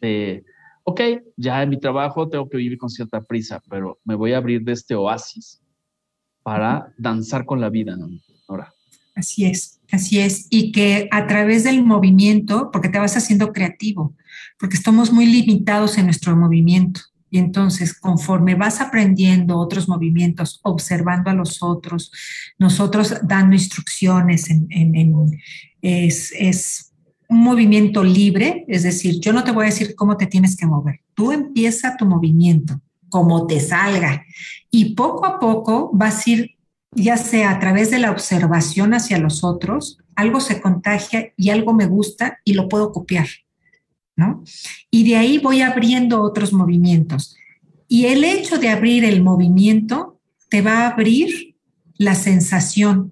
de, 0.00 0.44
ok, 0.88 1.00
ya 1.36 1.62
en 1.62 1.70
mi 1.70 1.80
trabajo 1.80 2.28
tengo 2.28 2.48
que 2.48 2.58
vivir 2.58 2.78
con 2.78 2.88
cierta 2.88 3.20
prisa, 3.20 3.60
pero 3.68 3.98
me 4.04 4.14
voy 4.14 4.32
a 4.32 4.38
abrir 4.38 4.62
de 4.62 4.72
este 4.72 4.94
oasis 4.94 5.60
para 6.44 6.94
danzar 6.96 7.44
con 7.44 7.60
la 7.60 7.68
vida, 7.70 7.96
¿no? 7.96 8.08
Ahora. 8.46 8.72
Así 9.16 9.44
es, 9.44 9.80
así 9.90 10.20
es. 10.20 10.46
Y 10.48 10.70
que 10.70 11.08
a 11.10 11.26
través 11.26 11.64
del 11.64 11.84
movimiento, 11.84 12.70
porque 12.72 12.88
te 12.88 13.00
vas 13.00 13.16
haciendo 13.16 13.52
creativo, 13.52 14.14
porque 14.60 14.76
estamos 14.76 15.12
muy 15.12 15.26
limitados 15.26 15.98
en 15.98 16.04
nuestro 16.04 16.36
movimiento. 16.36 17.00
Y 17.30 17.38
entonces, 17.38 17.98
conforme 17.98 18.54
vas 18.54 18.80
aprendiendo 18.80 19.58
otros 19.58 19.88
movimientos, 19.88 20.60
observando 20.62 21.30
a 21.30 21.34
los 21.34 21.64
otros, 21.64 22.12
nosotros 22.58 23.12
dando 23.24 23.56
instrucciones, 23.56 24.48
en, 24.50 24.68
es, 25.82 26.32
es, 26.38 26.92
un 27.28 27.42
movimiento 27.42 28.04
libre, 28.04 28.64
es 28.68 28.82
decir, 28.82 29.20
yo 29.20 29.32
no 29.32 29.44
te 29.44 29.52
voy 29.52 29.64
a 29.64 29.70
decir 29.70 29.94
cómo 29.94 30.16
te 30.16 30.26
tienes 30.26 30.56
que 30.56 30.66
mover, 30.66 31.00
tú 31.14 31.32
empieza 31.32 31.96
tu 31.96 32.06
movimiento, 32.06 32.80
como 33.08 33.46
te 33.46 33.60
salga, 33.60 34.24
y 34.70 34.94
poco 34.94 35.26
a 35.26 35.38
poco 35.38 35.90
vas 35.92 36.26
a 36.26 36.30
ir, 36.30 36.50
ya 36.92 37.16
sea 37.16 37.50
a 37.50 37.58
través 37.58 37.90
de 37.90 37.98
la 37.98 38.10
observación 38.10 38.94
hacia 38.94 39.18
los 39.18 39.44
otros, 39.44 39.98
algo 40.14 40.40
se 40.40 40.60
contagia 40.60 41.32
y 41.36 41.50
algo 41.50 41.74
me 41.74 41.86
gusta 41.86 42.38
y 42.44 42.54
lo 42.54 42.68
puedo 42.68 42.92
copiar. 42.92 43.26
¿no? 44.16 44.42
Y 44.90 45.08
de 45.08 45.16
ahí 45.16 45.38
voy 45.38 45.60
abriendo 45.60 46.22
otros 46.22 46.52
movimientos. 46.52 47.36
Y 47.86 48.06
el 48.06 48.24
hecho 48.24 48.58
de 48.58 48.70
abrir 48.70 49.04
el 49.04 49.22
movimiento 49.22 50.18
te 50.48 50.62
va 50.62 50.80
a 50.80 50.88
abrir 50.88 51.56
la 51.98 52.14
sensación, 52.14 53.10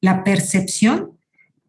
la 0.00 0.24
percepción, 0.24 1.12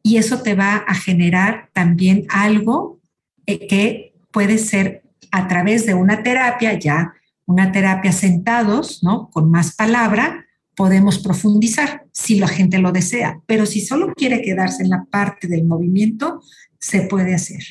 y 0.05 0.17
eso 0.17 0.43
te 0.43 0.53
va 0.53 0.75
a 0.75 0.93
generar 0.93 1.71
también 1.73 2.27
algo 2.29 3.01
eh, 3.47 3.65
que 3.65 4.13
puede 4.29 4.59
ser 4.59 5.01
a 5.31 5.47
través 5.47 5.87
de 5.87 5.95
una 5.95 6.21
terapia, 6.21 6.77
ya 6.77 7.15
una 7.47 7.71
terapia 7.71 8.11
sentados, 8.11 9.01
¿no? 9.01 9.31
Con 9.31 9.49
más 9.49 9.75
palabra, 9.75 10.45
podemos 10.75 11.17
profundizar 11.17 12.05
si 12.11 12.37
la 12.37 12.47
gente 12.47 12.77
lo 12.77 12.91
desea, 12.91 13.41
pero 13.47 13.65
si 13.65 13.81
solo 13.81 14.13
quiere 14.13 14.43
quedarse 14.43 14.83
en 14.83 14.91
la 14.91 15.05
parte 15.09 15.47
del 15.47 15.63
movimiento, 15.65 16.43
se 16.77 17.01
puede 17.01 17.33
hacer. 17.33 17.63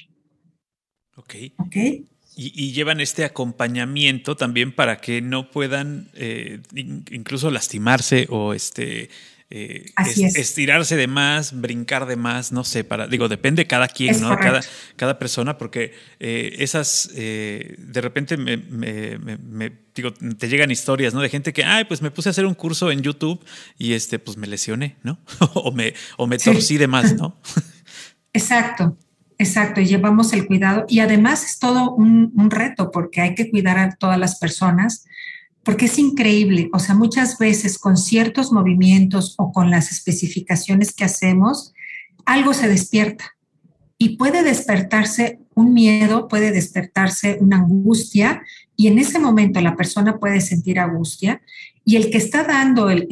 Ok. 1.14 1.36
Y, 2.36 2.72
llevan 2.72 3.00
este 3.00 3.24
acompañamiento 3.24 4.36
también 4.36 4.74
para 4.74 4.96
que 4.96 5.22
no 5.22 5.52
puedan 5.52 6.08
eh, 6.14 6.58
incluso 6.74 7.52
lastimarse 7.52 8.26
o 8.28 8.54
este 8.54 9.08
eh, 9.50 9.86
estirarse 10.34 10.96
de 10.96 11.06
más, 11.06 11.60
brincar 11.60 12.06
de 12.06 12.16
más, 12.16 12.52
no 12.52 12.64
sé, 12.64 12.84
para, 12.84 13.06
digo, 13.06 13.28
depende 13.28 13.66
cada 13.66 13.88
quien, 13.88 14.20
¿no? 14.20 14.36
Cada, 14.38 14.60
cada, 14.96 15.18
persona, 15.18 15.58
porque 15.58 15.94
eh, 16.20 16.56
esas, 16.58 17.10
de 17.14 18.00
repente 18.00 18.36
me, 18.36 19.72
digo, 19.94 20.12
te 20.12 20.48
llegan 20.48 20.70
historias, 20.70 21.14
¿no? 21.14 21.20
De 21.20 21.28
gente 21.28 21.52
que, 21.52 21.64
ay, 21.64 21.84
pues 21.84 22.02
me 22.02 22.10
puse 22.10 22.28
a 22.28 22.30
hacer 22.30 22.46
un 22.46 22.54
curso 22.54 22.90
en 22.90 23.02
YouTube 23.02 23.44
y 23.78 23.92
este, 23.92 24.18
pues 24.18 24.36
me 24.36 24.46
lesioné, 24.46 24.96
¿no? 25.02 25.18
o 25.54 25.72
me, 25.72 25.94
o 26.16 26.26
me 26.26 26.38
torcí 26.38 26.78
de 26.78 26.88
más, 26.88 27.14
¿no? 27.14 27.40
Exacto. 28.32 28.96
Exacto, 29.38 29.80
y 29.80 29.86
llevamos 29.86 30.32
el 30.32 30.46
cuidado 30.46 30.84
y 30.88 31.00
además 31.00 31.44
es 31.44 31.58
todo 31.58 31.92
un, 31.92 32.32
reto 32.50 32.90
porque 32.90 33.20
hay 33.20 33.34
que 33.34 33.50
cuidar 33.50 33.78
a 33.78 33.90
todas 33.96 34.18
las 34.18 34.38
personas, 34.38 35.06
porque 35.64 35.86
es 35.86 35.98
increíble, 35.98 36.68
o 36.72 36.78
sea, 36.78 36.94
muchas 36.94 37.38
veces 37.38 37.78
con 37.78 37.96
ciertos 37.96 38.52
movimientos 38.52 39.34
o 39.38 39.52
con 39.52 39.70
las 39.70 39.90
especificaciones 39.90 40.92
que 40.92 41.04
hacemos, 41.04 41.72
algo 42.26 42.52
se 42.52 42.68
despierta 42.68 43.24
y 43.96 44.16
puede 44.16 44.42
despertarse 44.42 45.38
un 45.54 45.72
miedo, 45.72 46.28
puede 46.28 46.52
despertarse 46.52 47.38
una 47.40 47.58
angustia 47.58 48.42
y 48.76 48.88
en 48.88 48.98
ese 48.98 49.18
momento 49.18 49.60
la 49.60 49.76
persona 49.76 50.18
puede 50.18 50.40
sentir 50.40 50.78
angustia 50.78 51.40
y 51.84 51.96
el 51.96 52.10
que 52.10 52.18
está 52.18 52.44
dando 52.44 52.90
el, 52.90 53.06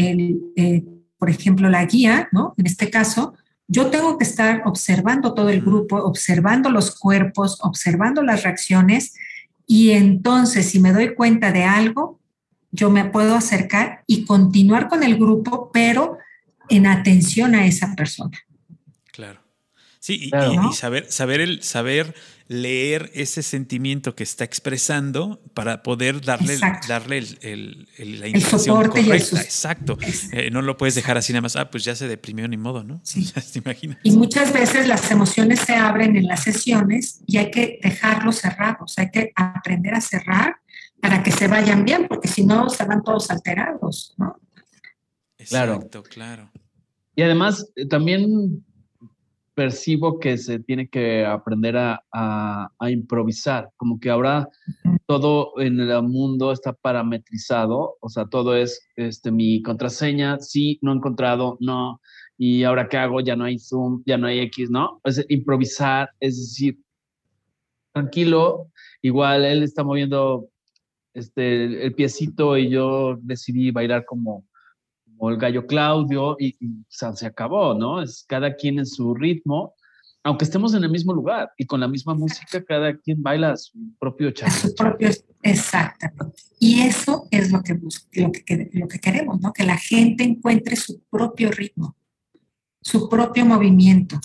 eh, 0.56 0.84
por 1.18 1.30
ejemplo, 1.30 1.70
la 1.70 1.84
guía, 1.86 2.28
¿no? 2.32 2.54
En 2.58 2.66
este 2.66 2.90
caso, 2.90 3.34
yo 3.68 3.86
tengo 3.86 4.18
que 4.18 4.24
estar 4.24 4.62
observando 4.66 5.34
todo 5.34 5.48
el 5.48 5.62
grupo, 5.62 5.96
observando 5.96 6.68
los 6.68 6.98
cuerpos, 6.98 7.58
observando 7.62 8.22
las 8.22 8.42
reacciones 8.42 9.14
y 9.66 9.92
entonces 9.92 10.68
si 10.68 10.80
me 10.80 10.92
doy 10.92 11.14
cuenta 11.14 11.52
de 11.52 11.64
algo, 11.64 12.20
yo 12.72 12.90
me 12.90 13.04
puedo 13.04 13.36
acercar 13.36 14.02
y 14.06 14.24
continuar 14.24 14.88
con 14.88 15.02
el 15.02 15.16
grupo, 15.16 15.70
pero 15.72 16.18
en 16.68 16.86
atención 16.86 17.54
a 17.54 17.66
esa 17.66 17.94
persona. 17.94 18.38
Claro. 19.12 19.40
Sí, 20.00 20.30
y, 20.32 20.74
saber, 20.74 21.12
saber, 21.12 21.40
el, 21.40 21.62
saber 21.62 22.14
leer 22.48 23.10
ese 23.14 23.42
sentimiento 23.42 24.16
que 24.16 24.24
está 24.24 24.42
expresando 24.42 25.40
para 25.54 25.82
poder 25.82 26.20
darle, 26.20 26.58
darle 26.88 27.18
el, 27.40 27.88
la 27.98 28.26
información 28.26 28.88
correcta. 28.88 29.40
Exacto. 29.40 29.98
Eh, 30.32 30.50
no 30.50 30.60
lo 30.60 30.76
puedes 30.76 30.94
dejar 30.94 31.18
así 31.18 31.32
nada 31.32 31.42
más, 31.42 31.56
ah, 31.56 31.70
pues 31.70 31.84
ya 31.84 31.94
se 31.94 32.08
deprimió 32.08 32.48
ni 32.48 32.56
modo, 32.56 32.82
¿no? 32.82 33.00
Sí. 33.04 33.30
Y 34.02 34.10
muchas 34.12 34.52
veces 34.52 34.88
las 34.88 35.10
emociones 35.10 35.60
se 35.60 35.74
abren 35.74 36.16
en 36.16 36.26
las 36.26 36.42
sesiones 36.42 37.20
y 37.26 37.36
hay 37.36 37.50
que 37.50 37.78
dejarlos 37.82 38.36
cerrados, 38.36 38.98
hay 38.98 39.10
que 39.10 39.32
aprender 39.36 39.94
a 39.94 40.00
cerrar 40.00 40.56
para 41.02 41.20
que 41.20 41.32
se 41.32 41.48
vayan 41.48 41.84
bien, 41.84 42.06
porque 42.08 42.28
si 42.28 42.46
no 42.46 42.68
se 42.68 42.84
van 42.84 43.02
todos 43.02 43.28
alterados, 43.28 44.14
¿no? 44.18 44.36
Exacto, 45.36 46.04
claro. 46.04 46.48
Y 47.16 47.22
además, 47.22 47.72
eh, 47.74 47.88
también 47.88 48.64
percibo 49.54 50.20
que 50.20 50.38
se 50.38 50.60
tiene 50.60 50.88
que 50.88 51.26
aprender 51.26 51.76
a, 51.76 52.70
improvisar, 52.88 53.70
como 53.76 53.98
que 53.98 54.10
ahora 54.10 54.48
todo 55.06 55.58
en 55.58 55.80
el 55.80 56.02
mundo 56.04 56.52
está 56.52 56.72
parametrizado, 56.72 57.96
o 58.00 58.08
sea, 58.08 58.26
todo 58.26 58.54
es 58.54 58.80
este, 58.94 59.32
mi 59.32 59.60
contraseña, 59.60 60.38
sí, 60.38 60.78
no 60.82 60.92
he 60.92 60.96
encontrado, 60.96 61.58
no, 61.60 62.00
y 62.38 62.62
ahora 62.62 62.88
qué 62.88 62.96
hago, 62.96 63.20
ya 63.20 63.34
no 63.34 63.44
hay 63.44 63.58
Zoom, 63.58 64.04
ya 64.06 64.16
no 64.16 64.28
hay 64.28 64.38
X, 64.38 64.70
¿no? 64.70 65.00
Es 65.02 65.24
improvisar, 65.28 66.10
es 66.20 66.36
decir, 66.38 66.78
tranquilo, 67.92 68.70
igual 69.02 69.44
él 69.44 69.64
está 69.64 69.82
moviendo 69.82 70.48
este, 71.14 71.84
el 71.84 71.94
piecito 71.94 72.56
y 72.56 72.70
yo 72.70 73.18
decidí 73.20 73.70
bailar 73.70 74.04
como 74.04 74.44
el 75.30 75.36
gallo 75.36 75.66
Claudio 75.66 76.36
y, 76.38 76.56
se 76.88 77.26
acabó, 77.26 77.74
¿no? 77.74 78.02
Es 78.02 78.24
cada 78.28 78.54
quien 78.54 78.78
en 78.78 78.86
su 78.86 79.14
ritmo, 79.14 79.74
aunque 80.24 80.44
estemos 80.44 80.74
en 80.74 80.84
el 80.84 80.90
mismo 80.90 81.12
lugar 81.12 81.52
y 81.56 81.66
con 81.66 81.80
la 81.80 81.88
misma 81.88 82.14
música, 82.14 82.64
cada 82.64 82.96
quien 82.96 83.22
baila 83.22 83.56
su 83.56 83.72
propio 83.98 84.30
chacho. 84.30 84.68
Exactamente. 85.42 86.42
Y 86.58 86.80
eso 86.80 87.26
es 87.30 87.50
lo 87.50 87.62
que, 87.62 87.74
lo 87.74 88.32
que, 88.32 88.70
lo 88.72 88.88
que 88.88 88.98
queremos, 88.98 89.40
¿no? 89.40 89.52
Que 89.52 89.64
la 89.64 89.76
gente 89.76 90.24
encuentre 90.24 90.76
su 90.76 91.02
propio 91.10 91.50
ritmo, 91.50 91.96
su 92.80 93.08
propio 93.08 93.44
movimiento. 93.44 94.20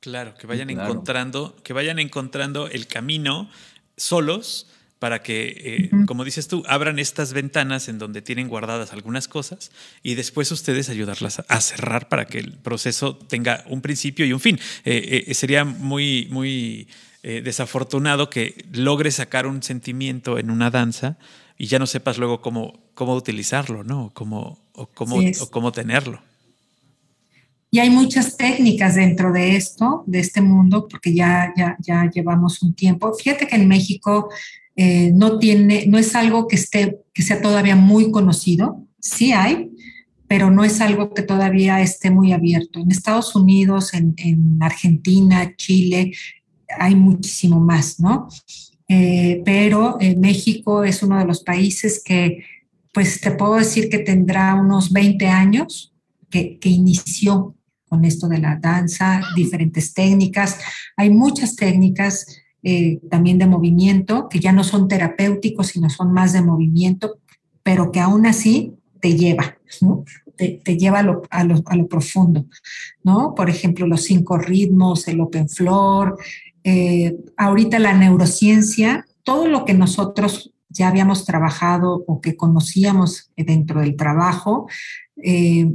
Claro, 0.00 0.34
que 0.34 0.46
vayan 0.46 0.70
encontrando, 0.70 1.56
que 1.64 1.72
vayan 1.72 1.98
encontrando 1.98 2.68
el 2.68 2.86
camino 2.86 3.48
solos 3.96 4.70
para 4.98 5.22
que, 5.22 5.48
eh, 5.48 5.90
como 6.06 6.24
dices 6.24 6.48
tú, 6.48 6.62
abran 6.66 6.98
estas 6.98 7.32
ventanas 7.32 7.88
en 7.88 7.98
donde 7.98 8.22
tienen 8.22 8.48
guardadas 8.48 8.92
algunas 8.92 9.28
cosas 9.28 9.70
y 10.02 10.14
después 10.14 10.50
ustedes 10.52 10.88
ayudarlas 10.88 11.42
a 11.46 11.60
cerrar 11.60 12.08
para 12.08 12.24
que 12.24 12.38
el 12.38 12.52
proceso 12.52 13.16
tenga 13.16 13.64
un 13.68 13.82
principio 13.82 14.24
y 14.24 14.32
un 14.32 14.40
fin. 14.40 14.58
Eh, 14.84 15.24
eh, 15.26 15.34
sería 15.34 15.64
muy, 15.64 16.28
muy 16.30 16.88
desafortunado 17.22 18.30
que 18.30 18.54
logres 18.70 19.16
sacar 19.16 19.48
un 19.48 19.60
sentimiento 19.60 20.38
en 20.38 20.48
una 20.48 20.70
danza 20.70 21.18
y 21.58 21.66
ya 21.66 21.80
no 21.80 21.88
sepas 21.88 22.18
luego 22.18 22.40
cómo, 22.40 22.78
cómo 22.94 23.16
utilizarlo, 23.16 23.82
¿no? 23.82 24.12
Cómo, 24.14 24.60
o 24.74 24.86
cómo, 24.86 25.16
o 25.16 25.50
cómo 25.50 25.72
tenerlo. 25.72 26.22
Y 27.72 27.80
hay 27.80 27.90
muchas 27.90 28.36
técnicas 28.36 28.94
dentro 28.94 29.32
de 29.32 29.56
esto, 29.56 30.04
de 30.06 30.20
este 30.20 30.40
mundo, 30.40 30.86
porque 30.88 31.12
ya, 31.12 31.52
ya, 31.56 31.76
ya 31.80 32.08
llevamos 32.08 32.62
un 32.62 32.74
tiempo. 32.74 33.12
Fíjate 33.12 33.48
que 33.48 33.56
en 33.56 33.66
México 33.66 34.30
eh, 34.76 35.10
no 35.14 35.38
tiene, 35.38 35.86
no 35.86 35.96
es 35.96 36.14
algo 36.14 36.46
que 36.46 36.56
esté, 36.56 37.00
que 37.14 37.22
sea 37.22 37.40
todavía 37.40 37.76
muy 37.76 38.10
conocido, 38.10 38.86
sí 39.00 39.32
hay, 39.32 39.70
pero 40.28 40.50
no 40.50 40.64
es 40.64 40.82
algo 40.82 41.14
que 41.14 41.22
todavía 41.22 41.80
esté 41.80 42.10
muy 42.10 42.32
abierto. 42.32 42.80
En 42.80 42.90
Estados 42.90 43.34
Unidos, 43.34 43.94
en, 43.94 44.58
Argentina, 44.60 45.54
Chile, 45.56 46.12
hay 46.78 46.94
muchísimo 46.94 47.58
más, 47.58 48.00
¿no? 48.00 48.28
Eh, 48.88 49.40
pero 49.44 49.96
en 50.00 50.20
México 50.20 50.84
es 50.84 51.02
uno 51.02 51.18
de 51.18 51.24
los 51.24 51.42
países 51.42 52.02
que, 52.04 52.44
pues 52.92 53.20
te 53.20 53.30
puedo 53.30 53.56
decir 53.56 53.88
que 53.88 54.00
tendrá 54.00 54.54
unos 54.54 54.92
20 54.92 55.26
años 55.26 55.94
que, 56.28 56.58
que 56.58 56.68
inició 56.68 57.54
con 57.88 58.04
esto 58.04 58.28
de 58.28 58.38
la 58.38 58.56
danza, 58.56 59.22
diferentes 59.36 59.94
técnicas. 59.94 60.58
Hay 60.96 61.08
muchas 61.10 61.56
técnicas 61.56 62.26
eh, 62.62 63.00
también 63.10 63.38
de 63.38 63.46
movimiento 63.46 64.28
que 64.28 64.40
ya 64.40 64.52
no 64.52 64.64
son 64.64 64.88
terapéuticos, 64.88 65.68
sino 65.68 65.90
son 65.90 66.12
más 66.12 66.32
de 66.32 66.42
movimiento, 66.42 67.18
pero 67.62 67.92
que 67.92 68.00
aún 68.00 68.26
así 68.26 68.74
te 69.00 69.16
lleva, 69.16 69.58
te, 70.36 70.76
lleva 70.76 71.00
a 71.00 71.02
lo, 71.02 71.22
a, 71.30 71.44
lo, 71.44 71.88
profundo, 71.88 72.46
¿no? 73.02 73.34
Por 73.34 73.50
ejemplo, 73.50 73.86
los 73.86 74.02
cinco 74.04 74.38
ritmos, 74.38 75.06
el 75.08 75.20
open 75.20 75.48
floor, 75.48 76.16
eh, 76.64 77.16
ahorita 77.36 77.78
la 77.78 77.94
neurociencia, 77.94 79.06
todo 79.22 79.46
lo 79.48 79.64
que 79.64 79.74
nosotros 79.74 80.52
ya 80.68 80.88
habíamos 80.88 81.24
trabajado 81.24 82.04
o 82.06 82.20
que 82.20 82.36
conocíamos 82.36 83.30
dentro 83.36 83.80
del 83.80 83.96
trabajo, 83.96 84.68
eh, 85.22 85.70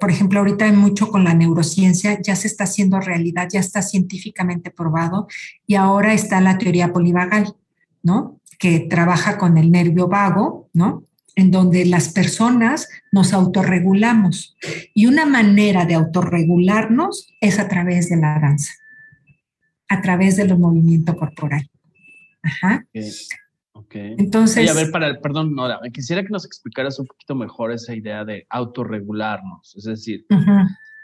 por 0.00 0.10
ejemplo, 0.10 0.38
ahorita 0.38 0.64
hay 0.64 0.72
mucho 0.72 1.08
con 1.08 1.24
la 1.24 1.34
neurociencia, 1.34 2.20
ya 2.20 2.36
se 2.36 2.46
está 2.46 2.64
haciendo 2.64 3.00
realidad, 3.00 3.48
ya 3.50 3.60
está 3.60 3.82
científicamente 3.82 4.70
probado 4.70 5.28
y 5.66 5.74
ahora 5.74 6.12
está 6.12 6.40
la 6.40 6.58
teoría 6.58 6.92
polivagal, 6.92 7.54
¿no? 8.02 8.40
Que 8.58 8.80
trabaja 8.80 9.38
con 9.38 9.58
el 9.58 9.70
nervio 9.70 10.08
vago, 10.08 10.68
¿no? 10.72 11.04
En 11.36 11.50
donde 11.50 11.84
las 11.84 12.08
personas 12.10 12.88
nos 13.12 13.32
autorregulamos. 13.32 14.56
Y 14.94 15.06
una 15.06 15.24
manera 15.24 15.84
de 15.84 15.94
autorregularnos 15.94 17.32
es 17.40 17.58
a 17.58 17.68
través 17.68 18.08
de 18.08 18.16
la 18.16 18.38
danza, 18.40 18.72
a 19.88 20.02
través 20.02 20.36
del 20.36 20.58
movimiento 20.58 21.16
corporal. 21.16 21.70
Ajá. 22.42 22.86
Entonces. 23.90 24.70
a 24.70 24.74
ver, 24.74 24.90
para, 24.90 25.20
perdón, 25.20 25.54
Nora, 25.54 25.80
quisiera 25.92 26.22
que 26.22 26.30
nos 26.30 26.44
explicaras 26.44 26.98
un 26.98 27.06
poquito 27.06 27.34
mejor 27.34 27.72
esa 27.72 27.94
idea 27.94 28.24
de 28.24 28.46
autorregularnos. 28.50 29.74
Es 29.76 29.84
decir, 29.84 30.26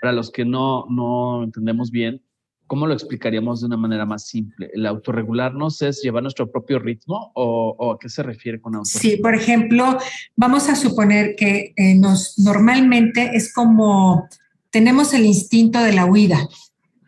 para 0.01 0.13
los 0.13 0.31
que 0.31 0.45
no, 0.45 0.87
no 0.89 1.45
entendemos 1.45 1.91
bien, 1.91 2.23
¿cómo 2.67 2.87
lo 2.87 2.95
explicaríamos 2.95 3.61
de 3.61 3.67
una 3.67 3.77
manera 3.77 4.07
más 4.07 4.27
simple? 4.27 4.71
¿El 4.73 4.87
autorregularnos 4.87 5.81
es 5.83 6.03
llevar 6.03 6.23
nuestro 6.23 6.51
propio 6.51 6.79
ritmo 6.79 7.33
o, 7.35 7.93
a 7.93 7.99
qué 7.99 8.09
se 8.09 8.23
refiere 8.23 8.61
con 8.61 8.75
autorregularnos? 8.75 9.17
Sí, 9.17 9.23
por 9.23 9.35
ejemplo, 9.35 9.99
vamos 10.37 10.69
a 10.69 10.77
suponer 10.77 11.35
que 11.37 11.73
eh, 11.77 11.95
nos, 11.95 12.39
normalmente 12.39 13.31
es 13.35 13.53
como 13.53 14.29
tenemos 14.71 15.15
el 15.15 15.25
instinto 15.25 15.79
de 15.81 15.93
la 15.93 16.05
huida, 16.05 16.49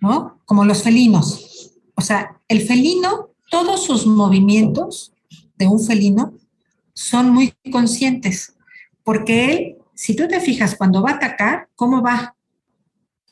¿no? 0.00 0.40
Como 0.44 0.64
los 0.64 0.84
felinos. 0.84 1.72
O 1.96 2.00
sea, 2.00 2.40
el 2.46 2.60
felino, 2.60 3.30
todos 3.50 3.84
sus 3.84 4.06
movimientos 4.06 5.12
de 5.56 5.66
un 5.66 5.84
felino 5.84 6.34
son 6.92 7.30
muy 7.30 7.52
conscientes, 7.70 8.56
porque 9.04 9.52
él, 9.52 9.76
si 9.94 10.16
tú 10.16 10.26
te 10.28 10.40
fijas 10.40 10.74
cuando 10.76 11.02
va 11.02 11.10
a 11.10 11.14
atacar, 11.14 11.68
¿cómo 11.74 12.02
va? 12.02 12.34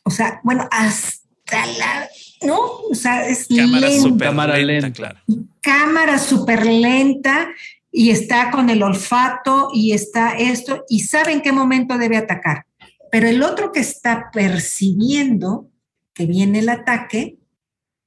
O 0.05 0.11
sea, 0.11 0.41
bueno, 0.45 0.69
hasta 0.71 1.67
la, 1.79 2.09
¿no? 2.43 2.59
O 2.91 2.95
sea, 2.95 3.27
es 3.27 3.49
cámara 3.49 3.89
lenta. 3.89 4.25
cámara 4.25 4.59
lenta, 4.59 4.93
claro. 4.93 5.19
Cámara 5.61 6.19
súper 6.19 6.67
lenta 6.67 7.49
y 7.91 8.11
está 8.11 8.51
con 8.51 8.69
el 8.69 8.83
olfato 8.83 9.71
y 9.73 9.93
está 9.93 10.37
esto 10.37 10.85
y 10.89 11.01
sabe 11.01 11.33
en 11.33 11.41
qué 11.41 11.53
momento 11.53 11.97
debe 11.97 12.19
atacar. 12.19 12.67
Pero 13.11 13.29
el 13.29 13.43
otro 13.43 13.73
que 13.73 13.81
está 13.81 14.31
percibiendo 14.33 15.71
que 16.13 16.27
viene 16.27 16.59
el 16.59 16.69
ataque, 16.69 17.39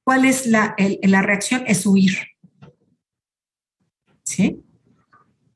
¿cuál 0.04 0.24
es 0.24 0.46
la, 0.46 0.76
la 1.02 1.22
reacción? 1.22 1.64
Es 1.66 1.84
huir. 1.84 2.27
¿Sí? 4.28 4.60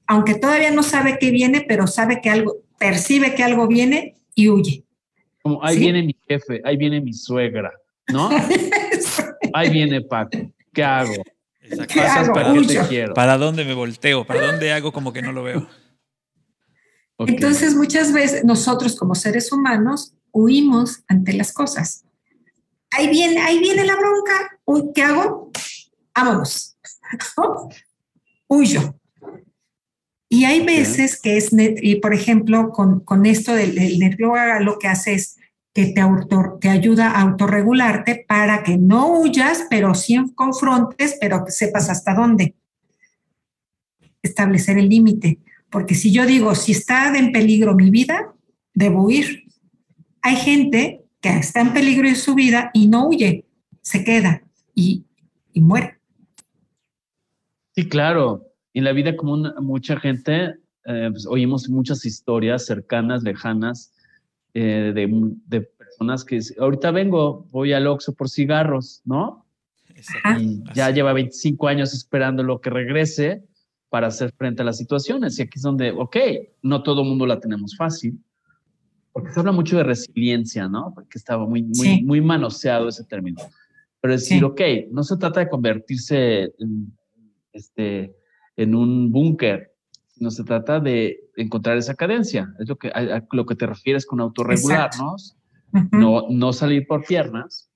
Aunque 0.06 0.34
todavía 0.34 0.70
no 0.70 0.82
sabe 0.82 1.18
qué 1.20 1.30
viene, 1.30 1.64
pero 1.68 1.86
sabe 1.86 2.20
que 2.22 2.30
algo, 2.30 2.56
percibe 2.78 3.34
que 3.34 3.42
algo 3.42 3.68
viene 3.68 4.16
y 4.34 4.48
huye. 4.48 4.84
Como 5.42 5.62
ahí 5.62 5.78
viene 5.78 6.02
mi 6.02 6.16
jefe, 6.26 6.62
ahí 6.64 6.76
viene 6.76 7.00
mi 7.00 7.12
suegra, 7.12 7.72
¿no? 8.08 8.30
ahí 9.54 9.70
viene 9.70 10.00
Paco, 10.00 10.38
¿qué 10.72 10.82
hago? 10.82 11.12
¿Qué 11.88 12.00
hago? 12.00 12.32
Para, 12.32 13.14
¿Para 13.14 13.38
dónde 13.38 13.64
me 13.64 13.74
volteo? 13.74 14.24
¿Para 14.24 14.46
dónde 14.46 14.72
hago 14.72 14.92
como 14.92 15.12
que 15.12 15.22
no 15.22 15.32
lo 15.32 15.42
veo? 15.42 15.68
Entonces, 17.18 17.76
muchas 17.76 18.12
veces 18.12 18.44
nosotros 18.44 18.96
como 18.96 19.14
seres 19.14 19.52
humanos 19.52 20.14
huimos 20.32 21.04
ante 21.08 21.34
las 21.34 21.52
cosas. 21.52 22.04
Ahí 22.90 23.08
viene, 23.08 23.40
ahí 23.40 23.58
viene 23.58 23.84
la 23.84 23.96
bronca. 23.96 24.92
¿Qué 24.94 25.02
hago? 25.02 25.50
Vámonos 26.14 26.76
huyo. 28.52 28.96
Y 30.28 30.44
hay 30.44 30.64
veces 30.64 31.20
que 31.20 31.36
es, 31.36 31.50
y 31.52 31.96
por 31.96 32.14
ejemplo, 32.14 32.70
con, 32.70 33.26
esto 33.26 33.54
del, 33.54 33.98
nervio 33.98 34.32
lo 34.60 34.78
que 34.78 34.88
hace 34.88 35.14
es 35.14 35.36
que 35.74 35.86
te, 35.86 36.02
te 36.60 36.68
ayuda 36.68 37.10
a 37.10 37.20
autorregularte 37.20 38.24
para 38.26 38.62
que 38.62 38.78
no 38.78 39.20
huyas, 39.20 39.66
pero 39.68 39.94
sí 39.94 40.16
confrontes, 40.34 41.18
pero 41.20 41.44
que 41.44 41.52
sepas 41.52 41.90
hasta 41.90 42.14
dónde. 42.14 42.54
Establecer 44.22 44.78
el 44.78 44.88
límite. 44.88 45.38
Porque 45.68 45.94
si 45.94 46.12
yo 46.12 46.24
digo, 46.26 46.54
si 46.54 46.72
está 46.72 47.16
en 47.16 47.32
peligro 47.32 47.74
mi 47.74 47.90
vida, 47.90 48.32
debo 48.74 49.04
huir. 49.04 49.44
Hay 50.22 50.36
gente 50.36 51.02
que 51.20 51.30
está 51.30 51.60
en 51.60 51.72
peligro 51.72 52.08
en 52.08 52.16
su 52.16 52.34
vida 52.34 52.70
y 52.72 52.88
no 52.88 53.06
huye, 53.06 53.44
se 53.80 54.04
queda 54.04 54.42
y, 54.74 55.04
y 55.52 55.60
muere. 55.60 56.01
Sí, 57.74 57.88
claro. 57.88 58.46
En 58.74 58.84
la 58.84 58.92
vida 58.92 59.16
común, 59.16 59.52
mucha 59.60 59.98
gente, 59.98 60.54
eh, 60.84 61.08
pues, 61.10 61.26
oímos 61.26 61.68
muchas 61.68 62.04
historias 62.04 62.66
cercanas, 62.66 63.22
lejanas, 63.22 63.92
eh, 64.54 64.92
de, 64.94 65.60
personas 65.60 66.24
que 66.24 66.40
ahorita 66.58 66.90
vengo, 66.90 67.46
voy 67.50 67.72
al 67.72 67.86
Oxxo 67.86 68.14
por 68.14 68.28
cigarros, 68.28 69.02
¿no? 69.04 69.46
Y 70.38 70.62
ya 70.74 70.90
lleva 70.90 71.12
25 71.12 71.68
años 71.68 71.92
esperando 71.92 72.42
lo 72.42 72.60
que 72.60 72.70
regrese 72.70 73.44
para 73.88 74.06
hacer 74.06 74.32
frente 74.32 74.62
a 74.62 74.64
las 74.64 74.78
situaciones. 74.78 75.38
Y 75.38 75.42
aquí 75.42 75.52
es 75.56 75.62
donde, 75.62 75.90
ok, 75.90 76.16
no 76.62 76.82
todo 76.82 77.02
el 77.02 77.08
mundo 77.08 77.26
la 77.26 77.40
tenemos 77.40 77.76
fácil, 77.76 78.18
porque 79.12 79.32
se 79.32 79.40
habla 79.40 79.52
mucho 79.52 79.76
de 79.76 79.84
resiliencia, 79.84 80.68
¿no? 80.68 80.92
Porque 80.94 81.18
estaba 81.18 81.46
muy, 81.46 81.62
muy, 81.62 82.02
muy 82.02 82.20
manoseado 82.20 82.88
ese 82.88 83.04
término. 83.04 83.40
Pero 84.00 84.14
decir, 84.14 84.42
ok, 84.44 84.60
no 84.90 85.02
se 85.02 85.16
trata 85.16 85.40
de 85.40 85.48
convertirse 85.48 86.54
en 86.58 86.92
este, 87.52 88.16
en 88.56 88.74
un 88.74 89.10
búnker, 89.10 89.74
sino 90.08 90.30
se 90.30 90.44
trata 90.44 90.80
de 90.80 91.20
encontrar 91.36 91.76
esa 91.76 91.94
cadencia. 91.94 92.54
Es 92.58 92.68
lo 92.68 92.76
que, 92.76 92.88
a, 92.88 93.26
lo 93.32 93.46
que 93.46 93.54
te 93.54 93.66
refieres 93.66 94.06
con 94.06 94.20
autorregularnos, 94.20 95.36
no, 95.90 96.26
no 96.28 96.52
salir 96.52 96.86
por 96.86 97.04
piernas, 97.04 97.70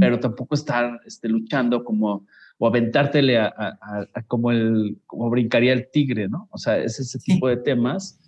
pero 0.00 0.18
tampoco 0.18 0.54
estar 0.54 1.00
este, 1.04 1.28
luchando 1.28 1.84
como 1.84 2.26
o 2.58 2.66
aventártele 2.66 3.38
a, 3.38 3.78
como 4.26 4.50
el 4.50 5.00
como 5.06 5.30
brincaría 5.30 5.72
el 5.72 5.90
tigre, 5.92 6.28
¿no? 6.28 6.48
O 6.50 6.58
sea, 6.58 6.76
es 6.78 6.98
ese 6.98 7.18
tipo 7.20 7.48
de 7.48 7.58
temas 7.58 8.20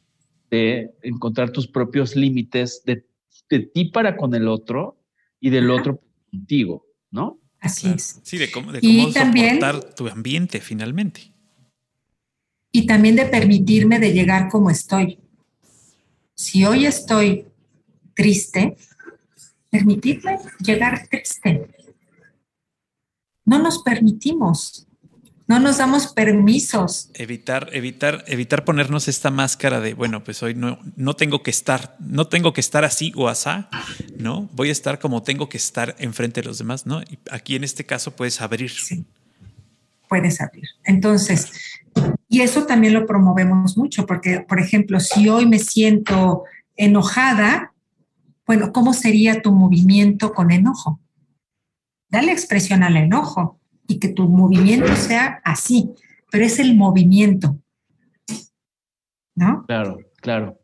de 0.51 0.95
encontrar 1.03 1.51
tus 1.51 1.66
propios 1.66 2.14
límites 2.14 2.82
de, 2.84 3.05
de, 3.49 3.61
ti 3.61 3.86
para 3.86 4.16
con 4.16 4.34
el 4.34 4.47
otro 4.47 5.01
y 5.41 5.51
del 5.51 5.70
otro 5.70 6.01
contigo, 6.30 6.86
¿no? 7.11 7.39
Así 7.61 7.89
es. 7.89 8.21
Sí, 8.23 8.39
de 8.39 8.51
cómo, 8.51 8.73
de 8.73 8.81
cómo 8.81 9.13
soportar 9.13 9.95
tu 9.95 10.09
ambiente 10.09 10.61
finalmente. 10.61 11.33
Y 12.73 12.87
también 12.87 13.17
de 13.17 13.27
permitirme 13.27 13.99
de 13.99 14.13
llegar 14.13 14.49
como 14.49 14.71
estoy. 14.71 15.19
Si 16.35 16.65
hoy 16.65 16.87
estoy 16.87 17.47
triste, 18.15 18.77
permitirme 19.69 20.39
llegar 20.65 21.07
triste. 21.09 21.69
No 23.45 23.59
nos 23.59 23.83
permitimos 23.83 24.87
no 25.51 25.59
nos 25.59 25.78
damos 25.78 26.07
permisos. 26.12 27.11
Evitar, 27.12 27.70
evitar, 27.72 28.22
evitar 28.28 28.64
ponernos 28.64 29.09
esta 29.09 29.32
máscara 29.32 29.80
de, 29.80 29.94
bueno, 29.94 30.22
pues 30.22 30.44
hoy 30.44 30.55
no, 30.55 30.78
no 30.94 31.14
tengo 31.14 31.42
que 31.42 31.51
estar, 31.51 31.96
no 31.98 32.28
tengo 32.28 32.53
que 32.53 32.61
estar 32.61 32.84
así 32.84 33.12
o 33.16 33.26
asá, 33.26 33.68
¿no? 34.16 34.48
Voy 34.53 34.68
a 34.68 34.72
estar 34.72 35.01
como 35.01 35.24
tengo 35.24 35.48
que 35.48 35.57
estar 35.57 35.96
enfrente 35.98 36.40
de 36.40 36.46
los 36.46 36.59
demás, 36.59 36.86
¿no? 36.86 37.03
Y 37.03 37.18
aquí 37.32 37.57
en 37.57 37.64
este 37.64 37.84
caso 37.84 38.12
puedes 38.12 38.40
abrir. 38.40 38.70
Sí, 38.70 39.05
puedes 40.09 40.40
abrir. 40.40 40.68
Entonces, 40.84 41.51
y 42.28 42.42
eso 42.42 42.64
también 42.66 42.94
lo 42.94 43.05
promovemos 43.05 43.76
mucho, 43.76 44.07
porque, 44.07 44.46
por 44.48 44.61
ejemplo, 44.61 45.01
si 45.01 45.28
hoy 45.28 45.46
me 45.46 45.59
siento 45.59 46.44
enojada, 46.76 47.72
bueno, 48.46 48.72
¿cómo 48.72 48.94
sería 48.94 49.42
tu 49.42 49.51
movimiento 49.51 50.32
con 50.32 50.53
enojo? 50.53 51.01
Dale 52.09 52.30
expresión 52.30 52.84
al 52.84 52.96
enojo 52.96 53.60
y 53.91 53.99
que 53.99 54.09
tu 54.09 54.28
movimiento 54.28 54.95
sea 54.95 55.41
así, 55.45 55.91
pero 56.30 56.45
es 56.45 56.61
el 56.61 56.76
movimiento. 56.76 57.59
¿No? 59.34 59.64
Claro, 59.66 59.99
claro. 60.20 60.57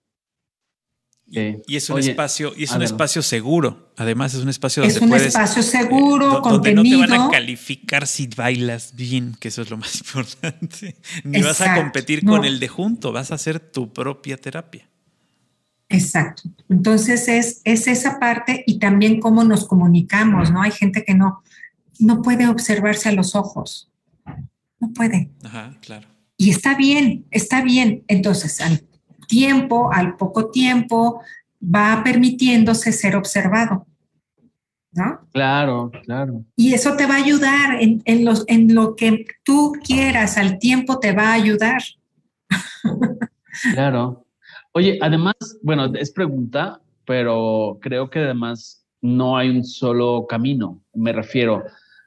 Y 1.28 1.74
es 1.74 1.90
un 1.90 1.98
espacio, 1.98 2.52
y 2.56 2.64
es 2.64 2.70
un 2.70 2.82
espacio 2.82 3.20
seguro. 3.20 3.92
Además, 3.96 4.34
es 4.34 4.42
un 4.42 4.48
espacio 4.48 4.84
donde 4.84 4.94
es 4.94 5.02
un 5.02 5.12
espacio 5.12 5.60
seguro, 5.60 6.38
eh, 6.38 6.40
donde 6.44 6.72
no 6.72 6.84
te 6.84 6.94
van 6.94 7.12
a 7.12 7.28
calificar 7.30 8.06
si 8.06 8.28
bailas 8.28 8.94
bien, 8.94 9.36
que 9.40 9.48
eso 9.48 9.62
es 9.62 9.70
lo 9.70 9.76
más 9.76 9.96
importante. 10.00 10.94
Ni 11.24 11.42
vas 11.42 11.60
a 11.60 11.74
competir 11.74 12.24
con 12.24 12.44
el 12.44 12.60
de 12.60 12.68
junto, 12.68 13.10
vas 13.10 13.32
a 13.32 13.34
hacer 13.34 13.58
tu 13.58 13.92
propia 13.92 14.36
terapia. 14.36 14.88
Exacto. 15.88 16.44
Entonces 16.68 17.26
es, 17.26 17.60
es 17.64 17.88
esa 17.88 18.20
parte 18.20 18.62
y 18.64 18.78
también 18.78 19.18
cómo 19.18 19.42
nos 19.42 19.66
comunicamos, 19.66 20.52
¿no? 20.52 20.62
Hay 20.62 20.72
gente 20.72 21.04
que 21.04 21.14
no, 21.14 21.42
no 22.00 22.22
puede 22.22 22.48
observarse 22.48 23.08
a 23.08 23.12
los 23.12 23.34
ojos. 23.34 23.90
No 24.80 24.92
puede. 24.92 25.30
Ajá, 25.44 25.76
claro. 25.80 26.08
Y 26.36 26.50
está 26.50 26.76
bien, 26.76 27.26
está 27.30 27.62
bien. 27.62 28.04
Entonces, 28.08 28.60
al 28.60 28.82
tiempo, 29.26 29.90
al 29.92 30.16
poco 30.16 30.50
tiempo, 30.50 31.20
va 31.62 32.02
permitiéndose 32.04 32.92
ser 32.92 33.16
observado. 33.16 33.86
¿No? 34.92 35.20
Claro, 35.32 35.90
claro. 36.04 36.44
Y 36.56 36.72
eso 36.72 36.96
te 36.96 37.06
va 37.06 37.14
a 37.16 37.22
ayudar 37.22 37.82
en, 37.82 38.02
en, 38.06 38.24
los, 38.24 38.44
en 38.48 38.74
lo 38.74 38.96
que 38.96 39.26
tú 39.42 39.74
quieras, 39.84 40.38
al 40.38 40.58
tiempo 40.58 40.98
te 40.98 41.12
va 41.12 41.28
a 41.28 41.34
ayudar. 41.34 41.82
claro. 43.74 44.26
Oye, 44.72 44.98
además, 45.02 45.34
bueno, 45.62 45.92
es 45.94 46.10
pregunta, 46.12 46.80
pero 47.06 47.78
creo 47.80 48.08
que 48.08 48.20
además 48.20 48.86
no 49.02 49.36
hay 49.36 49.50
un 49.50 49.64
solo 49.64 50.26
camino. 50.26 50.82
Me 50.94 51.12
refiero, 51.12 51.62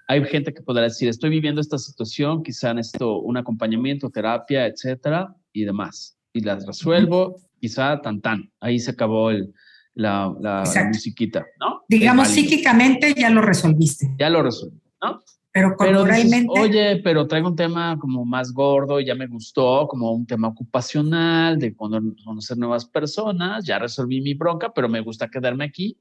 hay 0.09 0.25
gente 0.25 0.51
que 0.55 0.63
podrá 0.63 0.85
decir, 0.85 1.07
estoy 1.07 1.29
viviendo 1.29 1.61
esta 1.61 1.77
situación, 1.77 2.41
quizá 2.41 2.73
necesito 2.73 3.19
un 3.19 3.37
acompañamiento, 3.37 4.09
terapia, 4.09 4.65
etcétera, 4.65 5.35
y 5.53 5.65
demás. 5.65 6.17
Y 6.33 6.41
las 6.41 6.65
resuelvo, 6.65 7.35
quizá 7.61 8.01
tan 8.01 8.19
tan. 8.19 8.51
Ahí 8.59 8.79
se 8.79 8.89
acabó 8.89 9.29
el, 9.29 9.53
la, 9.93 10.35
la, 10.41 10.63
musiquita, 10.87 11.45
¿no? 11.59 11.83
Digamos, 11.87 12.27
psíquicamente 12.29 13.13
ya 13.15 13.29
lo 13.29 13.43
resolviste. 13.43 14.15
Ya 14.17 14.31
lo 14.31 14.41
resolví, 14.41 14.81
¿no? 14.99 15.19
Pero 15.51 15.75
corporalmente. 15.75 16.59
Oye, 16.59 17.01
pero 17.03 17.27
traigo 17.27 17.49
un 17.49 17.55
tema 17.55 17.95
como 17.99 18.25
más 18.25 18.51
gordo, 18.51 18.99
ya 18.99 19.13
me 19.13 19.27
gustó, 19.27 19.87
como 19.87 20.11
un 20.11 20.25
tema 20.25 20.47
ocupacional, 20.47 21.59
de 21.59 21.75
conocer 21.75 22.57
nuevas 22.57 22.85
personas, 22.85 23.63
ya 23.63 23.77
resolví 23.77 24.21
mi 24.21 24.33
bronca, 24.33 24.73
pero 24.73 24.89
me 24.89 25.01
gusta 25.01 25.29
quedarme 25.29 25.65
aquí, 25.65 25.99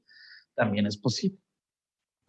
también 0.55 0.87
es 0.87 0.97
posible. 0.97 1.37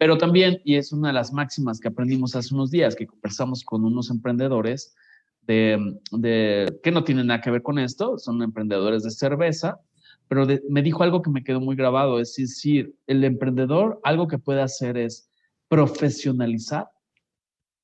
Pero 0.01 0.17
también, 0.17 0.59
y 0.65 0.77
es 0.77 0.91
una 0.91 1.09
de 1.09 1.13
las 1.13 1.31
máximas 1.31 1.79
que 1.79 1.89
aprendimos 1.89 2.35
hace 2.35 2.55
unos 2.55 2.71
días, 2.71 2.95
que 2.95 3.05
conversamos 3.05 3.63
con 3.63 3.85
unos 3.85 4.09
emprendedores 4.09 4.95
de, 5.43 5.95
que 6.81 6.91
no 6.91 7.03
tienen 7.03 7.27
nada 7.27 7.39
que 7.39 7.51
ver 7.51 7.61
con 7.61 7.77
esto, 7.77 8.17
son 8.17 8.41
emprendedores 8.41 9.03
de 9.03 9.11
cerveza, 9.11 9.79
pero 10.27 10.47
me 10.69 10.81
dijo 10.81 11.03
algo 11.03 11.21
que 11.21 11.29
me 11.29 11.43
quedó 11.43 11.61
muy 11.61 11.75
grabado, 11.75 12.19
es 12.19 12.33
decir, 12.35 12.95
el 13.05 13.23
emprendedor 13.23 13.99
algo 14.03 14.27
que 14.27 14.39
puede 14.39 14.63
hacer 14.63 14.97
es 14.97 15.29
profesionalizar 15.67 16.89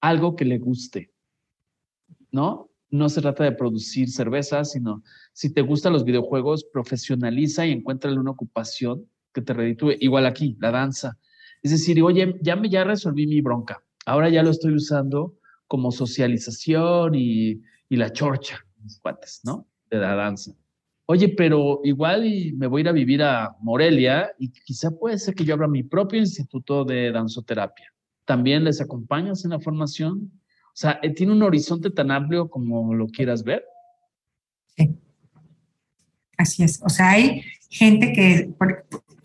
algo 0.01 0.35
que 0.35 0.45
le 0.45 0.57
guste, 0.57 1.11
¿no? 2.31 2.71
No 2.89 3.09
se 3.09 3.21
trata 3.21 3.43
de 3.43 3.51
producir 3.51 4.09
cerveza, 4.09 4.65
sino 4.65 5.03
si 5.33 5.53
te 5.53 5.61
gustan 5.61 5.93
los 5.93 6.03
videojuegos, 6.03 6.63
profesionaliza 6.63 7.67
y 7.67 7.73
encuéntrale 7.73 8.17
una 8.17 8.31
ocupación 8.31 9.07
que 9.31 9.43
te 9.43 9.53
reditúe. 9.53 9.91
Igual 9.99 10.25
aquí, 10.25 10.57
la 10.59 10.71
danza. 10.71 11.19
Es 11.67 11.71
decir, 11.71 12.01
oye, 12.01 12.33
ya, 12.41 12.55
me, 12.55 12.69
ya 12.69 12.85
resolví 12.85 13.27
mi 13.27 13.41
bronca, 13.41 13.83
ahora 14.05 14.29
ya 14.29 14.41
lo 14.41 14.51
estoy 14.51 14.73
usando 14.73 15.37
como 15.67 15.91
socialización 15.91 17.13
y, 17.13 17.61
y 17.89 17.97
la 17.97 18.13
chorcha, 18.13 18.65
mis 18.81 18.97
cuates, 19.01 19.41
¿no? 19.43 19.67
De 19.89 19.97
la 19.97 20.15
danza. 20.15 20.53
Oye, 21.07 21.27
pero 21.27 21.81
igual 21.83 22.23
me 22.55 22.67
voy 22.67 22.79
a 22.79 22.83
ir 22.83 22.87
a 22.87 22.93
vivir 22.93 23.21
a 23.21 23.53
Morelia 23.59 24.31
y 24.39 24.49
quizá 24.49 24.91
puede 24.91 25.17
ser 25.17 25.35
que 25.35 25.43
yo 25.43 25.55
abra 25.55 25.67
mi 25.67 25.83
propio 25.83 26.21
instituto 26.21 26.85
de 26.85 27.11
danzoterapia. 27.11 27.93
¿También 28.23 28.63
les 28.63 28.79
acompañas 28.79 29.43
en 29.43 29.51
la 29.51 29.59
formación? 29.59 30.31
O 30.67 30.73
sea, 30.73 31.01
eh, 31.03 31.13
¿tiene 31.13 31.33
un 31.33 31.43
horizonte 31.43 31.89
tan 31.89 32.11
amplio 32.11 32.49
como 32.49 32.93
lo 32.93 33.07
quieras 33.07 33.43
ver? 33.43 33.65
Sí. 34.77 34.97
Así 36.37 36.63
es. 36.63 36.81
O 36.81 36.87
sea, 36.87 37.09
hay 37.09 37.41
gente 37.69 38.13
que 38.13 38.53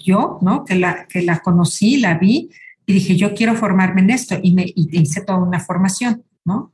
yo, 0.03 0.39
¿no? 0.43 0.65
Que 0.65 0.75
la, 0.75 1.07
que 1.07 1.23
la 1.23 1.41
conocí, 1.41 1.97
la 1.99 2.19
vi 2.19 2.51
y 2.87 2.93
dije, 2.93 3.17
yo 3.17 3.35
quiero 3.35 3.55
formarme 3.55 4.03
en 4.03 4.11
esto 4.11 4.39
y 4.43 4.53
me 4.53 4.67
hice 4.75 5.23
toda 5.23 5.39
una 5.39 5.61
formación, 5.61 6.25
¿no? 6.45 6.73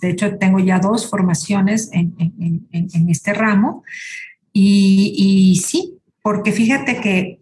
De 0.00 0.10
hecho, 0.10 0.36
tengo 0.36 0.58
ya 0.58 0.78
dos 0.78 1.08
formaciones 1.08 1.90
en, 1.92 2.14
en, 2.18 2.68
en, 2.72 3.08
este 3.08 3.32
ramo 3.32 3.84
y, 4.52 5.14
y, 5.16 5.56
sí, 5.56 5.98
porque 6.22 6.52
fíjate 6.52 7.00
que 7.00 7.40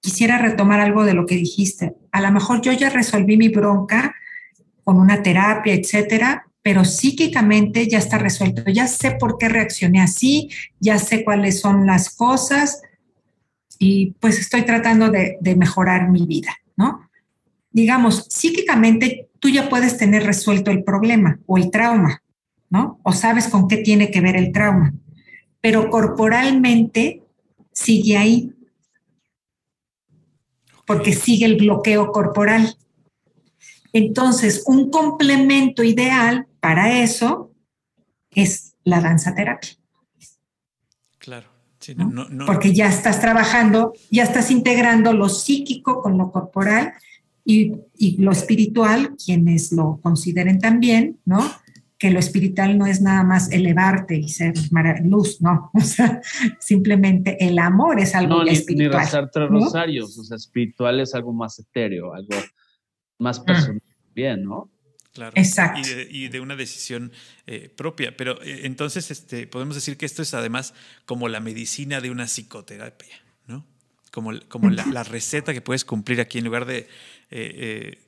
quisiera 0.00 0.38
retomar 0.38 0.80
algo 0.80 1.04
de 1.04 1.14
lo 1.14 1.26
que 1.26 1.34
dijiste. 1.34 1.94
A 2.12 2.20
lo 2.20 2.30
mejor 2.30 2.62
yo 2.62 2.72
ya 2.72 2.90
resolví 2.90 3.36
mi 3.36 3.48
bronca 3.48 4.14
con 4.84 4.98
una 4.98 5.22
terapia, 5.22 5.74
etcétera, 5.74 6.46
pero 6.62 6.84
psíquicamente 6.84 7.88
ya 7.88 7.98
está 7.98 8.18
resuelto. 8.18 8.62
Ya 8.70 8.86
sé 8.86 9.12
por 9.12 9.38
qué 9.38 9.48
reaccioné 9.48 10.00
así, 10.00 10.50
ya 10.78 10.98
sé 10.98 11.24
cuáles 11.24 11.60
son 11.60 11.86
las 11.86 12.14
cosas, 12.14 12.82
y 13.82 14.14
pues 14.20 14.38
estoy 14.38 14.66
tratando 14.66 15.10
de, 15.10 15.38
mejorar 15.56 16.10
mi 16.10 16.26
vida, 16.26 16.54
¿no? 16.76 17.08
Digamos, 17.72 18.26
psíquicamente 18.28 19.30
tú 19.38 19.48
ya 19.48 19.70
puedes 19.70 19.96
tener 19.96 20.22
resuelto 20.24 20.70
el 20.70 20.84
problema 20.84 21.40
o 21.46 21.56
el 21.56 21.70
trauma, 21.70 22.22
¿no? 22.68 23.00
O 23.02 23.12
sabes 23.12 23.48
con 23.48 23.68
qué 23.68 23.78
tiene 23.78 24.10
que 24.10 24.20
ver 24.20 24.36
el 24.36 24.52
trauma, 24.52 24.92
pero 25.62 25.88
corporalmente 25.88 27.22
sigue 27.72 28.18
ahí, 28.18 28.52
porque 30.86 31.14
sigue 31.14 31.46
el 31.46 31.56
bloqueo 31.56 32.12
corporal. 32.12 32.76
Entonces, 33.94 34.62
un 34.66 34.90
complemento 34.90 35.82
ideal 35.82 36.46
para 36.60 37.00
eso 37.00 37.50
es 38.30 38.76
la 38.84 39.00
danza 39.00 39.34
terapia. 39.34 39.79
Porque 42.46 42.72
ya 42.72 42.88
estás 42.88 43.20
trabajando, 43.20 43.92
ya 44.10 44.22
estás 44.22 44.50
integrando 44.50 45.12
lo 45.12 45.28
psíquico 45.28 46.00
con 46.02 46.18
lo 46.18 46.30
corporal 46.30 46.92
y, 47.44 47.72
lo 48.18 48.32
espiritual, 48.32 49.16
quienes 49.22 49.72
lo 49.72 49.98
consideren 50.02 50.58
también, 50.58 51.18
¿no? 51.24 51.40
Que 51.98 52.10
lo 52.10 52.18
espiritual 52.18 52.78
no 52.78 52.86
es 52.86 53.02
nada 53.02 53.24
más 53.24 53.50
elevarte 53.50 54.16
y 54.16 54.28
ser 54.28 54.54
luz, 55.04 55.40
no. 55.40 55.70
O 55.74 55.80
sea, 55.80 56.20
simplemente 56.58 57.36
el 57.44 57.58
amor 57.58 58.00
es 58.00 58.14
algo 58.14 58.38
no, 58.38 58.44
ni, 58.44 58.50
espiritual. 58.50 58.90
Ni 58.90 59.04
rezar 59.04 59.30
tres 59.30 59.48
rosarios, 59.48 60.18
o 60.18 60.24
sea, 60.24 60.36
espiritual 60.36 61.00
es 61.00 61.14
algo 61.14 61.32
más 61.32 61.58
etéreo, 61.58 62.14
algo 62.14 62.36
más 63.18 63.40
personal, 63.40 63.82
bien, 64.14 64.44
¿no? 64.44 64.70
Claro. 65.20 65.34
Exacto. 65.36 65.86
Y 66.08 66.28
de, 66.28 66.40
una 66.40 66.56
decisión 66.56 67.12
eh, 67.46 67.68
propia. 67.68 68.16
Pero 68.16 68.40
eh, 68.42 68.62
entonces 68.64 69.10
este, 69.10 69.46
podemos 69.46 69.74
decir 69.74 69.98
que 69.98 70.06
esto 70.06 70.22
es 70.22 70.32
además 70.32 70.72
como 71.04 71.28
la 71.28 71.40
medicina 71.40 72.00
de 72.00 72.10
una 72.10 72.26
psicoterapia, 72.26 73.20
¿no? 73.46 73.66
Como, 74.12 74.32
como 74.48 74.70
la, 74.70 75.02
receta 75.02 75.52
que 75.52 75.60
puedes 75.60 75.84
cumplir 75.84 76.22
aquí 76.22 76.38
en 76.38 76.44
lugar 76.44 76.64
de, 76.64 76.88
eh, 77.30 77.98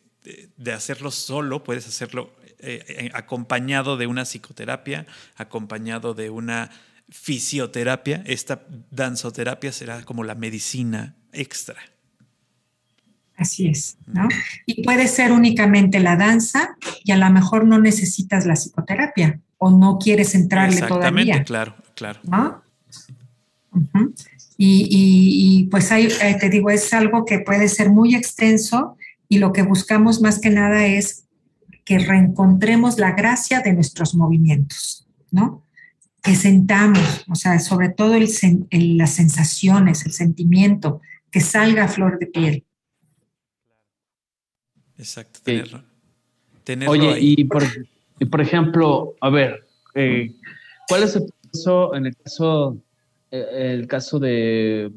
de 0.56 0.72
hacerlo 0.72 1.10
solo, 1.10 1.62
puedes 1.62 1.86
hacerlo 1.86 2.34
acompañado 3.12 3.98
de 3.98 4.06
una 4.06 4.24
psicoterapia, 4.24 5.04
acompañado 5.36 6.14
de 6.14 6.30
una 6.30 6.70
fisioterapia. 7.10 8.22
Esta 8.24 8.64
danzoterapia 8.90 9.70
será 9.70 10.02
como 10.06 10.24
la 10.24 10.34
medicina 10.34 11.14
extra. 11.32 11.76
Así 13.42 13.66
es, 13.66 13.98
¿no? 14.06 14.28
Y 14.66 14.84
puede 14.84 15.08
ser 15.08 15.32
únicamente 15.32 15.98
la 15.98 16.14
danza 16.16 16.76
y 17.02 17.10
a 17.10 17.16
lo 17.16 17.28
mejor 17.30 17.66
no 17.66 17.80
necesitas 17.80 18.46
la 18.46 18.54
psicoterapia 18.54 19.40
o 19.58 19.70
no 19.70 19.98
quieres 19.98 20.36
entrarle 20.36 20.78
Exactamente, 20.78 21.42
claro, 21.42 21.74
claro. 21.96 22.20
¿no? 22.22 22.62
y, 24.56 25.66
pues 25.72 25.90
ahí 25.90 26.06
eh, 26.22 26.36
te 26.38 26.48
digo, 26.48 26.70
es 26.70 26.92
algo 26.94 27.24
que 27.24 27.40
puede 27.40 27.66
ser 27.68 27.90
muy 27.90 28.14
extenso 28.14 28.96
y 29.28 29.38
lo 29.38 29.52
que 29.52 29.62
buscamos 29.62 30.20
más 30.20 30.38
que 30.38 30.50
nada 30.50 30.86
es 30.86 31.24
que 31.84 31.98
reencontremos 31.98 32.98
la 32.98 33.12
gracia 33.12 33.60
de 33.60 33.72
nuestros 33.72 34.14
movimientos, 34.14 35.08
¿no? 35.32 35.66
Que 36.22 36.36
sentamos, 36.36 37.24
o 37.28 37.34
sea, 37.34 37.58
sobre 37.58 37.88
todo 37.88 38.14
el, 38.14 38.28
las 38.96 39.10
sensaciones, 39.10 40.06
el 40.06 40.12
sentimiento, 40.12 41.00
que 41.32 41.40
salga 41.40 41.84
a 41.84 41.88
flor 41.88 42.20
de 42.20 42.26
piel. 42.26 42.64
Exacto, 44.98 45.40
tenerlo. 45.44 45.82
Oye, 46.88 47.16
Y, 47.20 47.44
por, 47.44 47.64
por, 48.30 48.40
ejemplo, 48.40 49.14
a 49.20 49.30
ver, 49.30 49.66
eh, 49.94 50.32
¿cuál 50.88 51.02
es 51.02 51.16
el 51.16 51.26
caso 51.52 51.94
en 51.94 52.06
el 52.06 52.16
caso, 52.16 52.76
eh, 53.30 53.74
el 53.74 53.86
caso 53.86 54.18
de 54.18 54.92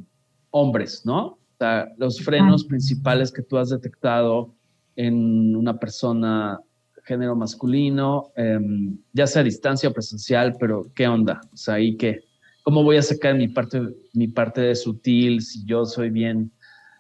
hombres, 0.52 1.02
no? 1.06 1.26
O 1.26 1.58
sea, 1.58 1.92
los 1.98 2.22
frenos 2.22 2.66
principales 2.66 3.32
que 3.32 3.42
tú 3.42 3.58
has 3.58 3.70
detectado 3.70 4.54
en 4.96 5.56
una 5.56 5.78
persona 5.80 6.60
género 7.06 7.36
masculino, 7.36 8.32
em, 8.36 8.98
ya 9.14 9.28
sea 9.28 9.42
a 9.42 9.46
distancia 9.46 9.90
o 9.90 9.94
presencial, 9.94 10.56
pero 10.60 10.92
¿qué 10.96 11.08
onda? 11.08 11.40
O 11.54 11.58
sea, 11.58 11.80
¿y 11.80 11.96
qué? 11.98 12.24
¿Cómo 12.64 12.84
voy 12.84 12.98
a 12.98 13.02
sacar 13.02 13.36
mi 13.36 13.48
parte, 13.48 13.82
mi 14.14 14.28
parte 14.28 14.62
de 14.62 14.76
sutil 14.76 15.42
si 15.42 15.64
yo 15.66 15.86
soy 15.86 16.10
bien 16.10 16.52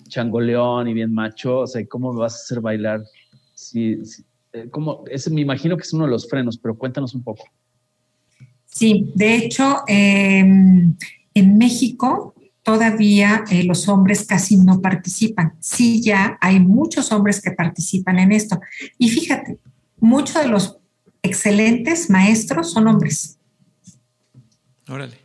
changoleón 0.08 0.88
y 0.88 0.93
bien 0.93 1.14
macho, 1.14 1.60
o 1.60 1.68
sea, 1.68 1.86
¿cómo 1.88 2.14
me 2.14 2.20
vas 2.20 2.34
a 2.34 2.38
hacer 2.38 2.62
bailar? 2.62 3.03
Si, 3.53 4.01
eh, 4.53 4.70
me 5.32 5.41
imagino 5.41 5.76
que 5.78 5.84
es 5.84 5.93
uno 5.93 6.06
de 6.06 6.12
los 6.12 6.30
frenos, 6.30 6.58
pero 6.58 6.78
cuéntanos 6.78 7.14
un 7.14 7.24
poco. 7.24 7.45
Sí, 8.66 9.12
de 9.16 9.36
hecho, 9.36 9.84
em, 9.88 10.95
en 11.34 11.58
México 11.58 12.34
todavía 12.62 13.43
eh, 13.51 13.64
los 13.64 13.88
hombres 13.88 14.26
casi 14.26 14.58
no 14.58 14.82
participan. 14.82 15.53
Sí, 15.60 16.01
ya 16.01 16.38
hay 16.41 16.60
muchos 16.60 17.12
hombres 17.12 17.41
que 17.41 17.51
participan 17.51 18.20
en 18.20 18.32
esto. 18.32 18.60
Y 18.97 19.10
fíjate, 19.10 19.60
muchos 19.99 20.41
de 20.41 20.49
los 20.49 20.78
excelentes 21.22 22.10
maestros 22.10 22.72
son 22.72 22.88
hombres. 22.88 23.38
Órale. 24.89 25.18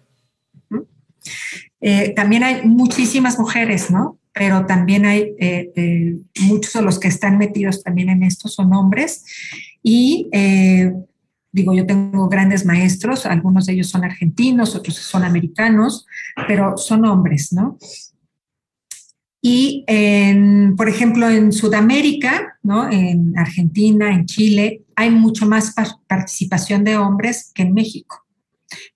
Eh, 1.81 2.13
también 2.15 2.45
hay 2.45 2.67
muchísimas 2.67 3.39
mujeres, 3.39 3.91
¿no? 3.91 4.20
Pero 4.41 4.65
también 4.65 5.05
hay 5.05 5.35
eh, 5.39 6.17
muchos 6.41 6.73
de 6.73 6.81
los 6.81 6.99
que 6.99 7.09
están 7.09 7.37
metidos 7.37 7.83
también 7.83 8.09
en 8.09 8.23
esto 8.23 8.49
son 8.49 8.73
hombres. 8.73 9.23
Y 9.83 10.31
digo, 11.53 11.75
yo 11.75 11.85
tengo 11.85 12.27
grandes 12.31 12.65
maestros, 12.65 13.27
algunos 13.27 13.67
de 13.67 13.75
ellos 13.75 13.89
son 13.89 14.03
argentinos, 14.03 14.75
otros 14.75 14.97
son 14.97 15.25
americanos, 15.25 16.07
pero 16.49 16.79
son 16.79 17.05
hombres, 17.05 17.53
¿no? 17.53 17.77
Y, 19.43 19.85
en, 19.87 20.75
por 20.75 20.89
ejemplo, 20.89 21.29
en 21.29 21.53
Sudamérica, 21.53 22.59
¿no? 22.63 22.91
en 22.91 23.39
Argentina, 23.39 24.11
en 24.15 24.25
Chile, 24.25 24.85
hay 24.97 25.11
mucho 25.11 25.47
más 25.47 25.75
participación 26.07 26.83
de 26.83 26.97
hombres 26.97 27.53
que 27.55 27.65
en 27.65 27.75
México. 27.75 28.27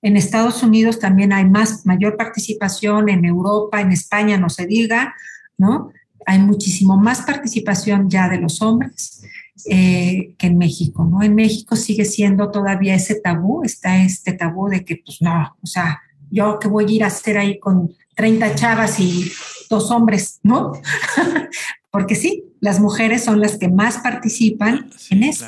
En 0.03 0.17
Estados 0.17 0.63
Unidos 0.63 0.99
también 0.99 1.33
hay 1.33 1.47
más, 1.47 1.87
mayor 1.87 2.17
participación, 2.17 3.09
en 3.09 3.25
Europa, 3.25 3.81
en 3.81 3.91
España, 3.91 4.39
no 4.39 4.49
se 4.49 4.67
diga, 4.67 5.15
¿no? 5.59 5.91
Hay 6.27 6.39
muchísimo 6.39 6.97
más 6.97 7.23
participación 7.23 8.09
ya 8.09 8.29
de 8.29 8.39
los 8.39 8.63
hombres 8.63 9.23
eh, 9.67 10.35
que 10.37 10.49
en 10.49 10.59
México, 10.59 11.05
¿no? 11.05 11.23
En 11.23 11.35
México 11.35 11.77
sigue 11.77 12.05
siendo 12.05 12.51
todavía 12.51 12.95
ese 12.97 13.15
tabú, 13.15 13.63
está 13.63 14.03
este 14.03 14.33
tabú 14.33 14.69
de 14.69 14.85
que, 14.85 14.97
pues 14.97 15.19
no, 15.21 15.57
o 15.63 15.67
sea, 15.67 16.03
yo 16.31 16.59
que 16.59 16.67
voy 16.67 16.87
a 16.87 16.91
ir 16.91 17.05
a 17.05 17.07
hacer 17.07 17.39
ahí 17.39 17.61
con 17.61 17.95
30 18.17 18.55
chavas 18.57 18.99
y 18.99 19.31
dos 19.71 19.91
hombres, 19.91 20.41
¿no? 20.43 20.73
Porque 21.91 22.17
sí, 22.17 22.45
las 22.61 22.81
mujeres 22.81 23.23
son 23.23 23.41
las 23.41 23.57
que 23.57 23.69
más 23.69 23.99
participan 23.99 24.91
en 25.11 25.23
eso. 25.23 25.47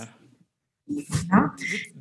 ¿no? 0.86 1.52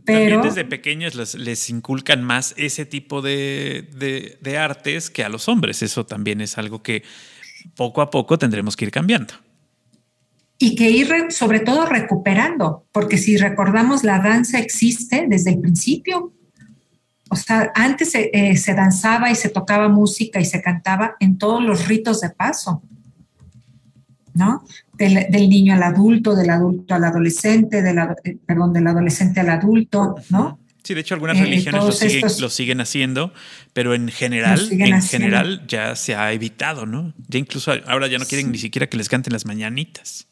Pero 0.06 0.36
También 0.36 0.41
desde 0.43 0.66
pequeños 0.66 1.16
les, 1.16 1.70
inculcan 1.72 2.24
más 2.24 2.53
ese 2.56 2.86
tipo 2.86 3.24
de, 3.24 4.38
de 4.39 4.58
artes 4.60 5.10
que 5.10 5.24
a 5.24 5.30
los 5.30 5.49
hombres. 5.49 5.82
Eso 5.82 6.06
también 6.06 6.41
es 6.41 6.60
algo 6.60 6.84
que 6.84 7.01
poco 7.76 8.01
a 8.01 8.09
poco 8.09 8.38
tendremos 8.38 8.76
que 8.76 8.86
ir 8.86 8.91
cambiando 8.91 9.34
y 10.57 10.76
que 10.76 10.89
ir 10.89 11.32
sobre 11.32 11.59
todo 11.59 11.86
recuperando, 11.86 12.86
porque 12.91 13.18
si 13.18 13.38
recordamos, 13.38 14.03
la 14.03 14.20
danza 14.20 14.59
existe 14.59 15.26
desde 15.28 15.51
el 15.51 15.59
principio. 15.59 16.34
O 17.30 17.36
sea, 17.36 17.72
antes 17.76 18.13
eh, 18.16 18.55
se 18.55 18.74
danzaba 18.74 19.30
y 19.32 19.36
se 19.36 19.49
tocaba 19.49 19.89
música 19.89 20.39
y 20.39 20.45
se 20.45 20.61
cantaba 20.61 21.16
en 21.20 21.38
todos 21.38 21.61
los 21.61 21.88
ritos 21.88 22.22
de 22.22 22.30
paso, 22.30 22.82
¿no? 24.34 24.63
Del, 24.93 25.49
niño 25.49 25.74
al 25.74 25.84
adulto, 25.84 26.36
del 26.36 26.49
adulto 26.49 26.95
al 26.95 27.03
adolescente, 27.03 27.82
del, 27.82 27.97
eh, 28.24 28.38
perdón, 28.45 28.72
del 28.72 28.88
adolescente 28.88 29.41
al 29.41 29.49
adulto, 29.49 30.16
¿no? 30.30 30.59
Sí, 30.86 30.93
de 30.93 31.01
hecho 31.01 31.15
algunas 31.15 31.38
eh, 31.38 31.41
religiones 31.41 31.83
lo, 31.83 31.91
siguen, 31.91 32.21
lo, 32.39 32.49
siguen, 32.49 32.79
haciendo, 32.79 33.33
pero 33.73 33.95
en 33.95 34.07
general, 34.07 34.59
en 34.71 35.01
general 35.01 35.65
ya 35.65 35.95
se 35.95 36.13
ha 36.13 36.31
evitado, 36.31 36.86
¿no? 36.86 37.11
Ya 37.27 37.39
incluso 37.39 37.71
ahora 37.88 38.05
ya 38.05 38.19
no 38.19 38.25
quieren 38.25 38.51
ni 38.51 38.59
siquiera 38.59 38.86
que 38.86 38.95
les 38.95 39.09
canten 39.09 39.33
las 39.33 39.47
mañanitas. 39.47 40.27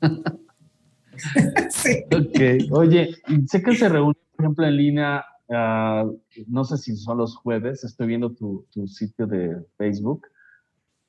sí. 1.68 2.02
Ok, 2.10 2.70
oye, 2.70 3.14
sé 3.46 3.62
que 3.62 3.76
se 3.76 3.90
reúne, 3.90 4.16
por 4.34 4.44
ejemplo, 4.46 4.66
en 4.66 4.74
línea, 4.74 5.26
ah, 5.50 6.06
no 6.46 6.64
sé 6.64 6.78
si 6.78 6.96
son 6.96 7.18
los 7.18 7.36
jueves, 7.36 7.84
estoy 7.84 8.06
viendo 8.06 8.32
tu, 8.32 8.66
sitio 8.86 9.26
de 9.26 9.54
Facebook, 9.76 10.26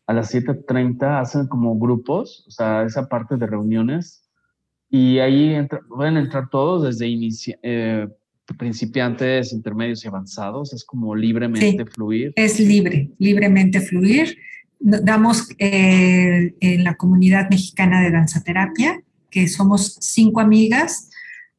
a 0.06 0.12
las 0.12 0.36
7.30 0.36 1.22
hacen 1.22 1.48
como 1.48 1.80
grupos, 1.80 2.44
o 2.46 2.52
sea, 2.52 2.84
esa 2.84 3.08
parte 3.08 3.38
de 3.38 3.48
reuniones, 3.48 4.27
y 4.90 5.20
ahí 5.20 5.56
pueden 5.90 6.18
entrar 6.18 6.50
todos 6.50 6.84
desde 6.84 7.08
eh, 7.64 8.08
principiantes, 8.58 9.52
intermedios 9.52 10.06
y 10.06 10.08
avanzados, 10.08 10.74
es 10.74 10.86
como 10.86 11.16
libremente 11.16 11.86
fluir. 11.86 12.34
Es 12.36 12.60
libre, 12.60 13.12
libremente 13.18 13.82
fluir 13.82 14.38
damos 14.80 15.50
eh, 15.58 16.54
en 16.60 16.84
la 16.84 16.96
comunidad 16.96 17.50
mexicana 17.50 18.02
de 18.02 18.12
danzaterapia, 18.12 19.02
que 19.30 19.48
somos 19.48 19.98
cinco 20.02 20.40
amigas 20.40 21.10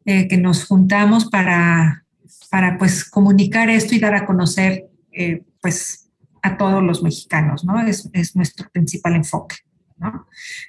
eh, 0.05 0.29
que 0.29 0.39
nos 0.39 0.65
juntamos 0.65 1.27
para, 1.27 2.05
para 2.51 2.79
pues 2.79 3.05
comunicar 3.05 3.69
esto 3.71 3.95
y 3.95 3.99
dar 3.99 4.15
a 4.15 4.27
conocer 4.27 4.89
eh, 5.13 5.43
pues 5.61 6.11
a 6.43 6.57
todos 6.57 6.83
los 6.83 7.03
mexicanos, 7.03 7.65
¿no? 7.65 7.85
Es, 7.87 8.09
es 8.13 8.37
nuestro 8.37 8.69
principal 8.71 9.17
enfoque, 9.17 9.57
¿no? 9.99 10.27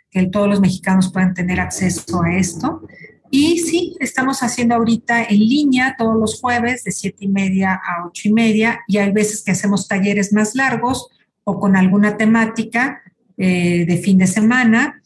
Que 0.09 0.27
todos 0.27 0.47
los 0.47 0.61
mexicanos 0.61 1.11
puedan 1.11 1.33
tener 1.33 1.59
acceso 1.59 2.21
a 2.23 2.35
esto. 2.35 2.87
Y 3.31 3.59
sí, 3.59 3.95
estamos 3.99 4.41
haciendo 4.41 4.75
ahorita 4.75 5.23
en 5.23 5.39
línea 5.39 5.95
todos 5.97 6.17
los 6.19 6.39
jueves 6.39 6.83
de 6.83 6.91
siete 6.91 7.25
y 7.25 7.27
media 7.27 7.73
a 7.73 8.07
ocho 8.07 8.27
y 8.27 8.33
media 8.33 8.79
y 8.87 8.97
hay 8.97 9.11
veces 9.11 9.43
que 9.43 9.51
hacemos 9.51 9.87
talleres 9.87 10.33
más 10.33 10.55
largos 10.55 11.09
o 11.43 11.59
con 11.59 11.75
alguna 11.75 12.17
temática 12.17 13.01
eh, 13.37 13.85
de 13.85 13.97
fin 13.97 14.17
de 14.17 14.27
semana. 14.27 15.01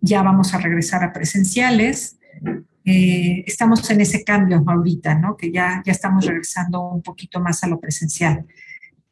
Ya 0.00 0.22
vamos 0.22 0.54
a 0.54 0.58
regresar 0.58 1.04
a 1.04 1.12
presenciales. 1.12 2.18
Eh, 2.84 3.44
estamos 3.46 3.88
en 3.90 4.00
ese 4.00 4.24
cambio 4.24 4.64
ahorita, 4.66 5.14
¿no? 5.16 5.36
Que 5.36 5.52
ya, 5.52 5.82
ya 5.84 5.92
estamos 5.92 6.24
regresando 6.24 6.88
un 6.88 7.02
poquito 7.02 7.38
más 7.38 7.62
a 7.64 7.68
lo 7.68 7.78
presencial. 7.78 8.46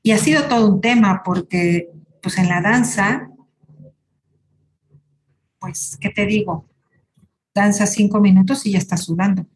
Y 0.02 0.12
ha 0.12 0.18
sido 0.18 0.44
todo 0.44 0.72
un 0.72 0.80
tema 0.80 1.22
porque, 1.22 1.90
pues 2.22 2.38
en 2.38 2.48
la 2.48 2.62
danza, 2.62 3.28
pues, 5.58 5.96
¿qué 6.00 6.10
te 6.10 6.26
digo? 6.26 6.68
Danza 7.54 7.86
cinco 7.86 8.20
minutos 8.20 8.66
y 8.66 8.72
ya 8.72 8.78
está 8.78 8.96
sudando. 8.96 9.46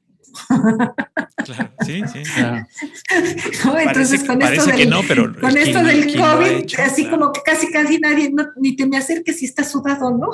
Claro, 1.44 1.72
sí, 1.84 2.02
sí. 2.06 2.22
entonces, 3.86 4.24
con 4.24 4.40
esto 4.42 4.66
del, 4.66 4.76
que 4.76 4.86
no, 4.86 5.00
pero 5.06 5.34
con 5.40 5.56
esto 5.56 5.82
del 5.82 6.16
COVID, 6.16 6.80
así 6.80 7.08
como 7.08 7.32
que 7.32 7.40
casi 7.42 7.70
casi 7.72 7.98
nadie, 7.98 8.32
ni 8.56 8.76
te 8.76 8.86
me 8.86 8.96
acerques 8.96 9.38
si 9.38 9.46
está 9.46 9.64
sudado, 9.64 10.10
¿no? 10.16 10.30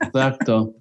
Exacto. 0.00 0.76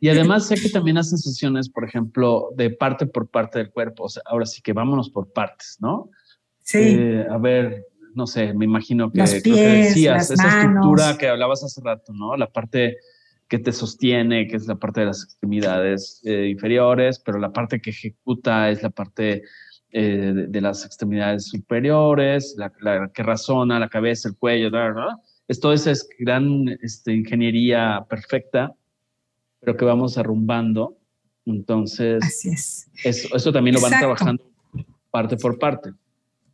Y 0.00 0.08
además 0.08 0.46
sé 0.46 0.56
que 0.56 0.70
también 0.70 0.98
hacen 0.98 1.18
sesiones, 1.18 1.68
por 1.68 1.84
ejemplo, 1.84 2.50
de 2.56 2.70
parte 2.70 3.06
por 3.06 3.28
parte 3.28 3.58
del 3.58 3.70
cuerpo. 3.70 4.04
O 4.04 4.08
sea, 4.08 4.22
ahora 4.26 4.46
sí 4.46 4.62
que 4.62 4.72
vámonos 4.72 5.10
por 5.10 5.32
partes, 5.32 5.76
¿no? 5.80 6.10
Sí. 6.62 6.78
Eh, 6.78 7.26
a 7.30 7.38
ver, 7.38 7.86
no 8.18 8.26
sé, 8.26 8.52
me 8.52 8.64
imagino 8.64 9.12
que, 9.12 9.22
pies, 9.22 9.44
decías, 9.44 10.32
esa 10.32 10.62
estructura 10.62 11.16
que 11.16 11.28
hablabas 11.28 11.62
hace 11.62 11.80
rato, 11.80 12.12
¿no? 12.12 12.36
La 12.36 12.50
parte 12.50 12.96
que 13.46 13.60
te 13.60 13.70
sostiene, 13.70 14.48
que 14.48 14.56
es 14.56 14.66
la 14.66 14.74
parte 14.74 15.00
de 15.00 15.06
las 15.06 15.22
extremidades 15.22 16.20
eh, 16.24 16.48
inferiores, 16.48 17.20
pero 17.24 17.38
la 17.38 17.52
parte 17.52 17.80
que 17.80 17.90
ejecuta 17.90 18.70
es 18.70 18.82
la 18.82 18.90
parte 18.90 19.44
eh, 19.92 20.32
de, 20.48 20.60
las 20.60 20.84
extremidades 20.84 21.46
superiores, 21.46 22.56
la, 22.58 23.08
que 23.14 23.22
razona 23.22 23.78
la 23.78 23.88
cabeza, 23.88 24.28
el 24.28 24.36
cuello, 24.36 24.68
¿no? 24.68 25.22
Es 25.46 25.60
toda 25.60 25.76
esa 25.76 25.92
gran 26.18 26.68
este, 26.82 27.14
ingeniería 27.14 28.04
perfecta, 28.10 28.74
pero 29.60 29.76
que 29.76 29.84
vamos 29.84 30.18
arrumbando. 30.18 30.98
Entonces, 31.46 32.20
Así 32.22 32.48
es. 32.48 32.90
Eso, 33.04 33.34
eso 33.34 33.52
también 33.52 33.76
lo 33.76 33.80
van 33.80 33.92
trabajando 33.96 34.42
parte 35.10 35.36
por 35.36 35.56
parte. 35.56 35.92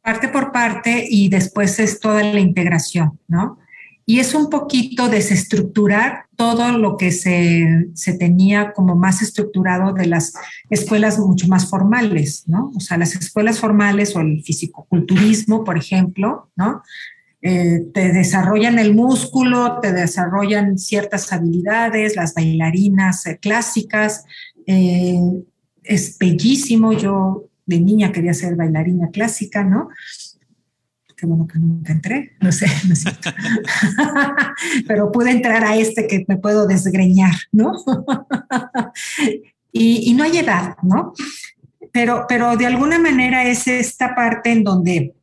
Parte 0.04 0.28
por 0.28 0.52
parte 0.52 1.06
y 1.08 1.28
después 1.28 1.80
es 1.80 1.98
toda 1.98 2.22
la 2.22 2.38
integración, 2.38 3.18
¿no? 3.26 3.58
y 4.06 4.18
es 4.18 4.34
un 4.34 4.50
poquito 4.50 5.08
desestructurar 5.08 6.26
todo 6.36 6.76
lo 6.76 6.96
que 6.96 7.10
se, 7.10 7.88
tenía 8.18 8.72
como 8.72 8.96
más 8.96 9.22
estructurado 9.22 9.94
de 9.94 10.06
las 10.06 10.34
escuelas 10.68 11.18
mucho 11.18 11.48
más 11.48 11.70
formales, 11.70 12.44
¿no? 12.46 12.70
O 12.76 12.80
sea, 12.80 12.98
las 12.98 13.14
escuelas 13.14 13.58
formales 13.58 14.14
o 14.14 14.20
el 14.20 14.42
fisicoculturismo, 14.42 15.64
por 15.64 15.78
ejemplo, 15.78 16.50
¿no? 16.54 16.82
Eh, 17.40 17.86
te 17.92 18.12
desarrollan 18.12 18.78
el 18.78 18.94
músculo, 18.94 19.80
te 19.80 19.92
desarrollan 19.92 20.78
ciertas 20.78 21.32
habilidades, 21.32 22.16
las 22.16 22.34
bailarinas 22.34 23.26
eh, 23.26 23.38
clásicas. 23.38 24.24
Eh, 24.66 25.18
es 25.82 26.18
bellísimo, 26.18 26.92
yo 26.92 27.44
de 27.66 27.80
niña 27.80 28.12
quería 28.12 28.34
ser 28.34 28.56
bailarina 28.56 29.10
clásica, 29.10 29.64
¿no? 29.64 29.88
qué 31.16 31.26
bueno 31.26 31.46
que 31.46 31.58
nunca 31.58 31.92
entré, 31.92 32.32
no 32.40 32.52
sé, 32.52 32.66
no 32.88 32.94
sé. 32.94 33.10
pero 34.86 35.12
pude 35.12 35.30
entrar 35.30 35.64
a 35.64 35.76
este 35.76 36.06
que 36.06 36.24
me 36.28 36.36
puedo 36.36 36.66
desgreñar, 36.66 37.34
¿no? 37.52 37.72
y, 39.72 40.12
no 40.14 40.24
hay 40.24 40.38
edad, 40.38 40.76
¿no? 40.82 41.12
Pero, 41.92 42.26
pero 42.28 42.56
de 42.56 42.66
alguna 42.66 42.98
manera 42.98 43.44
es 43.44 43.68
esta 43.68 44.14
parte 44.14 44.50
en 44.50 44.64
donde 44.64 45.14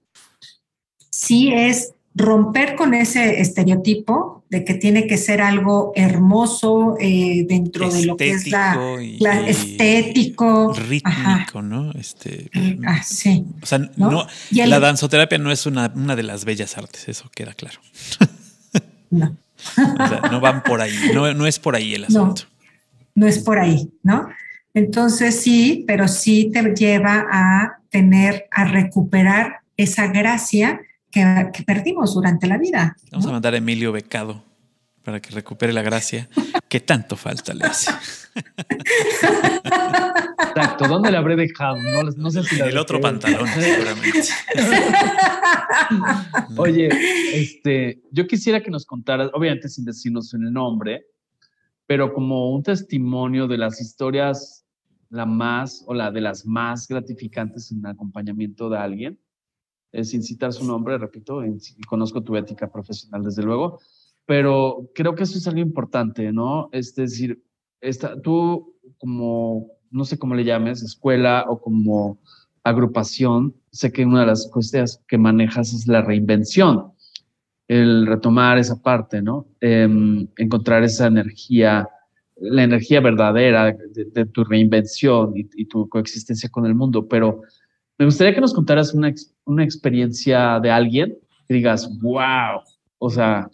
sí 1.10 1.52
es 1.54 1.94
romper 2.16 2.76
con 2.76 2.94
ese 2.94 3.42
estereotipo 3.42 4.41
de 4.52 4.66
que 4.66 4.74
tiene 4.74 5.08
que 5.08 5.18
ser 5.18 5.42
algo 5.42 5.94
hermoso 5.96 6.98
eh, 7.00 7.46
dentro 7.48 7.90
de 7.90 8.06
lo 8.06 8.18
que 8.18 8.32
es 8.32 8.48
la, 8.50 8.76
estético, 9.48 10.74
rítmico, 10.74 11.62
¿no? 11.62 11.94
Este, 11.94 12.52
ah, 12.86 13.02
sí. 13.02 13.46
O 13.62 13.66
sea, 13.66 13.80
¿no? 13.96 14.28
la 14.52 14.80
danzoterapia 14.82 15.38
no 15.38 15.54
es 15.54 15.66
una, 15.66 15.90
una, 15.96 16.18
de 16.18 16.24
las 16.24 16.44
bellas 16.44 16.78
artes, 16.78 17.08
eso 17.08 17.32
queda 17.34 17.54
claro. 17.54 17.80
No. 19.10 19.38
o 19.78 20.08
sea, 20.08 20.22
no 20.30 20.42
van 20.42 20.64
por 20.64 20.82
ahí, 20.82 20.96
no, 21.14 21.34
no 21.34 21.48
es 21.48 21.58
por 21.58 21.78
ahí 21.78 21.94
el 21.94 22.04
asunto. 22.04 22.44
No, 23.16 23.22
no 23.24 23.28
es 23.28 23.40
por 23.40 23.58
ahí, 23.58 23.90
¿no? 24.04 24.28
Entonces 24.74 25.40
sí, 25.40 25.86
pero 25.88 26.10
sí 26.10 26.52
te 26.54 26.62
lleva 26.76 27.26
a 27.32 27.80
tener, 27.90 28.48
a 28.52 28.66
recuperar 28.66 29.62
esa 29.78 30.08
gracia 30.08 30.82
que, 31.12 31.64
perdimos 31.66 32.14
durante 32.14 32.48
la 32.48 32.58
vida. 32.58 32.96
Vamos 33.12 33.28
a 33.28 33.32
mandar 33.32 33.54
a 33.54 33.58
Emilio 33.58 33.92
Becado 33.92 34.44
para 35.04 35.20
que 35.20 35.32
recupere 35.32 35.74
la 35.74 35.82
gracia 35.82 36.30
que 36.68 36.80
tanto 36.80 37.16
falta 37.16 37.54
le 37.54 37.66
hace. 37.66 37.92
Exacto, 40.48 40.88
¿dónde 40.88 41.12
le 41.12 41.18
habré 41.18 41.36
dejado? 41.36 41.78
No, 42.16 42.32
sé 42.32 42.44
si 42.44 42.60
En 42.60 42.68
el 42.68 42.78
otro 42.78 43.02
pantalón, 43.02 43.48
seguramente. 43.48 44.30
Oye, 46.58 46.90
este, 47.34 48.02
yo 48.12 48.28
quisiera 48.28 48.62
que 48.62 48.70
nos 48.72 48.86
contaras, 48.86 49.30
obviamente 49.34 49.70
sin 49.70 49.86
decirnos 49.86 50.34
el 50.34 50.52
nombre, 50.54 51.06
pero 51.88 52.14
como 52.14 52.52
un 52.54 52.64
testimonio 52.64 53.48
de 53.48 53.58
las 53.58 53.82
historias, 53.82 54.66
la 55.10 55.26
más 55.26 55.84
o 55.88 55.94
la 55.94 56.12
de 56.12 56.22
las 56.22 56.46
más 56.46 56.88
gratificantes 56.88 57.72
en 57.72 57.86
acompañamiento 57.86 58.70
de 58.70 58.78
alguien 58.78 59.20
sin 59.92 60.24
citar 60.24 60.54
su 60.54 60.66
nombre, 60.66 60.98
repito, 60.98 61.46
y 61.46 61.60
conozco 61.88 62.24
tu 62.24 62.36
ética 62.36 62.72
profesional 62.72 63.24
desde 63.24 63.44
luego, 63.44 63.80
pero 64.26 64.90
creo 64.96 65.16
que 65.16 65.24
eso 65.24 65.38
es 65.38 65.48
algo 65.48 65.60
importante, 65.60 66.32
¿no? 66.32 66.70
Es 66.72 66.96
decir, 66.96 67.44
esta, 67.82 68.20
tú 68.22 68.76
como, 68.98 69.68
no 69.90 70.06
sé 70.06 70.18
cómo 70.18 70.36
le 70.36 70.46
llames, 70.46 70.84
escuela 70.84 71.46
o 71.50 71.60
como 71.60 72.20
agrupación, 72.64 73.56
sé 73.72 73.92
que 73.92 74.06
una 74.06 74.22
de 74.22 74.28
las 74.28 74.50
cuestiones 74.52 75.04
que 75.08 75.18
manejas 75.18 75.74
es 75.74 75.88
la 75.88 76.02
reinvención, 76.02 76.92
el 77.68 78.06
retomar 78.06 78.58
esa 78.58 78.82
parte, 78.82 79.22
¿no? 79.22 79.48
Em, 79.60 80.28
encontrar 80.38 80.84
esa 80.84 81.08
energía, 81.08 81.88
la 82.36 82.64
energía 82.64 83.02
verdadera 83.02 83.74
de, 83.74 84.26
tu 84.26 84.44
reinvención 84.44 85.34
y, 85.36 85.66
tu 85.66 85.88
coexistencia 85.90 86.50
con 86.50 86.66
el 86.66 86.76
mundo, 86.76 87.08
pero 87.08 87.42
me 88.02 88.06
gustaría 88.06 88.34
que 88.34 88.42
nos 88.42 88.56
contaras 88.56 88.96
una, 88.96 89.14
una 89.46 89.64
experiencia 89.64 90.60
de 90.60 90.72
alguien 90.72 91.20
que 91.48 91.54
digas, 91.54 91.88
wow, 92.02 92.64
o 92.98 93.10
sea, 93.12 93.48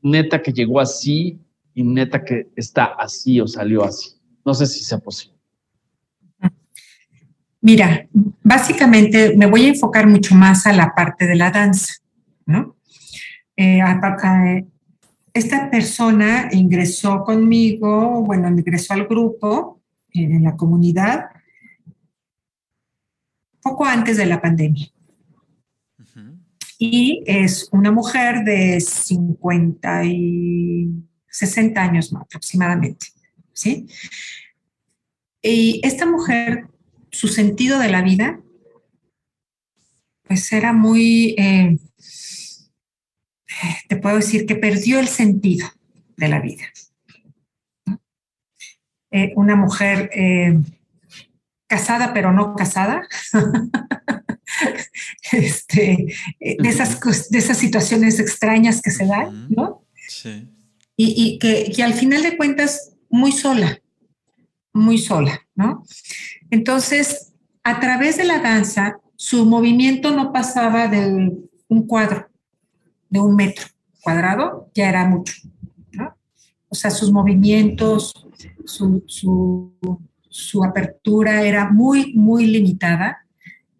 neta 0.00 0.40
que 0.40 0.52
llegó 0.52 0.78
así 0.78 1.40
y 1.74 1.82
neta 1.82 2.24
que 2.24 2.52
está 2.54 2.84
así 2.84 3.40
o 3.40 3.48
salió 3.48 3.82
así. 3.82 4.10
No 4.44 4.54
sé 4.54 4.66
si 4.66 4.84
sea 4.84 4.98
posible. 4.98 5.36
Mira, 7.60 8.06
básicamente 8.44 9.36
me 9.36 9.46
voy 9.46 9.64
a 9.64 9.70
enfocar 9.70 10.06
mucho 10.06 10.36
más 10.36 10.64
a 10.68 10.72
la 10.72 10.94
parte 10.94 11.26
de 11.26 11.34
la 11.34 11.50
danza, 11.50 11.94
¿no? 12.46 12.76
Eh, 13.56 13.80
esta 15.34 15.68
persona 15.72 16.50
ingresó 16.52 17.24
conmigo, 17.24 18.22
bueno, 18.22 18.48
ingresó 18.48 18.94
al 18.94 19.08
grupo, 19.08 19.80
en 20.12 20.44
la 20.44 20.56
comunidad, 20.56 21.31
poco 23.62 23.84
antes 23.84 24.16
de 24.16 24.26
la 24.26 24.40
pandemia. 24.40 24.88
Y 26.78 27.22
es 27.26 27.68
una 27.70 27.92
mujer 27.92 28.44
de 28.44 28.80
50 28.80 30.04
y 30.04 30.88
60 31.28 31.80
años 31.80 32.12
aproximadamente. 32.12 33.06
¿sí? 33.52 33.86
Y 35.40 35.80
esta 35.84 36.06
mujer, 36.06 36.66
su 37.10 37.28
sentido 37.28 37.78
de 37.78 37.88
la 37.88 38.02
vida, 38.02 38.40
pues 40.24 40.52
era 40.52 40.72
muy, 40.72 41.34
eh, 41.38 41.76
te 43.88 43.96
puedo 43.96 44.16
decir 44.16 44.46
que 44.46 44.56
perdió 44.56 44.98
el 44.98 45.08
sentido 45.08 45.68
de 46.16 46.28
la 46.28 46.40
vida. 46.40 46.64
Eh, 49.10 49.32
una 49.36 49.56
mujer 49.56 50.10
eh, 50.14 50.58
casada 51.72 52.12
pero 52.12 52.32
no 52.32 52.54
casada, 52.54 53.08
este, 55.32 56.14
de, 56.38 56.68
esas, 56.68 57.00
de 57.30 57.38
esas 57.38 57.56
situaciones 57.56 58.20
extrañas 58.20 58.82
que 58.82 58.90
se 58.90 59.06
dan, 59.06 59.48
¿no? 59.48 59.82
Sí. 60.06 60.50
Y, 60.94 61.38
que, 61.38 61.72
que, 61.74 61.82
al 61.82 61.94
final 61.94 62.22
de 62.22 62.36
cuentas, 62.36 62.92
muy 63.08 63.32
sola, 63.32 63.80
muy 64.74 64.98
sola, 64.98 65.40
¿no? 65.54 65.82
Entonces, 66.50 67.32
a 67.64 67.80
través 67.80 68.18
de 68.18 68.24
la 68.24 68.40
danza, 68.40 68.98
su 69.16 69.46
movimiento 69.46 70.14
no 70.14 70.30
pasaba 70.30 70.88
de 70.88 71.32
un 71.68 71.86
cuadro, 71.86 72.28
de 73.08 73.20
un 73.20 73.34
metro 73.34 73.66
cuadrado, 74.02 74.70
ya 74.74 74.90
era 74.90 75.08
mucho, 75.08 75.32
¿no? 75.92 76.14
O 76.68 76.74
sea, 76.74 76.90
sus 76.90 77.10
movimientos, 77.10 78.12
su, 78.66 79.02
su 79.06 79.72
su 80.32 80.64
apertura 80.64 81.42
era 81.42 81.70
muy, 81.70 82.14
muy 82.14 82.46
limitada 82.46 83.18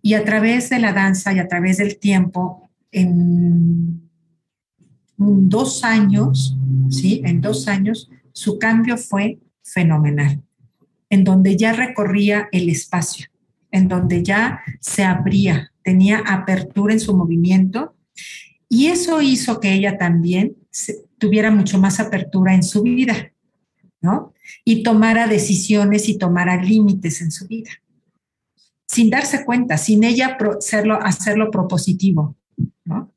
y 0.02 0.14
a 0.14 0.24
través 0.24 0.68
de 0.68 0.80
la 0.80 0.92
danza 0.92 1.32
y 1.32 1.38
a 1.38 1.48
través 1.48 1.78
del 1.78 1.98
tiempo, 1.98 2.68
en 2.90 4.10
dos 5.16 5.82
años, 5.82 6.56
¿sí? 6.90 7.22
En 7.24 7.40
dos 7.40 7.68
años, 7.68 8.10
su 8.32 8.58
cambio 8.58 8.98
fue 8.98 9.38
fenomenal, 9.62 10.42
en 11.08 11.24
donde 11.24 11.56
ya 11.56 11.72
recorría 11.72 12.48
el 12.52 12.68
espacio, 12.68 13.28
en 13.70 13.88
donde 13.88 14.22
ya 14.22 14.60
se 14.80 15.04
abría, 15.04 15.72
tenía 15.82 16.18
apertura 16.18 16.92
en 16.92 17.00
su 17.00 17.16
movimiento 17.16 17.94
y 18.68 18.88
eso 18.88 19.22
hizo 19.22 19.58
que 19.58 19.72
ella 19.72 19.96
también 19.96 20.56
tuviera 21.16 21.50
mucho 21.50 21.78
más 21.78 21.98
apertura 21.98 22.54
en 22.54 22.62
su 22.62 22.82
vida, 22.82 23.32
¿no? 24.02 24.31
Y 24.64 24.82
tomara 24.82 25.26
decisiones 25.26 26.08
y 26.08 26.18
tomara 26.18 26.62
límites 26.62 27.20
en 27.20 27.30
su 27.30 27.46
vida, 27.46 27.70
sin 28.86 29.10
darse 29.10 29.44
cuenta, 29.44 29.78
sin 29.78 30.04
ella 30.04 30.36
hacerlo, 30.58 30.98
hacerlo 31.02 31.50
propositivo, 31.50 32.36
¿no? 32.84 33.12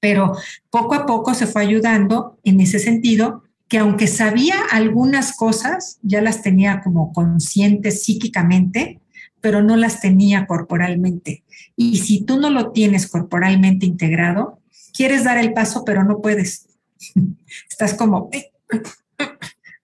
Pero 0.00 0.36
poco 0.70 0.94
a 0.94 1.06
poco 1.06 1.32
se 1.32 1.46
fue 1.46 1.62
ayudando 1.62 2.38
en 2.44 2.60
ese 2.60 2.78
sentido, 2.78 3.44
que 3.68 3.78
aunque 3.78 4.06
sabía 4.06 4.56
algunas 4.70 5.36
cosas, 5.36 5.98
ya 6.02 6.20
las 6.20 6.42
tenía 6.42 6.82
como 6.82 7.12
conscientes 7.12 8.04
psíquicamente, 8.04 9.00
pero 9.40 9.62
no 9.62 9.76
las 9.76 10.00
tenía 10.00 10.46
corporalmente. 10.46 11.44
Y 11.76 11.98
si 11.98 12.22
tú 12.22 12.38
no 12.38 12.50
lo 12.50 12.72
tienes 12.72 13.06
corporalmente 13.06 13.86
integrado, 13.86 14.60
quieres 14.94 15.24
dar 15.24 15.38
el 15.38 15.52
paso, 15.52 15.84
pero 15.84 16.04
no 16.04 16.20
puedes. 16.22 16.68
Estás 17.70 17.94
como, 17.94 18.30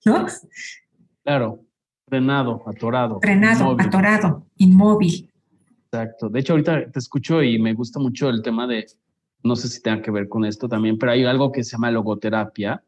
¿no? 0.05 0.27
Claro, 1.23 1.65
frenado, 2.09 2.63
atorado. 2.67 3.21
Frenado, 3.21 3.77
atorado, 3.79 4.47
inmóvil. 4.57 5.31
Exacto. 5.93 6.29
De 6.29 6.41
hecho, 6.41 6.53
ahorita 6.53 6.91
te 6.91 6.99
escucho 6.99 7.43
y 7.43 7.59
me 7.59 7.75
gusta 7.75 7.99
mucho 7.99 8.29
el 8.31 8.43
tema 8.43 8.67
de, 8.67 8.87
no 9.43 9.57
sé 9.57 9.69
si 9.69 9.83
tenga 9.83 10.03
que 10.03 10.11
ver 10.11 10.29
con 10.29 10.45
esto 10.45 10.69
también, 10.69 10.99
pero 10.99 11.13
hay 11.13 11.25
algo 11.25 11.51
que 11.51 11.65
se 11.65 11.73
llama 11.73 11.91
logoterapia 11.91 12.83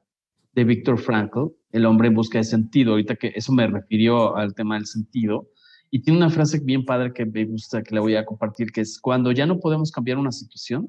de 0.52 0.64
Víctor 0.64 0.98
Frankl, 0.98 1.48
el 1.72 1.86
hombre 1.86 2.08
en 2.08 2.14
busca 2.14 2.38
de 2.38 2.44
sentido. 2.44 2.92
Ahorita 2.92 3.16
que 3.16 3.32
eso 3.34 3.52
me 3.52 3.66
refirió 3.66 4.36
al 4.36 4.54
tema 4.54 4.76
del 4.76 4.86
sentido. 4.86 5.48
Y 5.90 6.00
tiene 6.00 6.18
una 6.18 6.30
frase 6.30 6.58
bien 6.60 6.84
padre 6.84 7.12
que 7.12 7.26
me 7.26 7.44
gusta, 7.44 7.82
que 7.82 7.94
le 7.94 8.00
voy 8.00 8.16
a 8.16 8.24
compartir, 8.24 8.72
que 8.72 8.80
es, 8.80 8.98
cuando 8.98 9.30
ya 9.32 9.46
no 9.46 9.58
podemos 9.58 9.90
cambiar 9.90 10.16
una 10.16 10.32
situación, 10.32 10.88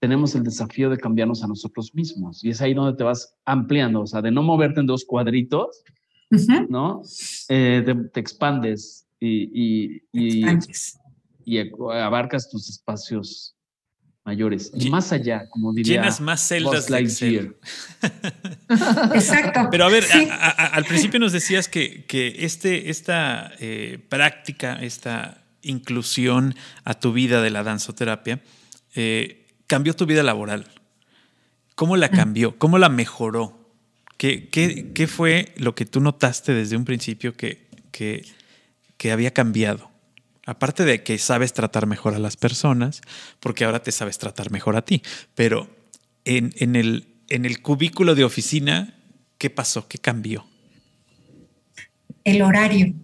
tenemos 0.00 0.34
el 0.34 0.44
desafío 0.44 0.90
de 0.90 0.98
cambiarnos 0.98 1.42
a 1.42 1.46
nosotros 1.46 1.94
mismos. 1.94 2.44
Y 2.44 2.50
es 2.50 2.60
ahí 2.60 2.74
donde 2.74 2.96
te 2.96 3.04
vas 3.04 3.36
ampliando, 3.44 4.02
o 4.02 4.06
sea, 4.06 4.22
de 4.22 4.30
no 4.30 4.42
moverte 4.42 4.80
en 4.80 4.86
dos 4.86 5.04
cuadritos, 5.04 5.82
¿no? 6.68 7.02
Eh, 7.48 7.84
te, 8.12 8.20
expandes 8.20 9.06
y, 9.20 10.02
y, 10.12 10.44
y, 11.44 11.58
abarcas 11.92 12.50
tus 12.50 12.68
espacios 12.68 13.54
mayores. 14.24 14.72
Y 14.74 14.90
más 14.90 15.12
allá, 15.12 15.48
como 15.50 15.72
diría. 15.72 16.00
Llenas 16.00 16.20
más 16.20 16.46
celdas 16.46 16.90
Exacto. 19.14 19.68
Pero 19.70 19.84
a 19.84 19.88
ver, 19.88 20.04
al 20.30 20.84
principio 20.84 21.20
nos 21.20 21.32
decías 21.32 21.68
que, 21.68 22.04
que 22.06 22.34
este, 22.38 22.90
esta 22.90 23.52
eh, 23.60 23.98
práctica, 24.08 24.82
esta 24.82 25.44
inclusión 25.62 26.54
a 26.84 26.94
tu 26.94 27.12
vida 27.12 27.42
de 27.42 27.50
la 27.50 27.62
danzoterapia, 27.62 28.40
eh, 28.94 29.43
cambió 29.66 29.94
tu 29.94 30.06
vida 30.06 30.22
laboral? 30.22 30.66
¿Cómo 31.74 31.96
la 31.96 32.08
cambió? 32.08 32.58
¿Cómo 32.58 32.78
la 32.78 32.88
mejoró? 32.88 33.64
¿Qué, 34.16 34.48
qué, 34.48 35.06
fue 35.06 35.52
lo 35.56 35.74
que 35.74 35.86
tú 35.86 36.00
notaste 36.00 36.54
desde 36.54 36.76
un 36.76 36.84
principio 36.84 37.34
que, 37.34 37.68
que, 37.90 39.12
había 39.12 39.32
cambiado 39.34 39.90
Aparte 40.46 40.84
de 40.84 41.02
que 41.02 41.18
sabes 41.18 41.52
tratar 41.52 41.86
mejor 41.86 42.14
a 42.14 42.18
las 42.18 42.36
personas, 42.36 43.00
porque 43.40 43.64
ahora 43.64 43.82
te 43.82 43.92
sabes 43.92 44.18
tratar 44.18 44.50
mejor 44.50 44.76
a 44.76 44.82
ti. 44.82 45.02
Pero 45.34 45.68
en, 46.24 46.54
en 46.58 46.76
el, 46.76 47.06
en 47.28 47.44
el 47.44 47.62
cubículo 47.62 48.14
de 48.14 48.24
oficina, 48.24 48.94
¿qué 49.38 49.50
pasó? 49.50 49.88
¿Qué 49.88 49.98
cambió? 49.98 50.46
El 52.24 52.42
horario. 52.42 52.94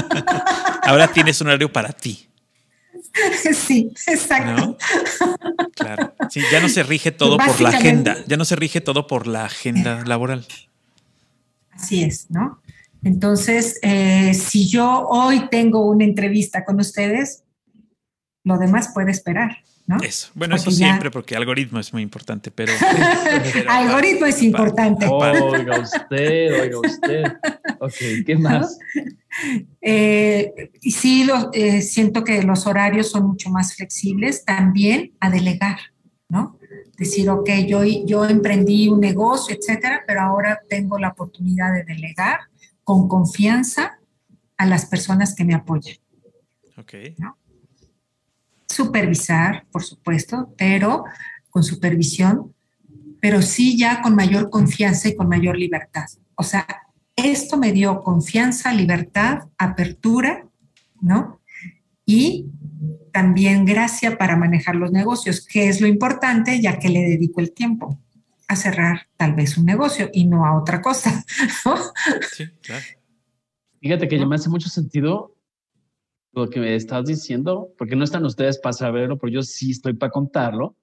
ahora 0.82 1.08
tienes 1.08 1.40
un 1.40 1.48
horario 1.48 1.72
para 1.72 1.92
ti. 1.92 2.28
Sí, 3.54 3.90
exacto. 4.06 4.76
Claro. 5.74 6.14
Sí, 6.30 6.40
ya 6.50 6.60
no 6.60 6.68
se 6.68 6.82
rige 6.82 7.12
todo 7.12 7.36
por 7.36 7.60
la 7.60 7.70
agenda, 7.70 8.16
ya 8.26 8.36
no 8.36 8.44
se 8.44 8.56
rige 8.56 8.80
todo 8.80 9.06
por 9.06 9.26
la 9.26 9.44
agenda 9.44 10.04
laboral. 10.06 10.46
Así 11.70 12.02
es, 12.02 12.30
¿no? 12.30 12.60
Entonces, 13.04 13.78
eh, 13.82 14.32
si 14.34 14.68
yo 14.68 15.06
hoy 15.08 15.48
tengo 15.50 15.86
una 15.90 16.04
entrevista 16.04 16.64
con 16.64 16.78
ustedes, 16.80 17.42
lo 18.44 18.58
demás 18.58 18.90
puede 18.94 19.10
esperar. 19.10 19.58
¿No? 19.86 19.98
Eso. 19.98 20.30
Bueno, 20.34 20.56
eso 20.56 20.70
siempre, 20.70 21.10
porque 21.10 21.36
algoritmo 21.36 21.78
es 21.78 21.92
muy 21.92 22.02
importante, 22.02 22.50
pero. 22.50 22.72
algoritmo 23.68 24.26
es 24.26 24.42
importante. 24.42 25.06
oiga 25.06 25.80
usted, 25.80 26.60
oiga 26.60 26.78
usted. 26.78 27.24
Ok, 27.80 28.24
¿qué 28.26 28.36
más? 28.36 28.78
Eh, 29.80 30.70
sí, 30.82 31.24
lo, 31.24 31.50
eh, 31.52 31.82
siento 31.82 32.22
que 32.22 32.42
los 32.42 32.66
horarios 32.66 33.10
son 33.10 33.26
mucho 33.26 33.50
más 33.50 33.74
flexibles. 33.74 34.44
También 34.44 35.12
a 35.20 35.30
delegar, 35.30 35.78
¿no? 36.28 36.58
Decir, 36.96 37.28
ok, 37.30 37.50
yo, 37.66 37.82
yo 37.82 38.24
emprendí 38.24 38.88
un 38.88 39.00
negocio, 39.00 39.56
etcétera, 39.56 40.04
pero 40.06 40.20
ahora 40.20 40.60
tengo 40.68 40.98
la 40.98 41.08
oportunidad 41.08 41.72
de 41.72 41.84
delegar 41.84 42.40
con 42.84 43.08
confianza 43.08 43.98
a 44.56 44.66
las 44.66 44.86
personas 44.86 45.34
que 45.34 45.44
me 45.44 45.54
apoyan. 45.54 45.96
Ok. 46.76 46.94
Supervisar, 48.72 49.66
por 49.70 49.82
supuesto, 49.82 50.54
pero 50.56 51.04
con 51.50 51.62
supervisión, 51.62 52.54
pero 53.20 53.42
sí 53.42 53.76
ya 53.76 54.00
con 54.00 54.14
mayor 54.14 54.48
confianza 54.48 55.08
y 55.08 55.16
con 55.16 55.28
mayor 55.28 55.56
libertad. 55.56 56.06
O 56.34 56.42
sea, 56.42 56.66
esto 57.14 57.58
me 57.58 57.72
dio 57.72 58.00
confianza, 58.00 58.72
libertad, 58.72 59.48
apertura, 59.58 60.46
¿no? 61.00 61.40
Y 62.06 62.46
también 63.12 63.66
gracia 63.66 64.16
para 64.16 64.36
manejar 64.36 64.74
los 64.76 64.90
negocios, 64.90 65.46
que 65.46 65.68
es 65.68 65.80
lo 65.80 65.86
importante 65.86 66.60
ya 66.60 66.78
que 66.78 66.88
le 66.88 67.00
dedico 67.00 67.40
el 67.40 67.52
tiempo 67.52 67.98
a 68.48 68.56
cerrar 68.56 69.08
tal 69.16 69.34
vez 69.34 69.58
un 69.58 69.66
negocio 69.66 70.10
y 70.12 70.24
no 70.24 70.46
a 70.46 70.58
otra 70.58 70.80
cosa. 70.80 71.24
Sí, 72.32 72.46
claro. 72.62 72.84
Fíjate 73.80 74.08
que 74.08 74.18
ya 74.18 74.26
me 74.26 74.36
hace 74.36 74.48
mucho 74.48 74.68
sentido 74.68 75.36
lo 76.32 76.48
que 76.48 76.60
me 76.60 76.74
estás 76.74 77.04
diciendo, 77.04 77.72
porque 77.76 77.94
no 77.94 78.04
están 78.04 78.24
ustedes 78.24 78.58
para 78.58 78.72
saberlo, 78.72 79.18
pero 79.18 79.32
yo 79.32 79.42
sí 79.42 79.70
estoy 79.70 79.94
para 79.94 80.10
contarlo. 80.10 80.76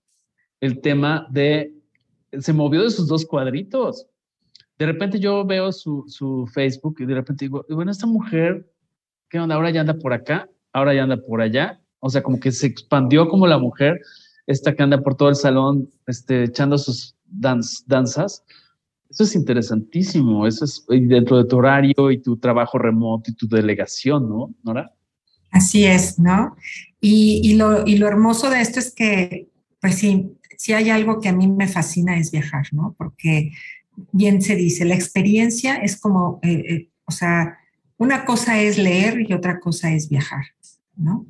El 0.61 0.81
tema 0.81 1.27
de, 1.31 1.73
se 2.39 2.53
movió 2.53 2.83
de 2.83 2.91
sus 2.91 3.07
dos 3.07 3.25
cuadritos. 3.25 4.05
De 4.77 4.85
repente 4.85 5.19
yo 5.19 5.45
veo 5.45 5.71
su, 5.71 6.05
su 6.07 6.47
Facebook 6.53 6.97
y 6.99 7.05
de 7.05 7.15
repente 7.15 7.45
digo, 7.45 7.65
bueno, 7.69 7.91
esta 7.91 8.05
mujer, 8.05 8.71
¿qué 9.29 9.39
onda? 9.39 9.55
Ahora 9.55 9.71
ya 9.71 9.81
anda 9.81 9.95
por 9.95 10.13
acá, 10.13 10.49
ahora 10.71 10.93
ya 10.93 11.03
anda 11.03 11.17
por 11.17 11.41
allá. 11.41 11.81
O 11.99 12.09
sea, 12.09 12.23
como 12.23 12.39
que 12.39 12.51
se 12.51 12.67
expandió 12.67 13.27
como 13.27 13.47
la 13.47 13.57
mujer, 13.57 13.99
esta 14.47 14.73
que 14.75 14.83
anda 14.83 15.01
por 15.01 15.15
todo 15.15 15.29
el 15.29 15.35
salón, 15.35 15.89
este, 16.07 16.43
echando 16.43 16.77
sus 16.77 17.15
danzas. 17.25 18.43
Eso 19.09 19.23
es 19.23 19.35
interesantísimo. 19.35 20.45
Eso 20.45 20.65
es 20.65 20.85
dentro 20.87 21.37
de 21.37 21.45
tu 21.45 21.57
horario 21.57 22.11
y 22.11 22.21
tu 22.21 22.37
trabajo 22.37 22.77
remoto 22.77 23.31
y 23.31 23.35
tu 23.35 23.47
delegación, 23.47 24.29
¿no, 24.29 24.53
Nora? 24.63 24.93
Así 25.51 25.85
es, 25.85 26.19
¿no? 26.19 26.55
Y, 27.01 27.55
lo, 27.55 27.85
y, 27.87 27.97
lo, 27.97 28.07
hermoso 28.07 28.49
de 28.49 28.61
esto 28.61 28.79
es 28.79 28.93
que, 28.93 29.47
pues 29.79 29.95
sí, 29.95 30.31
si 30.57 30.73
hay 30.73 30.89
algo 30.89 31.21
que 31.21 31.29
a 31.29 31.33
mí 31.33 31.47
me 31.47 31.67
fascina 31.67 32.17
es 32.17 32.31
viajar, 32.31 32.67
¿no? 32.71 32.93
Porque 32.97 33.51
bien 34.11 34.41
se 34.41 34.55
dice, 34.55 34.85
la 34.85 34.95
experiencia 34.95 35.75
es 35.75 35.99
como, 35.99 36.39
eh, 36.43 36.63
eh, 36.67 36.89
o 37.05 37.11
sea, 37.11 37.57
una 37.97 38.25
cosa 38.25 38.59
es 38.59 38.77
leer 38.77 39.21
y 39.21 39.33
otra 39.33 39.59
cosa 39.59 39.91
es 39.91 40.09
viajar, 40.09 40.45
¿no? 40.95 41.25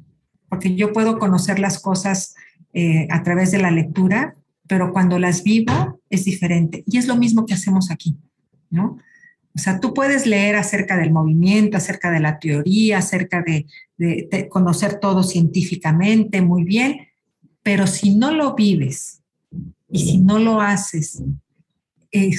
Porque 0.50 0.76
yo 0.76 0.92
puedo 0.94 1.20
conocer 1.20 1.60
las 1.60 1.80
cosas 1.80 2.36
eh, 2.74 3.08
a 3.12 3.24
través 3.24 3.52
de 3.52 3.60
la 3.60 3.72
lectura, 3.72 4.36
pero 4.68 4.92
cuando 4.92 5.20
las 5.20 5.44
vivo 5.44 6.02
es 6.10 6.26
diferente. 6.26 6.84
Y 6.86 6.98
es 6.98 7.08
lo 7.08 7.16
mismo 7.16 7.46
que 7.46 7.54
hacemos 7.54 7.92
aquí, 7.92 8.18
¿no? 8.70 8.98
O 9.60 9.62
sea, 9.62 9.82
tú 9.82 9.94
puedes 9.94 10.26
leer 10.26 10.56
acerca 10.56 10.96
del 10.96 11.12
movimiento, 11.12 11.76
acerca 11.76 12.12
de 12.12 12.22
la 12.22 12.40
teoría, 12.40 13.00
acerca 13.00 13.44
de, 13.44 13.66
conocer 14.48 15.02
todo 15.02 15.22
científicamente, 15.22 16.42
muy 16.42 16.64
bien, 16.64 17.10
pero 17.62 17.86
si 17.86 18.16
no 18.16 18.32
lo 18.32 18.56
vives 18.56 19.22
y 19.90 20.00
si 20.00 20.18
no 20.20 20.40
lo 20.40 20.62
haces, 20.62 21.22
eh, 22.14 22.32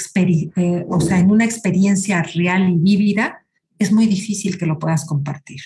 o 0.88 1.00
sea, 1.02 1.18
en 1.18 1.30
una 1.30 1.44
experiencia 1.44 2.22
real 2.22 2.70
y 2.70 2.78
vívida, 2.78 3.44
es 3.78 3.92
muy 3.92 4.06
difícil 4.06 4.56
que 4.56 4.64
lo 4.64 4.78
puedas 4.78 5.04
compartir. 5.04 5.60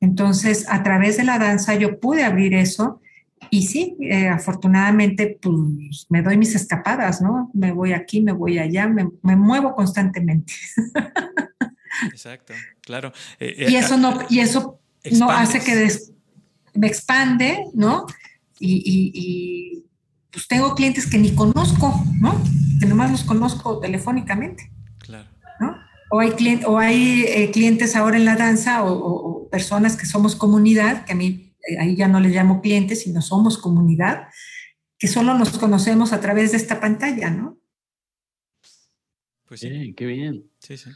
Entonces, 0.00 0.64
a 0.70 0.82
través 0.82 1.18
de 1.18 1.24
la 1.24 1.38
danza 1.38 1.74
yo 1.74 2.00
pude 2.00 2.24
abrir 2.24 2.54
eso 2.54 3.02
y 3.50 3.62
sí, 3.62 3.96
eh, 4.00 4.28
afortunadamente, 4.28 5.38
pues 5.40 6.06
me 6.08 6.22
doy 6.22 6.36
mis 6.36 6.54
escapadas, 6.54 7.20
¿no? 7.20 7.50
Me 7.54 7.72
voy 7.72 7.92
aquí, 7.92 8.20
me 8.20 8.32
voy 8.32 8.58
allá, 8.58 8.88
me, 8.88 9.36
muevo 9.36 9.74
constantemente. 9.74 10.52
Exacto, 12.10 12.54
claro. 12.80 13.12
Eh, 13.40 13.54
eh, 13.58 13.70
y 13.70 13.76
eso 13.76 13.96
no, 13.96 14.20
y 14.28 14.40
eso 14.40 14.80
no 15.12 15.30
hace 15.30 15.60
que 15.60 15.90
me 16.74 16.86
expande, 16.86 17.64
¿no? 17.74 18.06
Y, 18.60 19.84
pues 20.30 20.46
tengo 20.46 20.74
clientes 20.74 21.06
que 21.06 21.18
ni 21.18 21.34
conozco, 21.34 22.04
¿no? 22.20 22.40
Que 22.80 22.86
nomás 22.86 23.10
los 23.10 23.24
conozco 23.24 23.80
telefónicamente. 23.80 24.70
Claro. 24.98 25.28
¿no? 25.58 25.74
O 26.10 26.20
hay, 26.20 26.32
o 26.66 26.78
hay 26.78 27.50
clientes 27.52 27.96
ahora 27.96 28.18
en 28.18 28.24
la 28.24 28.36
danza 28.36 28.84
o, 28.84 28.92
o 28.92 29.48
personas 29.48 29.96
que 29.96 30.06
somos 30.06 30.36
comunidad, 30.36 31.04
que 31.06 31.12
a 31.12 31.16
mí 31.16 31.47
ahí 31.76 31.96
ya 31.96 32.08
no 32.08 32.20
le 32.20 32.30
llamo 32.30 32.60
clientes, 32.60 33.02
sino 33.02 33.22
somos 33.22 33.58
comunidad, 33.58 34.28
que 34.98 35.08
solo 35.08 35.34
nos 35.34 35.58
conocemos 35.58 36.12
a 36.12 36.20
través 36.20 36.52
de 36.52 36.56
esta 36.56 36.80
pantalla, 36.80 37.30
¿no? 37.30 37.58
Pues 39.46 39.60
sí, 39.60 39.94
qué 39.96 40.06
bien. 40.06 40.50
Sí, 40.58 40.76
sí. 40.76 40.90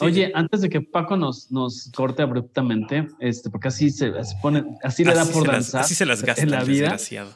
Oye, 0.00 0.30
antes 0.34 0.60
de 0.60 0.68
que 0.68 0.80
Paco 0.80 1.16
nos, 1.16 1.50
nos 1.50 1.90
corte 1.94 2.22
abruptamente, 2.22 3.08
este, 3.18 3.50
porque 3.50 3.68
así 3.68 3.90
se, 3.90 4.12
pone, 4.42 4.64
así, 4.82 5.04
le 5.04 5.14
da 5.14 5.24
por 5.24 5.46
danzar. 5.46 5.80
así 5.80 5.94
se 5.94 6.04
las 6.04 6.22
gasta 6.22 6.42
en 6.42 6.50
la 6.50 6.64
vida. 6.64 6.90
Desgraciado. 6.90 7.34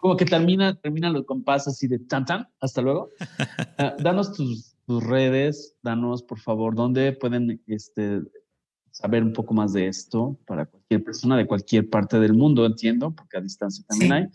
Como 0.00 0.16
que 0.16 0.24
termina, 0.24 0.74
termina 0.74 1.10
los 1.10 1.24
compás 1.24 1.68
así 1.68 1.86
de 1.86 1.98
tan 2.00 2.24
tan, 2.24 2.48
hasta 2.60 2.82
luego. 2.82 3.10
Ah, 3.80 3.94
danos 3.96 4.32
tus, 4.32 4.74
tus, 4.86 5.04
redes, 5.04 5.76
danos 5.82 6.24
por 6.24 6.40
favor, 6.40 6.74
dónde 6.74 7.12
pueden 7.12 7.62
este, 7.68 8.22
saber 8.98 9.22
un 9.22 9.32
poco 9.32 9.54
más 9.54 9.72
de 9.72 9.86
esto 9.86 10.36
para 10.44 10.66
cualquier 10.66 11.04
persona 11.04 11.36
de 11.36 11.46
cualquier 11.46 11.88
parte 11.88 12.18
del 12.18 12.34
mundo, 12.34 12.66
entiendo, 12.66 13.12
porque 13.12 13.38
a 13.38 13.40
distancia 13.40 13.84
también 13.88 14.12
hay. 14.12 14.26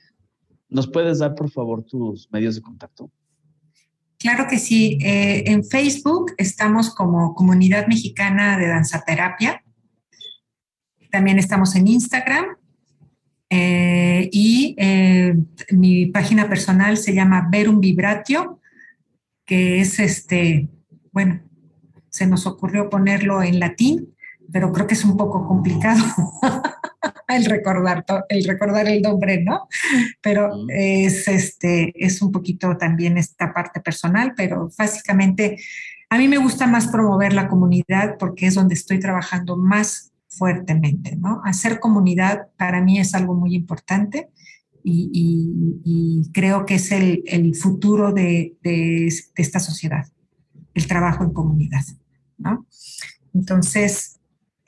¿Nos 0.70 0.88
puedes 0.88 1.20
dar, 1.20 1.36
por 1.36 1.52
favor, 1.52 1.84
tus 1.84 2.32
medios 2.32 2.56
de 2.56 2.62
contacto? 2.62 3.12
Claro 4.18 4.48
que 4.50 4.58
sí. 4.58 4.98
Eh, 5.02 5.44
en 5.48 5.66
Facebook 5.66 6.32
estamos 6.38 6.96
como 6.96 7.36
Comunidad 7.36 7.88
Mexicana 7.88 8.58
de 8.58 8.68
Danzaterapia. 8.68 9.62
También 11.12 11.40
estamos 11.40 11.76
en 11.76 11.90
Instagram. 11.90 12.46
Eh, 13.50 14.30
y 14.32 14.76
eh, 14.78 15.36
mi 15.72 16.06
página 16.06 16.48
personal 16.48 16.96
se 16.96 17.14
llama 17.14 17.50
Verum 17.52 17.82
Vibratio, 17.82 18.62
que 19.46 19.82
es 19.82 20.00
este, 20.00 20.70
bueno, 21.12 21.42
se 22.08 22.26
nos 22.28 22.48
ocurrió 22.48 22.90
ponerlo 22.90 23.44
en 23.44 23.60
latín, 23.60 24.13
pero 24.54 24.72
creo 24.72 24.88
que 24.88 24.94
es 24.94 25.04
un 25.04 25.18
poco 25.18 25.46
complicado 25.46 26.02
el 27.28 27.46
recordar 27.46 28.06
el 28.30 28.46
recordar 28.46 28.88
el 28.88 29.02
nombre, 29.02 29.44
¿no? 29.44 29.68
Pero 30.22 30.52
es 30.70 31.28
este 31.28 31.92
es 31.98 32.22
un 32.22 32.32
poquito 32.32 32.78
también 32.78 33.18
esta 33.18 33.52
parte 33.52 33.82
personal, 33.82 34.34
pero 34.38 34.70
básicamente 34.78 35.58
a 36.10 36.18
mí 36.20 36.28
me 36.28 36.38
gusta 36.38 36.68
más 36.68 36.88
promover 36.88 37.34
la 37.34 37.50
comunidad 37.50 38.18
porque 38.20 38.46
es 38.46 38.54
donde 38.54 38.76
estoy 38.76 39.00
trabajando 39.00 39.58
más 39.58 40.12
fuertemente, 40.28 41.16
¿no? 41.16 41.42
Hacer 41.44 41.80
comunidad 41.80 42.48
para 42.56 42.82
mí 42.82 43.00
es 43.00 43.16
algo 43.16 43.34
muy 43.34 43.56
importante 43.56 44.30
y, 44.84 46.30
creo 46.34 46.66
que 46.66 46.76
es 46.76 46.92
el, 46.92 47.56
futuro 47.56 48.12
de, 48.12 48.56
de, 48.62 49.08
esta 49.36 49.60
sociedad, 49.60 50.06
el 50.74 50.88
trabajo 50.88 51.24
en 51.24 51.32
comunidad, 51.32 51.84
¿no? 52.38 52.68
Entonces, 53.34 54.13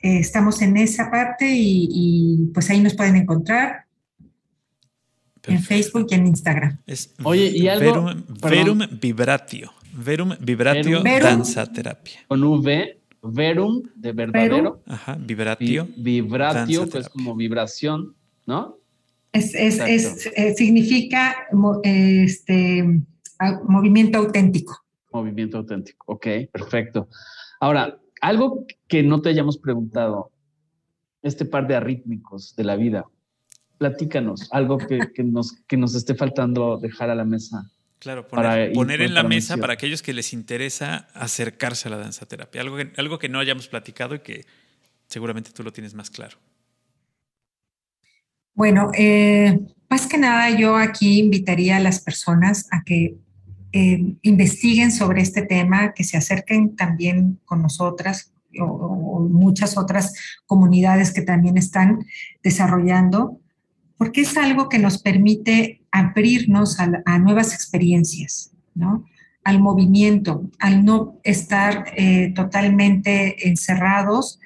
eh, 0.00 0.18
estamos 0.18 0.60
en 0.62 0.76
esa 0.76 1.10
parte 1.10 1.46
y, 1.48 2.50
pues 2.52 2.70
ahí 2.70 2.80
nos 2.80 2.94
pueden 2.94 3.16
encontrar 3.16 3.86
en 5.46 5.62
Facebook 5.62 6.08
y 6.10 6.14
en 6.14 6.26
Instagram. 6.26 6.78
Oye, 7.22 7.52
y 7.54 7.68
algo. 7.68 8.12
Verum, 8.42 8.80
Vibratio. 9.00 9.72
Verum 9.92 10.34
Vibratio 10.40 11.02
Danza 11.02 11.72
Terapia. 11.72 12.20
Con 12.28 12.42
V. 12.42 13.00
verum 13.22 13.82
de 13.94 14.12
verdadero. 14.12 14.82
Ajá, 14.86 15.16
vibratio. 15.18 15.88
vibratio, 15.96 16.88
pues 16.88 17.08
como 17.08 17.34
vibración, 17.34 18.14
¿no? 18.46 18.78
Es, 19.32 19.54
es, 19.54 19.78
es, 19.80 20.30
eh, 20.34 20.54
significa 20.56 21.36
este, 21.82 22.84
movimiento 23.68 24.18
auténtico. 24.18 24.84
Movimiento 25.12 25.58
auténtico, 25.58 26.12
ok, 26.12 26.26
perfecto. 26.52 27.08
Ahora, 27.60 27.98
algo 28.20 28.66
que 28.88 29.02
no 29.02 29.20
te 29.20 29.30
hayamos 29.30 29.58
preguntado, 29.58 30.30
este 31.22 31.44
par 31.44 31.66
de 31.66 31.76
arrítmicos 31.76 32.54
de 32.56 32.64
la 32.64 32.76
vida, 32.76 33.06
platícanos, 33.78 34.48
algo 34.52 34.78
que, 34.78 34.98
nos, 35.24 35.52
que 35.66 35.76
nos 35.76 35.94
esté 35.94 36.14
faltando 36.14 36.78
dejar 36.78 37.10
a 37.10 37.14
la 37.14 37.24
mesa. 37.24 37.70
Claro, 37.98 38.28
poner, 38.28 38.72
poner 38.72 39.00
en 39.00 39.14
la 39.14 39.22
mesa 39.22 39.56
para 39.56 39.72
aquellos 39.72 40.02
que 40.02 40.12
les 40.12 40.32
interesa 40.32 41.08
acercarse 41.14 41.88
a 41.88 41.90
la 41.90 41.96
danza 41.96 42.26
terapia, 42.26 42.60
algo 42.60 42.76
que, 42.76 42.92
algo 42.96 43.18
que 43.18 43.28
no 43.28 43.38
hayamos 43.38 43.68
platicado 43.68 44.14
y 44.14 44.20
que 44.20 44.44
seguramente 45.08 45.50
tú 45.52 45.62
lo 45.62 45.72
tienes 45.72 45.94
más 45.94 46.10
claro. 46.10 46.36
Bueno, 48.54 48.90
eh, 48.96 49.58
más 49.88 50.06
que 50.06 50.18
nada 50.18 50.50
yo 50.50 50.76
aquí 50.76 51.18
invitaría 51.18 51.76
a 51.76 51.80
las 51.80 52.00
personas 52.00 52.68
a 52.70 52.82
que 52.84 53.16
eh, 53.78 54.14
investiguen 54.22 54.90
sobre 54.90 55.20
este 55.20 55.42
tema, 55.42 55.92
que 55.92 56.02
se 56.02 56.16
acerquen 56.16 56.76
también 56.76 57.38
con 57.44 57.60
nosotras 57.60 58.32
o, 58.58 59.28
muchas 59.30 59.76
otras 59.76 60.14
comunidades 60.46 61.12
que 61.12 61.20
también 61.20 61.58
están 61.58 62.06
desarrollando, 62.42 63.38
porque 63.98 64.22
es 64.22 64.34
algo 64.38 64.70
que 64.70 64.78
nos 64.78 65.02
permite 65.02 65.82
abrirnos 65.90 66.78
a, 66.80 67.18
nuevas 67.18 67.52
experiencias, 67.52 68.50
¿no? 68.74 69.04
al 69.44 69.60
movimiento, 69.60 70.48
al 70.58 70.82
no 70.82 71.20
estar 71.22 71.92
eh, 71.98 72.32
totalmente 72.34 73.46
encerrados 73.46 74.40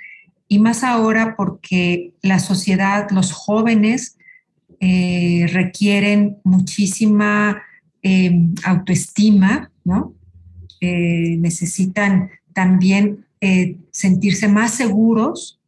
y 0.49 0.59
más 0.59 0.83
ahora 0.83 1.37
porque 1.37 2.15
la 2.21 2.41
sociedad, 2.41 3.09
los 3.13 3.31
jóvenes 3.31 4.19
eh, 4.81 5.47
requieren 5.53 6.39
muchísima 6.43 7.63
em, 8.03 8.55
autoestima, 8.65 9.71
¿no? 9.85 10.15
Eh, 10.81 11.37
necesitan 11.39 12.31
también 12.53 13.27
eh, 13.41 13.77
sentirse 13.91 14.49
más 14.49 14.75
seguros 14.75 15.61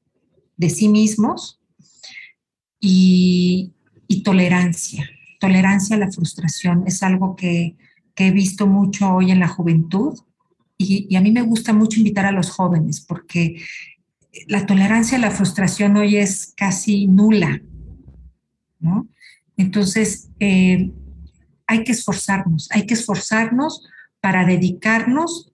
de 0.57 0.70
sí 0.70 0.89
mismos 0.89 1.61
y, 2.80 3.72
tolerancia. 4.24 5.09
Tolerancia 5.41 5.97
a 5.97 5.99
la 5.99 6.12
frustración 6.12 6.85
es 6.87 7.03
algo 7.03 7.35
que, 7.35 7.76
he 8.16 8.30
visto 8.30 8.68
mucho 8.68 9.12
hoy 9.14 9.33
en 9.33 9.41
la 9.41 9.49
juventud 9.49 10.16
y, 10.78 11.09
y, 11.11 11.16
a 11.16 11.20
mí 11.20 11.33
me 11.33 11.43
gusta 11.43 11.72
mucho 11.72 11.99
invitar 11.99 12.24
a 12.24 12.30
los 12.30 12.51
jóvenes 12.51 13.01
porque 13.01 13.57
la 14.47 14.64
tolerancia 14.66 15.18
a 15.18 15.20
la 15.20 15.30
frustración 15.30 15.97
hoy 15.97 16.16
es 16.16 16.53
casi 16.57 17.07
nula, 17.07 17.61
¿no? 18.80 19.09
Entonces, 19.57 20.30
eh, 20.41 20.91
hay 21.73 21.85
que 21.85 21.93
esforzarnos, 21.93 22.68
hay 22.70 22.87
que 22.87 22.95
esforzarnos 22.95 23.89
para 24.20 24.45
dedicarnos 24.45 25.51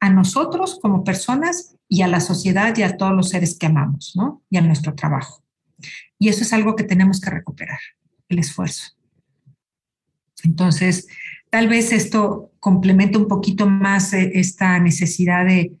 a 0.00 0.10
nosotros 0.10 0.78
como 0.82 1.04
personas 1.04 1.76
y 1.88 2.02
a 2.02 2.08
la 2.08 2.20
sociedad 2.20 2.76
y 2.76 2.82
a 2.82 2.96
todos 2.96 3.12
los 3.12 3.28
seres 3.28 3.56
que 3.56 3.66
amamos, 3.66 4.12
¿no? 4.16 4.42
Y 4.50 4.56
a 4.56 4.60
nuestro 4.60 4.94
trabajo. 4.94 5.44
Y 6.18 6.28
eso 6.28 6.42
es 6.42 6.52
algo 6.52 6.74
que 6.74 6.84
tenemos 6.84 7.20
que 7.20 7.30
recuperar, 7.30 7.78
el 8.28 8.40
esfuerzo. 8.40 8.92
Entonces, 10.42 11.06
tal 11.48 11.68
vez 11.68 11.92
esto 11.92 12.50
complementa 12.58 13.18
un 13.18 13.28
poquito 13.28 13.68
más 13.68 14.12
eh, 14.14 14.32
esta 14.34 14.80
necesidad 14.80 15.46
de, 15.46 15.76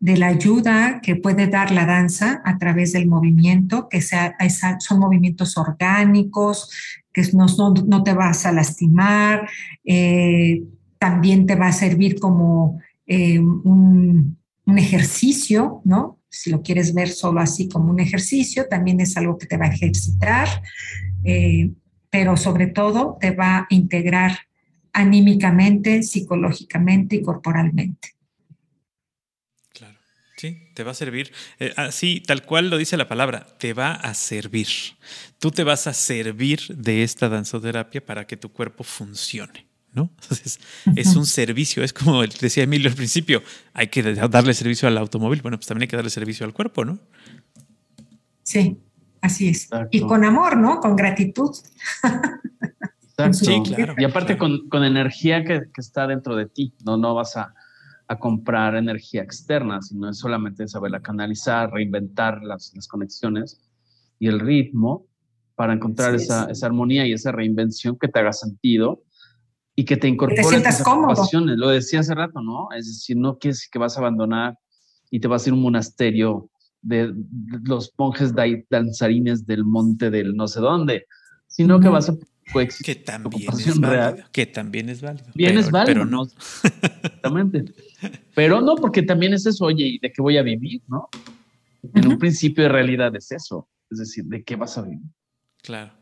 la 0.00 0.26
ayuda 0.26 1.00
que 1.00 1.14
puede 1.14 1.46
dar 1.46 1.70
la 1.70 1.86
danza 1.86 2.42
a 2.44 2.58
través 2.58 2.92
del 2.92 3.06
movimiento, 3.06 3.88
que 3.88 4.02
sea, 4.02 4.36
son 4.80 4.98
movimientos 4.98 5.56
orgánicos, 5.56 6.70
que 7.12 7.22
no, 7.32 7.46
no, 7.86 8.02
te 8.02 8.12
vas 8.12 8.46
a 8.46 8.52
lastimar, 8.52 9.48
eh, 9.84 10.62
también 10.98 11.46
te 11.46 11.56
va 11.56 11.68
a 11.68 11.72
servir 11.72 12.18
como 12.18 12.80
eh, 13.06 13.38
un, 13.38 14.38
ejercicio, 14.76 15.82
¿no? 15.84 16.18
Si 16.30 16.48
lo 16.50 16.62
quieres 16.62 16.94
ver 16.94 17.08
solo 17.08 17.40
así 17.40 17.68
como 17.68 17.90
un 17.90 18.00
ejercicio, 18.00 18.66
también 18.68 19.00
es 19.00 19.16
algo 19.18 19.36
que 19.36 19.46
te 19.46 19.58
va 19.58 19.66
a 19.66 19.74
ejercitar, 19.74 20.48
eh, 21.24 21.70
pero 22.08 22.38
sobre 22.38 22.68
todo 22.68 23.18
te 23.20 23.32
va 23.32 23.58
a 23.58 23.66
integrar 23.68 24.38
anímicamente, 24.94 26.02
psicológicamente 26.02 27.16
y 27.16 27.22
corporalmente. 27.22 28.14
Te 30.74 30.84
va 30.84 30.92
a 30.92 30.94
servir. 30.94 31.32
Eh, 31.58 31.72
así, 31.76 32.22
tal 32.26 32.44
cual 32.44 32.70
lo 32.70 32.78
dice 32.78 32.96
la 32.96 33.08
palabra, 33.08 33.46
te 33.58 33.72
va 33.74 33.92
a 33.92 34.14
servir. 34.14 34.68
Tú 35.38 35.50
te 35.50 35.64
vas 35.64 35.86
a 35.86 35.92
servir 35.92 36.60
de 36.68 37.02
esta 37.02 37.28
danzoterapia 37.28 38.04
para 38.04 38.26
que 38.26 38.36
tu 38.36 38.50
cuerpo 38.50 38.84
funcione. 38.84 39.66
¿no? 39.92 40.10
Entonces, 40.22 40.60
es 40.96 41.16
un 41.16 41.26
servicio, 41.26 41.84
es 41.84 41.92
como 41.92 42.22
decía 42.22 42.64
Emilio 42.64 42.88
al 42.88 42.96
principio, 42.96 43.42
hay 43.74 43.88
que 43.88 44.02
darle 44.02 44.54
servicio 44.54 44.88
al 44.88 44.96
automóvil, 44.96 45.42
bueno, 45.42 45.58
pues 45.58 45.66
también 45.66 45.82
hay 45.82 45.88
que 45.88 45.96
darle 45.96 46.10
servicio 46.10 46.46
al 46.46 46.54
cuerpo, 46.54 46.84
¿no? 46.84 46.98
Sí, 48.42 48.78
así 49.20 49.48
es. 49.48 49.68
Y 49.90 50.00
con 50.00 50.24
amor, 50.24 50.56
¿no? 50.56 50.80
Con 50.80 50.96
gratitud. 50.96 51.50
Sí, 53.32 53.62
claro. 53.62 53.94
Y 53.98 54.04
aparte 54.04 54.36
Con, 54.36 54.84
energía 54.84 55.44
que, 55.44 55.70
que, 55.72 55.80
está 55.80 56.08
dentro 56.08 56.34
de 56.34 56.46
ti, 56.46 56.74
no, 56.84 56.96
no 56.96 57.14
vas 57.14 57.36
a, 57.36 57.54
a 58.12 58.18
comprar 58.18 58.74
energía 58.76 59.22
externa, 59.22 59.82
sino 59.82 60.08
es 60.08 60.18
solamente 60.18 60.66
saberla 60.68 61.00
canalizar, 61.00 61.70
reinventar 61.72 62.42
las, 62.42 62.72
las 62.74 62.88
conexiones 62.88 63.60
y 64.18 64.28
el 64.28 64.40
ritmo 64.40 65.06
para 65.54 65.72
encontrar 65.72 66.14
esa, 66.14 66.50
esa, 66.50 66.66
armonía 66.66 67.06
y 67.06 67.12
esa 67.12 67.32
reinvención 67.32 67.98
que 67.98 68.08
te 68.08 68.18
haga 68.18 68.32
sentido 68.32 69.02
y 69.74 69.84
que 69.84 69.96
te 69.96 70.08
incorpore 70.08 70.56
a 70.56 70.62
tus 70.62 71.16
pasiones. 71.16 71.56
Lo 71.56 71.68
decía 71.68 72.00
hace 72.00 72.14
rato, 72.14 72.40
¿no? 72.40 72.68
Es 72.76 72.86
decir, 72.86 73.16
no 73.16 73.38
quieres 73.38 73.68
que 73.70 73.78
vas 73.78 73.96
a 73.96 74.00
abandonar 74.00 74.58
y 75.10 75.20
te 75.20 75.28
vas 75.28 75.44
a 75.44 75.48
ir 75.48 75.52
a 75.52 75.56
un 75.56 75.62
monasterio 75.62 76.50
de, 76.80 77.14
los 77.64 77.92
monjes 77.96 78.32
danzarines 78.68 79.46
del 79.46 79.64
monte 79.64 80.10
del 80.10 80.34
no 80.34 80.48
sé 80.48 80.60
dónde, 80.60 81.06
sino 81.46 81.80
que 81.80 81.88
vas 81.88 82.08
a 82.08 82.14
que 82.84 82.94
también 82.96 83.48
es 83.48 83.80
válido, 83.80 84.24
Que 84.32 84.46
también 84.46 84.88
es 84.88 85.00
válido. 85.00 85.26
Bien 85.34 85.58
es 85.58 85.70
válido. 85.70 86.00
Pero 86.00 86.04
no. 86.04 86.24
Exactamente. 86.24 87.64
Pero 88.34 88.60
no, 88.60 88.76
porque 88.76 89.02
también 89.02 89.34
es 89.34 89.46
eso, 89.46 89.64
oye, 89.66 89.86
¿y 89.86 89.98
de 89.98 90.12
qué 90.12 90.22
voy 90.22 90.38
a 90.38 90.42
vivir? 90.42 90.80
¿No? 90.88 91.08
En 91.94 92.06
un 92.06 92.18
principio 92.18 92.64
de 92.64 92.70
realidad 92.70 93.14
es 93.16 93.32
eso. 93.32 93.68
Es 93.90 93.98
decir, 93.98 94.24
¿de 94.24 94.42
qué 94.42 94.56
vas 94.56 94.78
a 94.78 94.82
vivir? 94.82 95.00
Claro. 95.62 95.92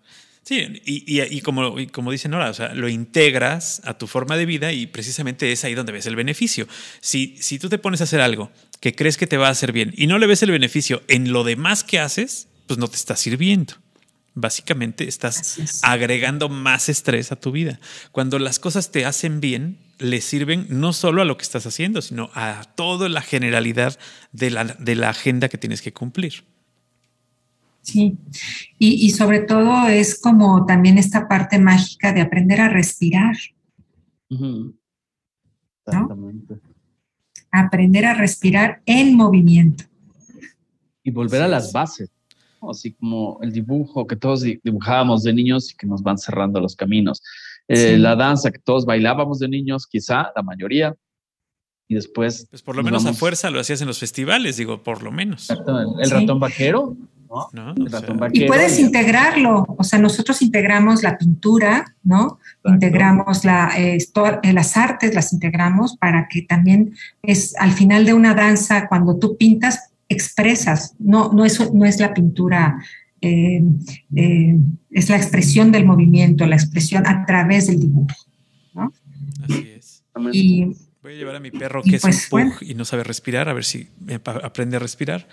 Sí, 0.43 0.81
y, 0.85 1.21
y, 1.21 1.41
como, 1.43 1.77
como 1.93 2.11
dice 2.11 2.29
Nora, 2.29 2.51
o 2.51 2.55
sea, 2.55 2.75
lo 2.75 2.89
integras 2.89 3.83
a 3.85 3.99
tu 3.99 4.07
forma 4.07 4.37
de 4.37 4.47
vida 4.47 4.73
y 4.73 4.87
precisamente 4.87 5.53
es 5.53 5.65
ahí 5.65 5.75
donde 5.75 5.93
ves 5.93 6.07
el 6.07 6.17
beneficio. 6.17 6.67
Si, 7.01 7.37
si 7.39 7.59
tú 7.59 7.69
te 7.69 7.79
pones 7.79 8.01
a 8.01 8.05
hacer 8.05 8.21
algo 8.21 8.51
que 8.81 8.95
crees 8.95 9.17
que 9.17 9.27
te 9.27 9.37
va 9.37 9.49
a 9.49 9.51
hacer 9.51 9.73
bien 9.73 9.93
y 9.97 10.07
no 10.07 10.19
le 10.19 10.27
ves 10.27 10.43
el 10.43 10.51
beneficio 10.51 11.03
en 11.09 11.33
lo 11.33 11.45
demás 11.45 11.85
que 11.85 12.01
haces, 12.01 12.49
pues 12.67 12.79
no 12.79 12.89
te 12.89 12.97
está 12.97 13.17
sirviendo. 13.17 13.75
Básicamente 14.41 15.07
estás 15.09 15.81
agregando 15.83 16.49
más 16.49 16.89
estrés 16.89 17.33
a 17.33 17.37
tu 17.37 17.53
vida. 17.53 17.79
Cuando 18.13 18.39
las 18.39 18.59
cosas 18.59 18.91
te 18.91 19.05
hacen 19.05 19.41
bien, 19.41 19.79
le 19.99 20.21
sirven 20.21 20.67
no 20.69 20.93
solo 20.93 21.23
a 21.23 21.25
lo 21.25 21.37
que 21.37 21.43
estás 21.43 21.67
haciendo, 21.67 22.01
sino 22.03 22.31
a 22.35 22.65
toda 22.75 23.09
la 23.09 23.21
generalidad 23.21 23.99
de 24.33 24.51
la, 24.51 24.65
de 24.65 24.95
la 24.95 25.11
agenda 25.11 25.49
que 25.49 25.59
tienes 25.59 25.83
que 25.83 25.93
cumplir. 25.93 26.45
Sí, 27.83 28.19
y, 28.79 29.11
sobre 29.11 29.41
todo 29.41 29.89
es 29.89 30.21
como 30.21 30.67
también 30.67 30.99
esta 30.99 31.27
parte 31.27 31.59
mágica 31.59 32.13
de 32.13 32.21
aprender 32.21 32.61
a 32.61 32.69
respirar. 32.69 33.37
Aprender 37.51 38.05
a 38.05 38.15
respirar 38.15 38.83
en 38.85 39.17
movimiento. 39.17 39.85
Y 41.03 41.11
volver 41.11 41.43
a 41.43 41.49
las 41.49 41.73
bases 41.73 42.11
así 42.69 42.93
como 42.93 43.39
el 43.43 43.53
dibujo 43.53 44.07
que 44.07 44.17
todos 44.17 44.43
dibujábamos 44.43 45.23
de 45.23 45.33
niños 45.33 45.73
y 45.73 45.77
que 45.77 45.87
nos 45.87 46.03
van 46.03 46.19
cerrando 46.19 46.61
los 46.61 46.77
caminos. 46.77 47.23
Eh, 47.69 47.97
la 47.97 48.17
danza 48.17 48.51
que 48.51 48.59
todos 48.59 48.85
bailábamos 48.85 49.39
de 49.39 49.49
niños, 49.49 49.87
quizá 49.87 50.33
la 50.35 50.43
mayoría, 50.43 50.95
y 51.89 51.95
después... 51.95 52.47
Pues 52.51 52.63
por 52.63 52.77
lo 52.77 52.83
menos 52.83 53.07
a 53.07 53.13
fuerza 53.13 53.51
lo 53.51 53.61
hacías 53.61 53.81
en 53.81 53.87
los 53.87 53.99
festivales, 53.99 54.57
digo, 54.57 54.83
por 54.83 55.03
lo 55.03 55.13
menos. 55.13 55.49
El, 55.51 56.11
ratón 56.11 56.41
vaquero. 56.41 56.97
¿no? 57.53 57.75
y 58.33 58.47
puedes 58.47 58.81
integrarlo, 58.81 59.65
o 59.79 59.85
sea, 59.85 60.01
nosotros 60.01 60.43
integramos 60.43 61.05
la 61.05 61.17
pintura, 61.17 61.95
¿no? 62.03 62.41
Integramos 62.65 63.45
la, 63.45 63.71
eh, 63.79 63.99
eh, 64.43 64.53
las 64.53 64.77
artes, 64.77 65.15
las 65.15 65.33
integramos 65.33 65.97
para 65.97 66.27
que 66.29 66.43
también 66.43 66.93
es 67.23 67.55
al 67.57 67.71
final 67.71 68.05
de 68.05 68.15
una 68.15 68.35
danza, 68.35 68.89
cuando 68.89 69.17
tú 69.17 69.37
pintas, 69.37 69.90
expresas, 70.11 70.95
no, 70.99 71.33
no, 71.33 71.47
es, 71.47 71.73
no 71.73 71.87
es 71.87 71.99
la 71.99 72.13
pintura, 72.13 72.77
eh, 73.23 73.63
eh, 74.15 74.59
es 74.91 75.09
la 75.09 75.17
expresión 75.17 75.73
del 75.73 75.87
movimiento, 75.87 76.45
la 76.47 76.57
expresión 76.57 77.07
a 77.07 77.25
través 77.25 77.69
del 77.69 77.81
dibujo. 77.81 78.15
¿no? 78.75 78.93
Así 79.43 79.71
es. 79.75 80.05
Y, 80.33 80.67
Voy 81.03 81.15
a 81.15 81.17
llevar 81.17 81.37
a 81.37 81.41
mi 81.41 81.51
perro 81.51 81.83
que 81.83 81.97
es 81.97 82.05
un 82.05 82.11
pues, 82.11 82.29
pug 82.29 82.53
y 82.61 82.75
no 82.75 82.85
sabe 82.85 83.05
respirar, 83.05 83.49
a 83.49 83.55
ver 83.55 83.65
si 83.65 83.89
aprende 84.23 84.77
a 84.77 84.81
respirar. 84.81 85.27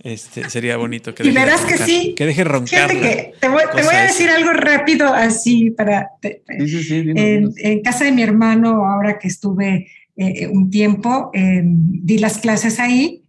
Este 0.00 0.50
sería 0.50 0.76
bonito 0.76 1.14
que 1.14 1.24
y 1.24 1.30
verás 1.30 1.60
que 1.60 1.78
sí. 1.78 2.14
Que 2.16 2.26
deje 2.26 2.42
roncar. 2.42 2.90
te 2.90 3.48
voy, 3.48 3.62
a 3.94 4.02
decir 4.02 4.28
algo 4.28 4.52
rápido 4.52 5.14
así 5.14 5.70
para. 5.70 6.08
en, 6.20 7.82
casa 7.82 8.04
de 8.04 8.10
mi 8.10 8.24
hermano, 8.24 8.84
ahora 8.84 9.20
que 9.20 9.28
estuve 9.28 9.86
eh, 10.16 10.48
un 10.48 10.68
tiempo, 10.68 11.30
em, 11.32 11.76
di 11.78 12.18
las 12.18 12.38
clases 12.38 12.80
ahí. 12.80 13.23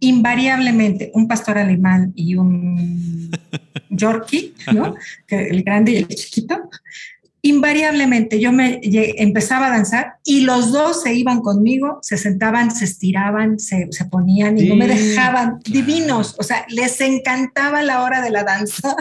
Invariablemente, 0.00 1.10
un 1.14 1.26
pastor 1.26 1.58
alemán 1.58 2.12
y 2.14 2.34
un 2.34 3.30
Yorkie, 3.90 4.54
¿no? 4.72 4.94
el 5.28 5.62
grande 5.62 5.92
y 5.92 5.96
el 5.96 6.08
chiquito, 6.08 6.68
invariablemente 7.42 8.40
yo 8.40 8.52
me 8.52 8.80
empezaba 8.82 9.68
a 9.68 9.70
danzar 9.70 10.14
y 10.24 10.40
los 10.42 10.72
dos 10.72 11.02
se 11.02 11.14
iban 11.14 11.40
conmigo, 11.40 11.98
se 12.02 12.16
sentaban, 12.16 12.70
se 12.70 12.84
estiraban, 12.84 13.58
se, 13.58 13.88
ponían 14.10 14.58
y 14.58 14.68
no 14.68 14.76
me 14.76 14.88
dejaban 14.88 15.60
divinos. 15.64 16.34
O 16.38 16.42
sea, 16.42 16.66
les 16.68 17.00
encantaba 17.00 17.82
la 17.82 18.02
hora 18.02 18.20
de 18.22 18.30
la 18.30 18.44
danza. 18.44 18.94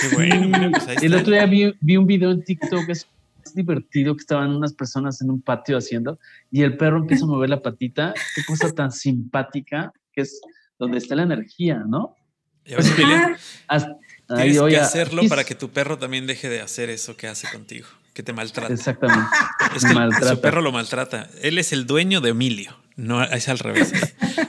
Qué 0.00 0.14
bueno, 0.14 0.70
pues 0.70 0.86
El 1.02 1.14
otro 1.14 1.32
día 1.32 1.46
vi, 1.46 1.96
un 1.96 2.06
video 2.06 2.30
en 2.30 2.44
TikTok 2.44 2.86
que 2.86 2.92
es 2.92 3.06
divertido 3.54 4.14
que 4.14 4.20
estaban 4.20 4.54
unas 4.54 4.74
personas 4.74 5.22
en 5.22 5.30
un 5.30 5.40
patio 5.40 5.78
haciendo 5.78 6.18
y 6.50 6.62
el 6.62 6.76
perro 6.76 6.98
empieza 6.98 7.24
a 7.24 7.28
mover 7.28 7.48
la 7.48 7.62
patita. 7.62 8.12
Qué 8.34 8.42
cosa 8.46 8.70
tan 8.70 8.92
simpática 8.92 9.92
que 10.18 10.22
es 10.22 10.40
donde 10.80 10.98
está 10.98 11.14
la 11.14 11.22
energía, 11.22 11.84
¿no? 11.86 12.16
Tienes 12.64 12.90
que 14.60 14.76
hacerlo 14.76 15.22
para 15.28 15.44
que 15.44 15.54
tu 15.54 15.70
perro 15.70 15.96
también 15.96 16.26
deje 16.26 16.48
de 16.48 16.60
hacer 16.60 16.90
eso 16.90 17.16
que 17.16 17.28
hace 17.28 17.48
contigo, 17.50 17.86
que 18.14 18.24
te 18.24 18.32
maltrata. 18.32 18.74
Exactamente. 18.74 19.30
Es 19.76 19.84
que 19.84 20.26
su 20.26 20.40
perro 20.40 20.60
lo 20.60 20.72
maltrata. 20.72 21.28
Él 21.42 21.58
es 21.58 21.72
el 21.72 21.86
dueño 21.86 22.20
de 22.20 22.30
Emilio. 22.30 22.76
No, 22.96 23.22
es 23.22 23.48
al 23.48 23.58
revés. 23.58 23.92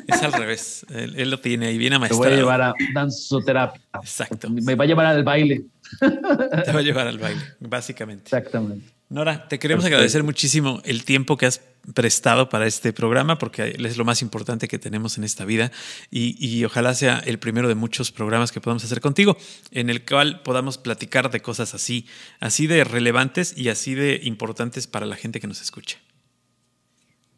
Es 0.07 0.23
al 0.23 0.33
revés. 0.33 0.85
Él, 0.89 1.29
lo 1.29 1.39
tiene 1.39 1.67
ahí 1.67 1.77
bien 1.77 1.93
amaestrado. 1.93 2.23
Te 2.23 2.29
voy 2.29 2.35
a 2.35 2.39
llevar 2.39 2.61
a 2.61 2.73
danzoterapia. 2.93 3.81
Exacto. 4.01 4.49
Me 4.49 4.75
va 4.75 4.85
a 4.85 4.87
llevar 4.87 5.05
al 5.05 5.23
baile. 5.23 5.65
Te 5.99 6.71
va 6.71 6.79
a 6.79 6.81
llevar 6.81 7.07
al 7.07 7.19
baile, 7.19 7.41
básicamente. 7.59 8.23
Exactamente. 8.23 8.98
Nora, 9.09 9.47
te 9.47 9.57
queremos 9.57 9.85
agradecer 9.85 10.21
muchísimo 10.21 10.81
el 10.85 11.03
tiempo 11.03 11.35
que 11.35 11.47
has 11.47 11.61
prestado 11.95 12.47
para 12.47 12.67
este 12.67 12.93
programa, 12.93 13.39
porque 13.39 13.75
es 13.79 13.97
lo 13.97 14.05
más 14.05 14.21
importante 14.21 14.67
que 14.67 14.77
tenemos 14.77 15.17
en 15.17 15.23
esta 15.23 15.45
vida 15.45 15.71
y, 16.11 16.63
ojalá 16.63 16.93
sea 16.93 17.17
el 17.25 17.39
primero 17.39 17.67
de 17.67 17.73
muchos 17.73 18.11
programas 18.11 18.51
que 18.51 18.61
podamos 18.61 18.83
hacer 18.83 19.01
contigo, 19.01 19.35
en 19.71 19.89
el 19.89 20.05
cual 20.05 20.43
podamos 20.43 20.77
platicar 20.77 21.31
de 21.31 21.41
cosas 21.41 21.73
así, 21.73 22.05
así 22.39 22.67
de 22.67 22.83
relevantes 22.83 23.57
y 23.57 23.69
así 23.69 23.95
de 23.95 24.19
importantes 24.23 24.85
para 24.85 25.07
la 25.07 25.15
gente 25.15 25.39
que 25.39 25.47
nos 25.47 25.59
escucha. 25.59 25.97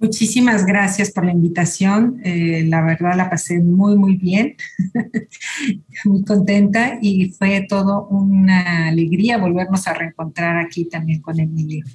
Muchísimas 0.02 0.66
gracias 0.66 1.12
por 1.12 1.24
la 1.26 1.32
invitación. 1.32 2.20
Eh, 2.24 2.66
la 2.68 2.82
verdad 2.82 3.16
la 3.16 3.30
pasé 3.30 3.60
muy, 3.60 3.96
muy 3.96 4.16
bien, 4.16 4.56
muy 6.06 6.26
contenta 6.26 6.98
y 7.04 7.30
fue 7.30 7.68
todo 7.70 8.08
una 8.08 8.88
alegría 8.88 9.38
volvernos 9.38 9.88
a 9.88 9.94
reencontrar 9.94 10.58
aquí 10.58 10.86
también 10.86 11.22
con 11.22 11.40
Emilio. 11.40 11.86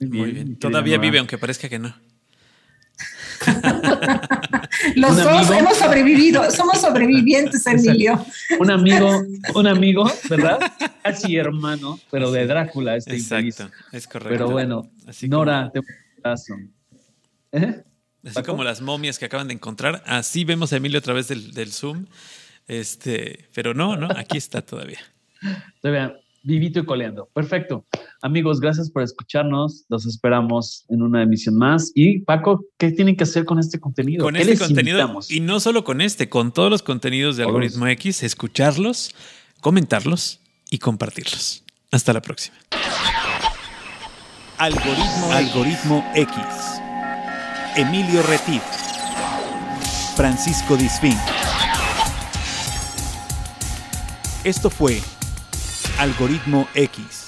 Muy 0.00 0.32
bien. 0.32 0.56
Todavía 0.56 0.98
vive, 0.98 1.18
aunque 1.18 1.38
parezca 1.38 1.68
que 1.68 1.78
no. 1.78 1.94
Los 4.96 5.16
dos 5.16 5.50
hemos 5.50 5.76
sobrevivido, 5.76 6.50
somos 6.50 6.80
sobrevivientes, 6.80 7.64
Emilio. 7.68 8.24
Un 8.58 8.72
amigo, 8.72 9.22
un 9.54 9.66
amigo, 9.68 10.10
¿verdad? 10.28 10.58
Casi 11.04 11.36
hermano, 11.36 12.00
pero 12.10 12.32
de 12.32 12.46
Drácula, 12.46 12.96
este 12.96 13.14
Exacto, 13.14 13.70
es 13.92 14.08
correcto. 14.08 14.30
Pero 14.30 14.50
bueno, 14.50 14.90
Nora, 15.28 15.70
te 15.72 15.78
un 15.78 15.86
abrazo. 16.24 16.54
¿Eh? 17.52 17.82
Así 18.24 18.42
como 18.42 18.64
las 18.64 18.80
momias 18.80 19.18
que 19.18 19.24
acaban 19.24 19.48
de 19.48 19.54
encontrar, 19.54 20.02
así 20.06 20.44
vemos 20.44 20.72
a 20.72 20.76
Emilio 20.76 20.98
a 20.98 21.02
través 21.02 21.28
del, 21.28 21.72
Zoom. 21.72 22.06
Este, 22.66 23.48
pero 23.54 23.74
no, 23.74 23.96
no, 23.96 24.08
aquí 24.16 24.36
está 24.36 24.62
todavía. 24.62 25.00
Todavía 25.80 26.14
vivito 26.42 26.80
y 26.80 26.84
coleando. 26.84 27.28
Perfecto. 27.32 27.86
Amigos, 28.22 28.60
gracias 28.60 28.90
por 28.90 29.02
escucharnos. 29.02 29.84
Los 29.88 30.06
esperamos 30.06 30.84
en 30.88 31.02
una 31.02 31.22
emisión 31.22 31.56
más. 31.56 31.92
Y 31.94 32.20
Paco, 32.20 32.64
¿qué 32.78 32.90
tienen 32.92 33.16
que 33.16 33.24
hacer 33.24 33.44
con 33.44 33.58
este 33.58 33.78
contenido? 33.80 34.24
Con 34.24 34.36
este 34.36 34.58
contenido. 34.58 35.20
Y 35.28 35.40
no 35.40 35.60
solo 35.60 35.84
con 35.84 36.00
este, 36.00 36.28
con 36.28 36.52
todos 36.52 36.70
los 36.70 36.82
contenidos 36.82 37.36
de 37.36 37.44
Algoritmo 37.44 37.86
X, 37.88 38.22
escucharlos, 38.22 39.14
comentarlos 39.60 40.40
y 40.70 40.78
compartirlos. 40.78 41.64
Hasta 41.90 42.12
la 42.12 42.22
próxima. 42.22 42.56
Algoritmo, 44.58 45.32
Algoritmo 45.32 46.12
X. 46.14 46.80
Emilio 47.76 48.22
Retif, 48.24 48.62
Francisco 50.16 50.76
Disfín. 50.76 51.16
Esto 54.42 54.70
fue 54.70 55.00
Algoritmo 55.98 56.66
X. 56.74 57.19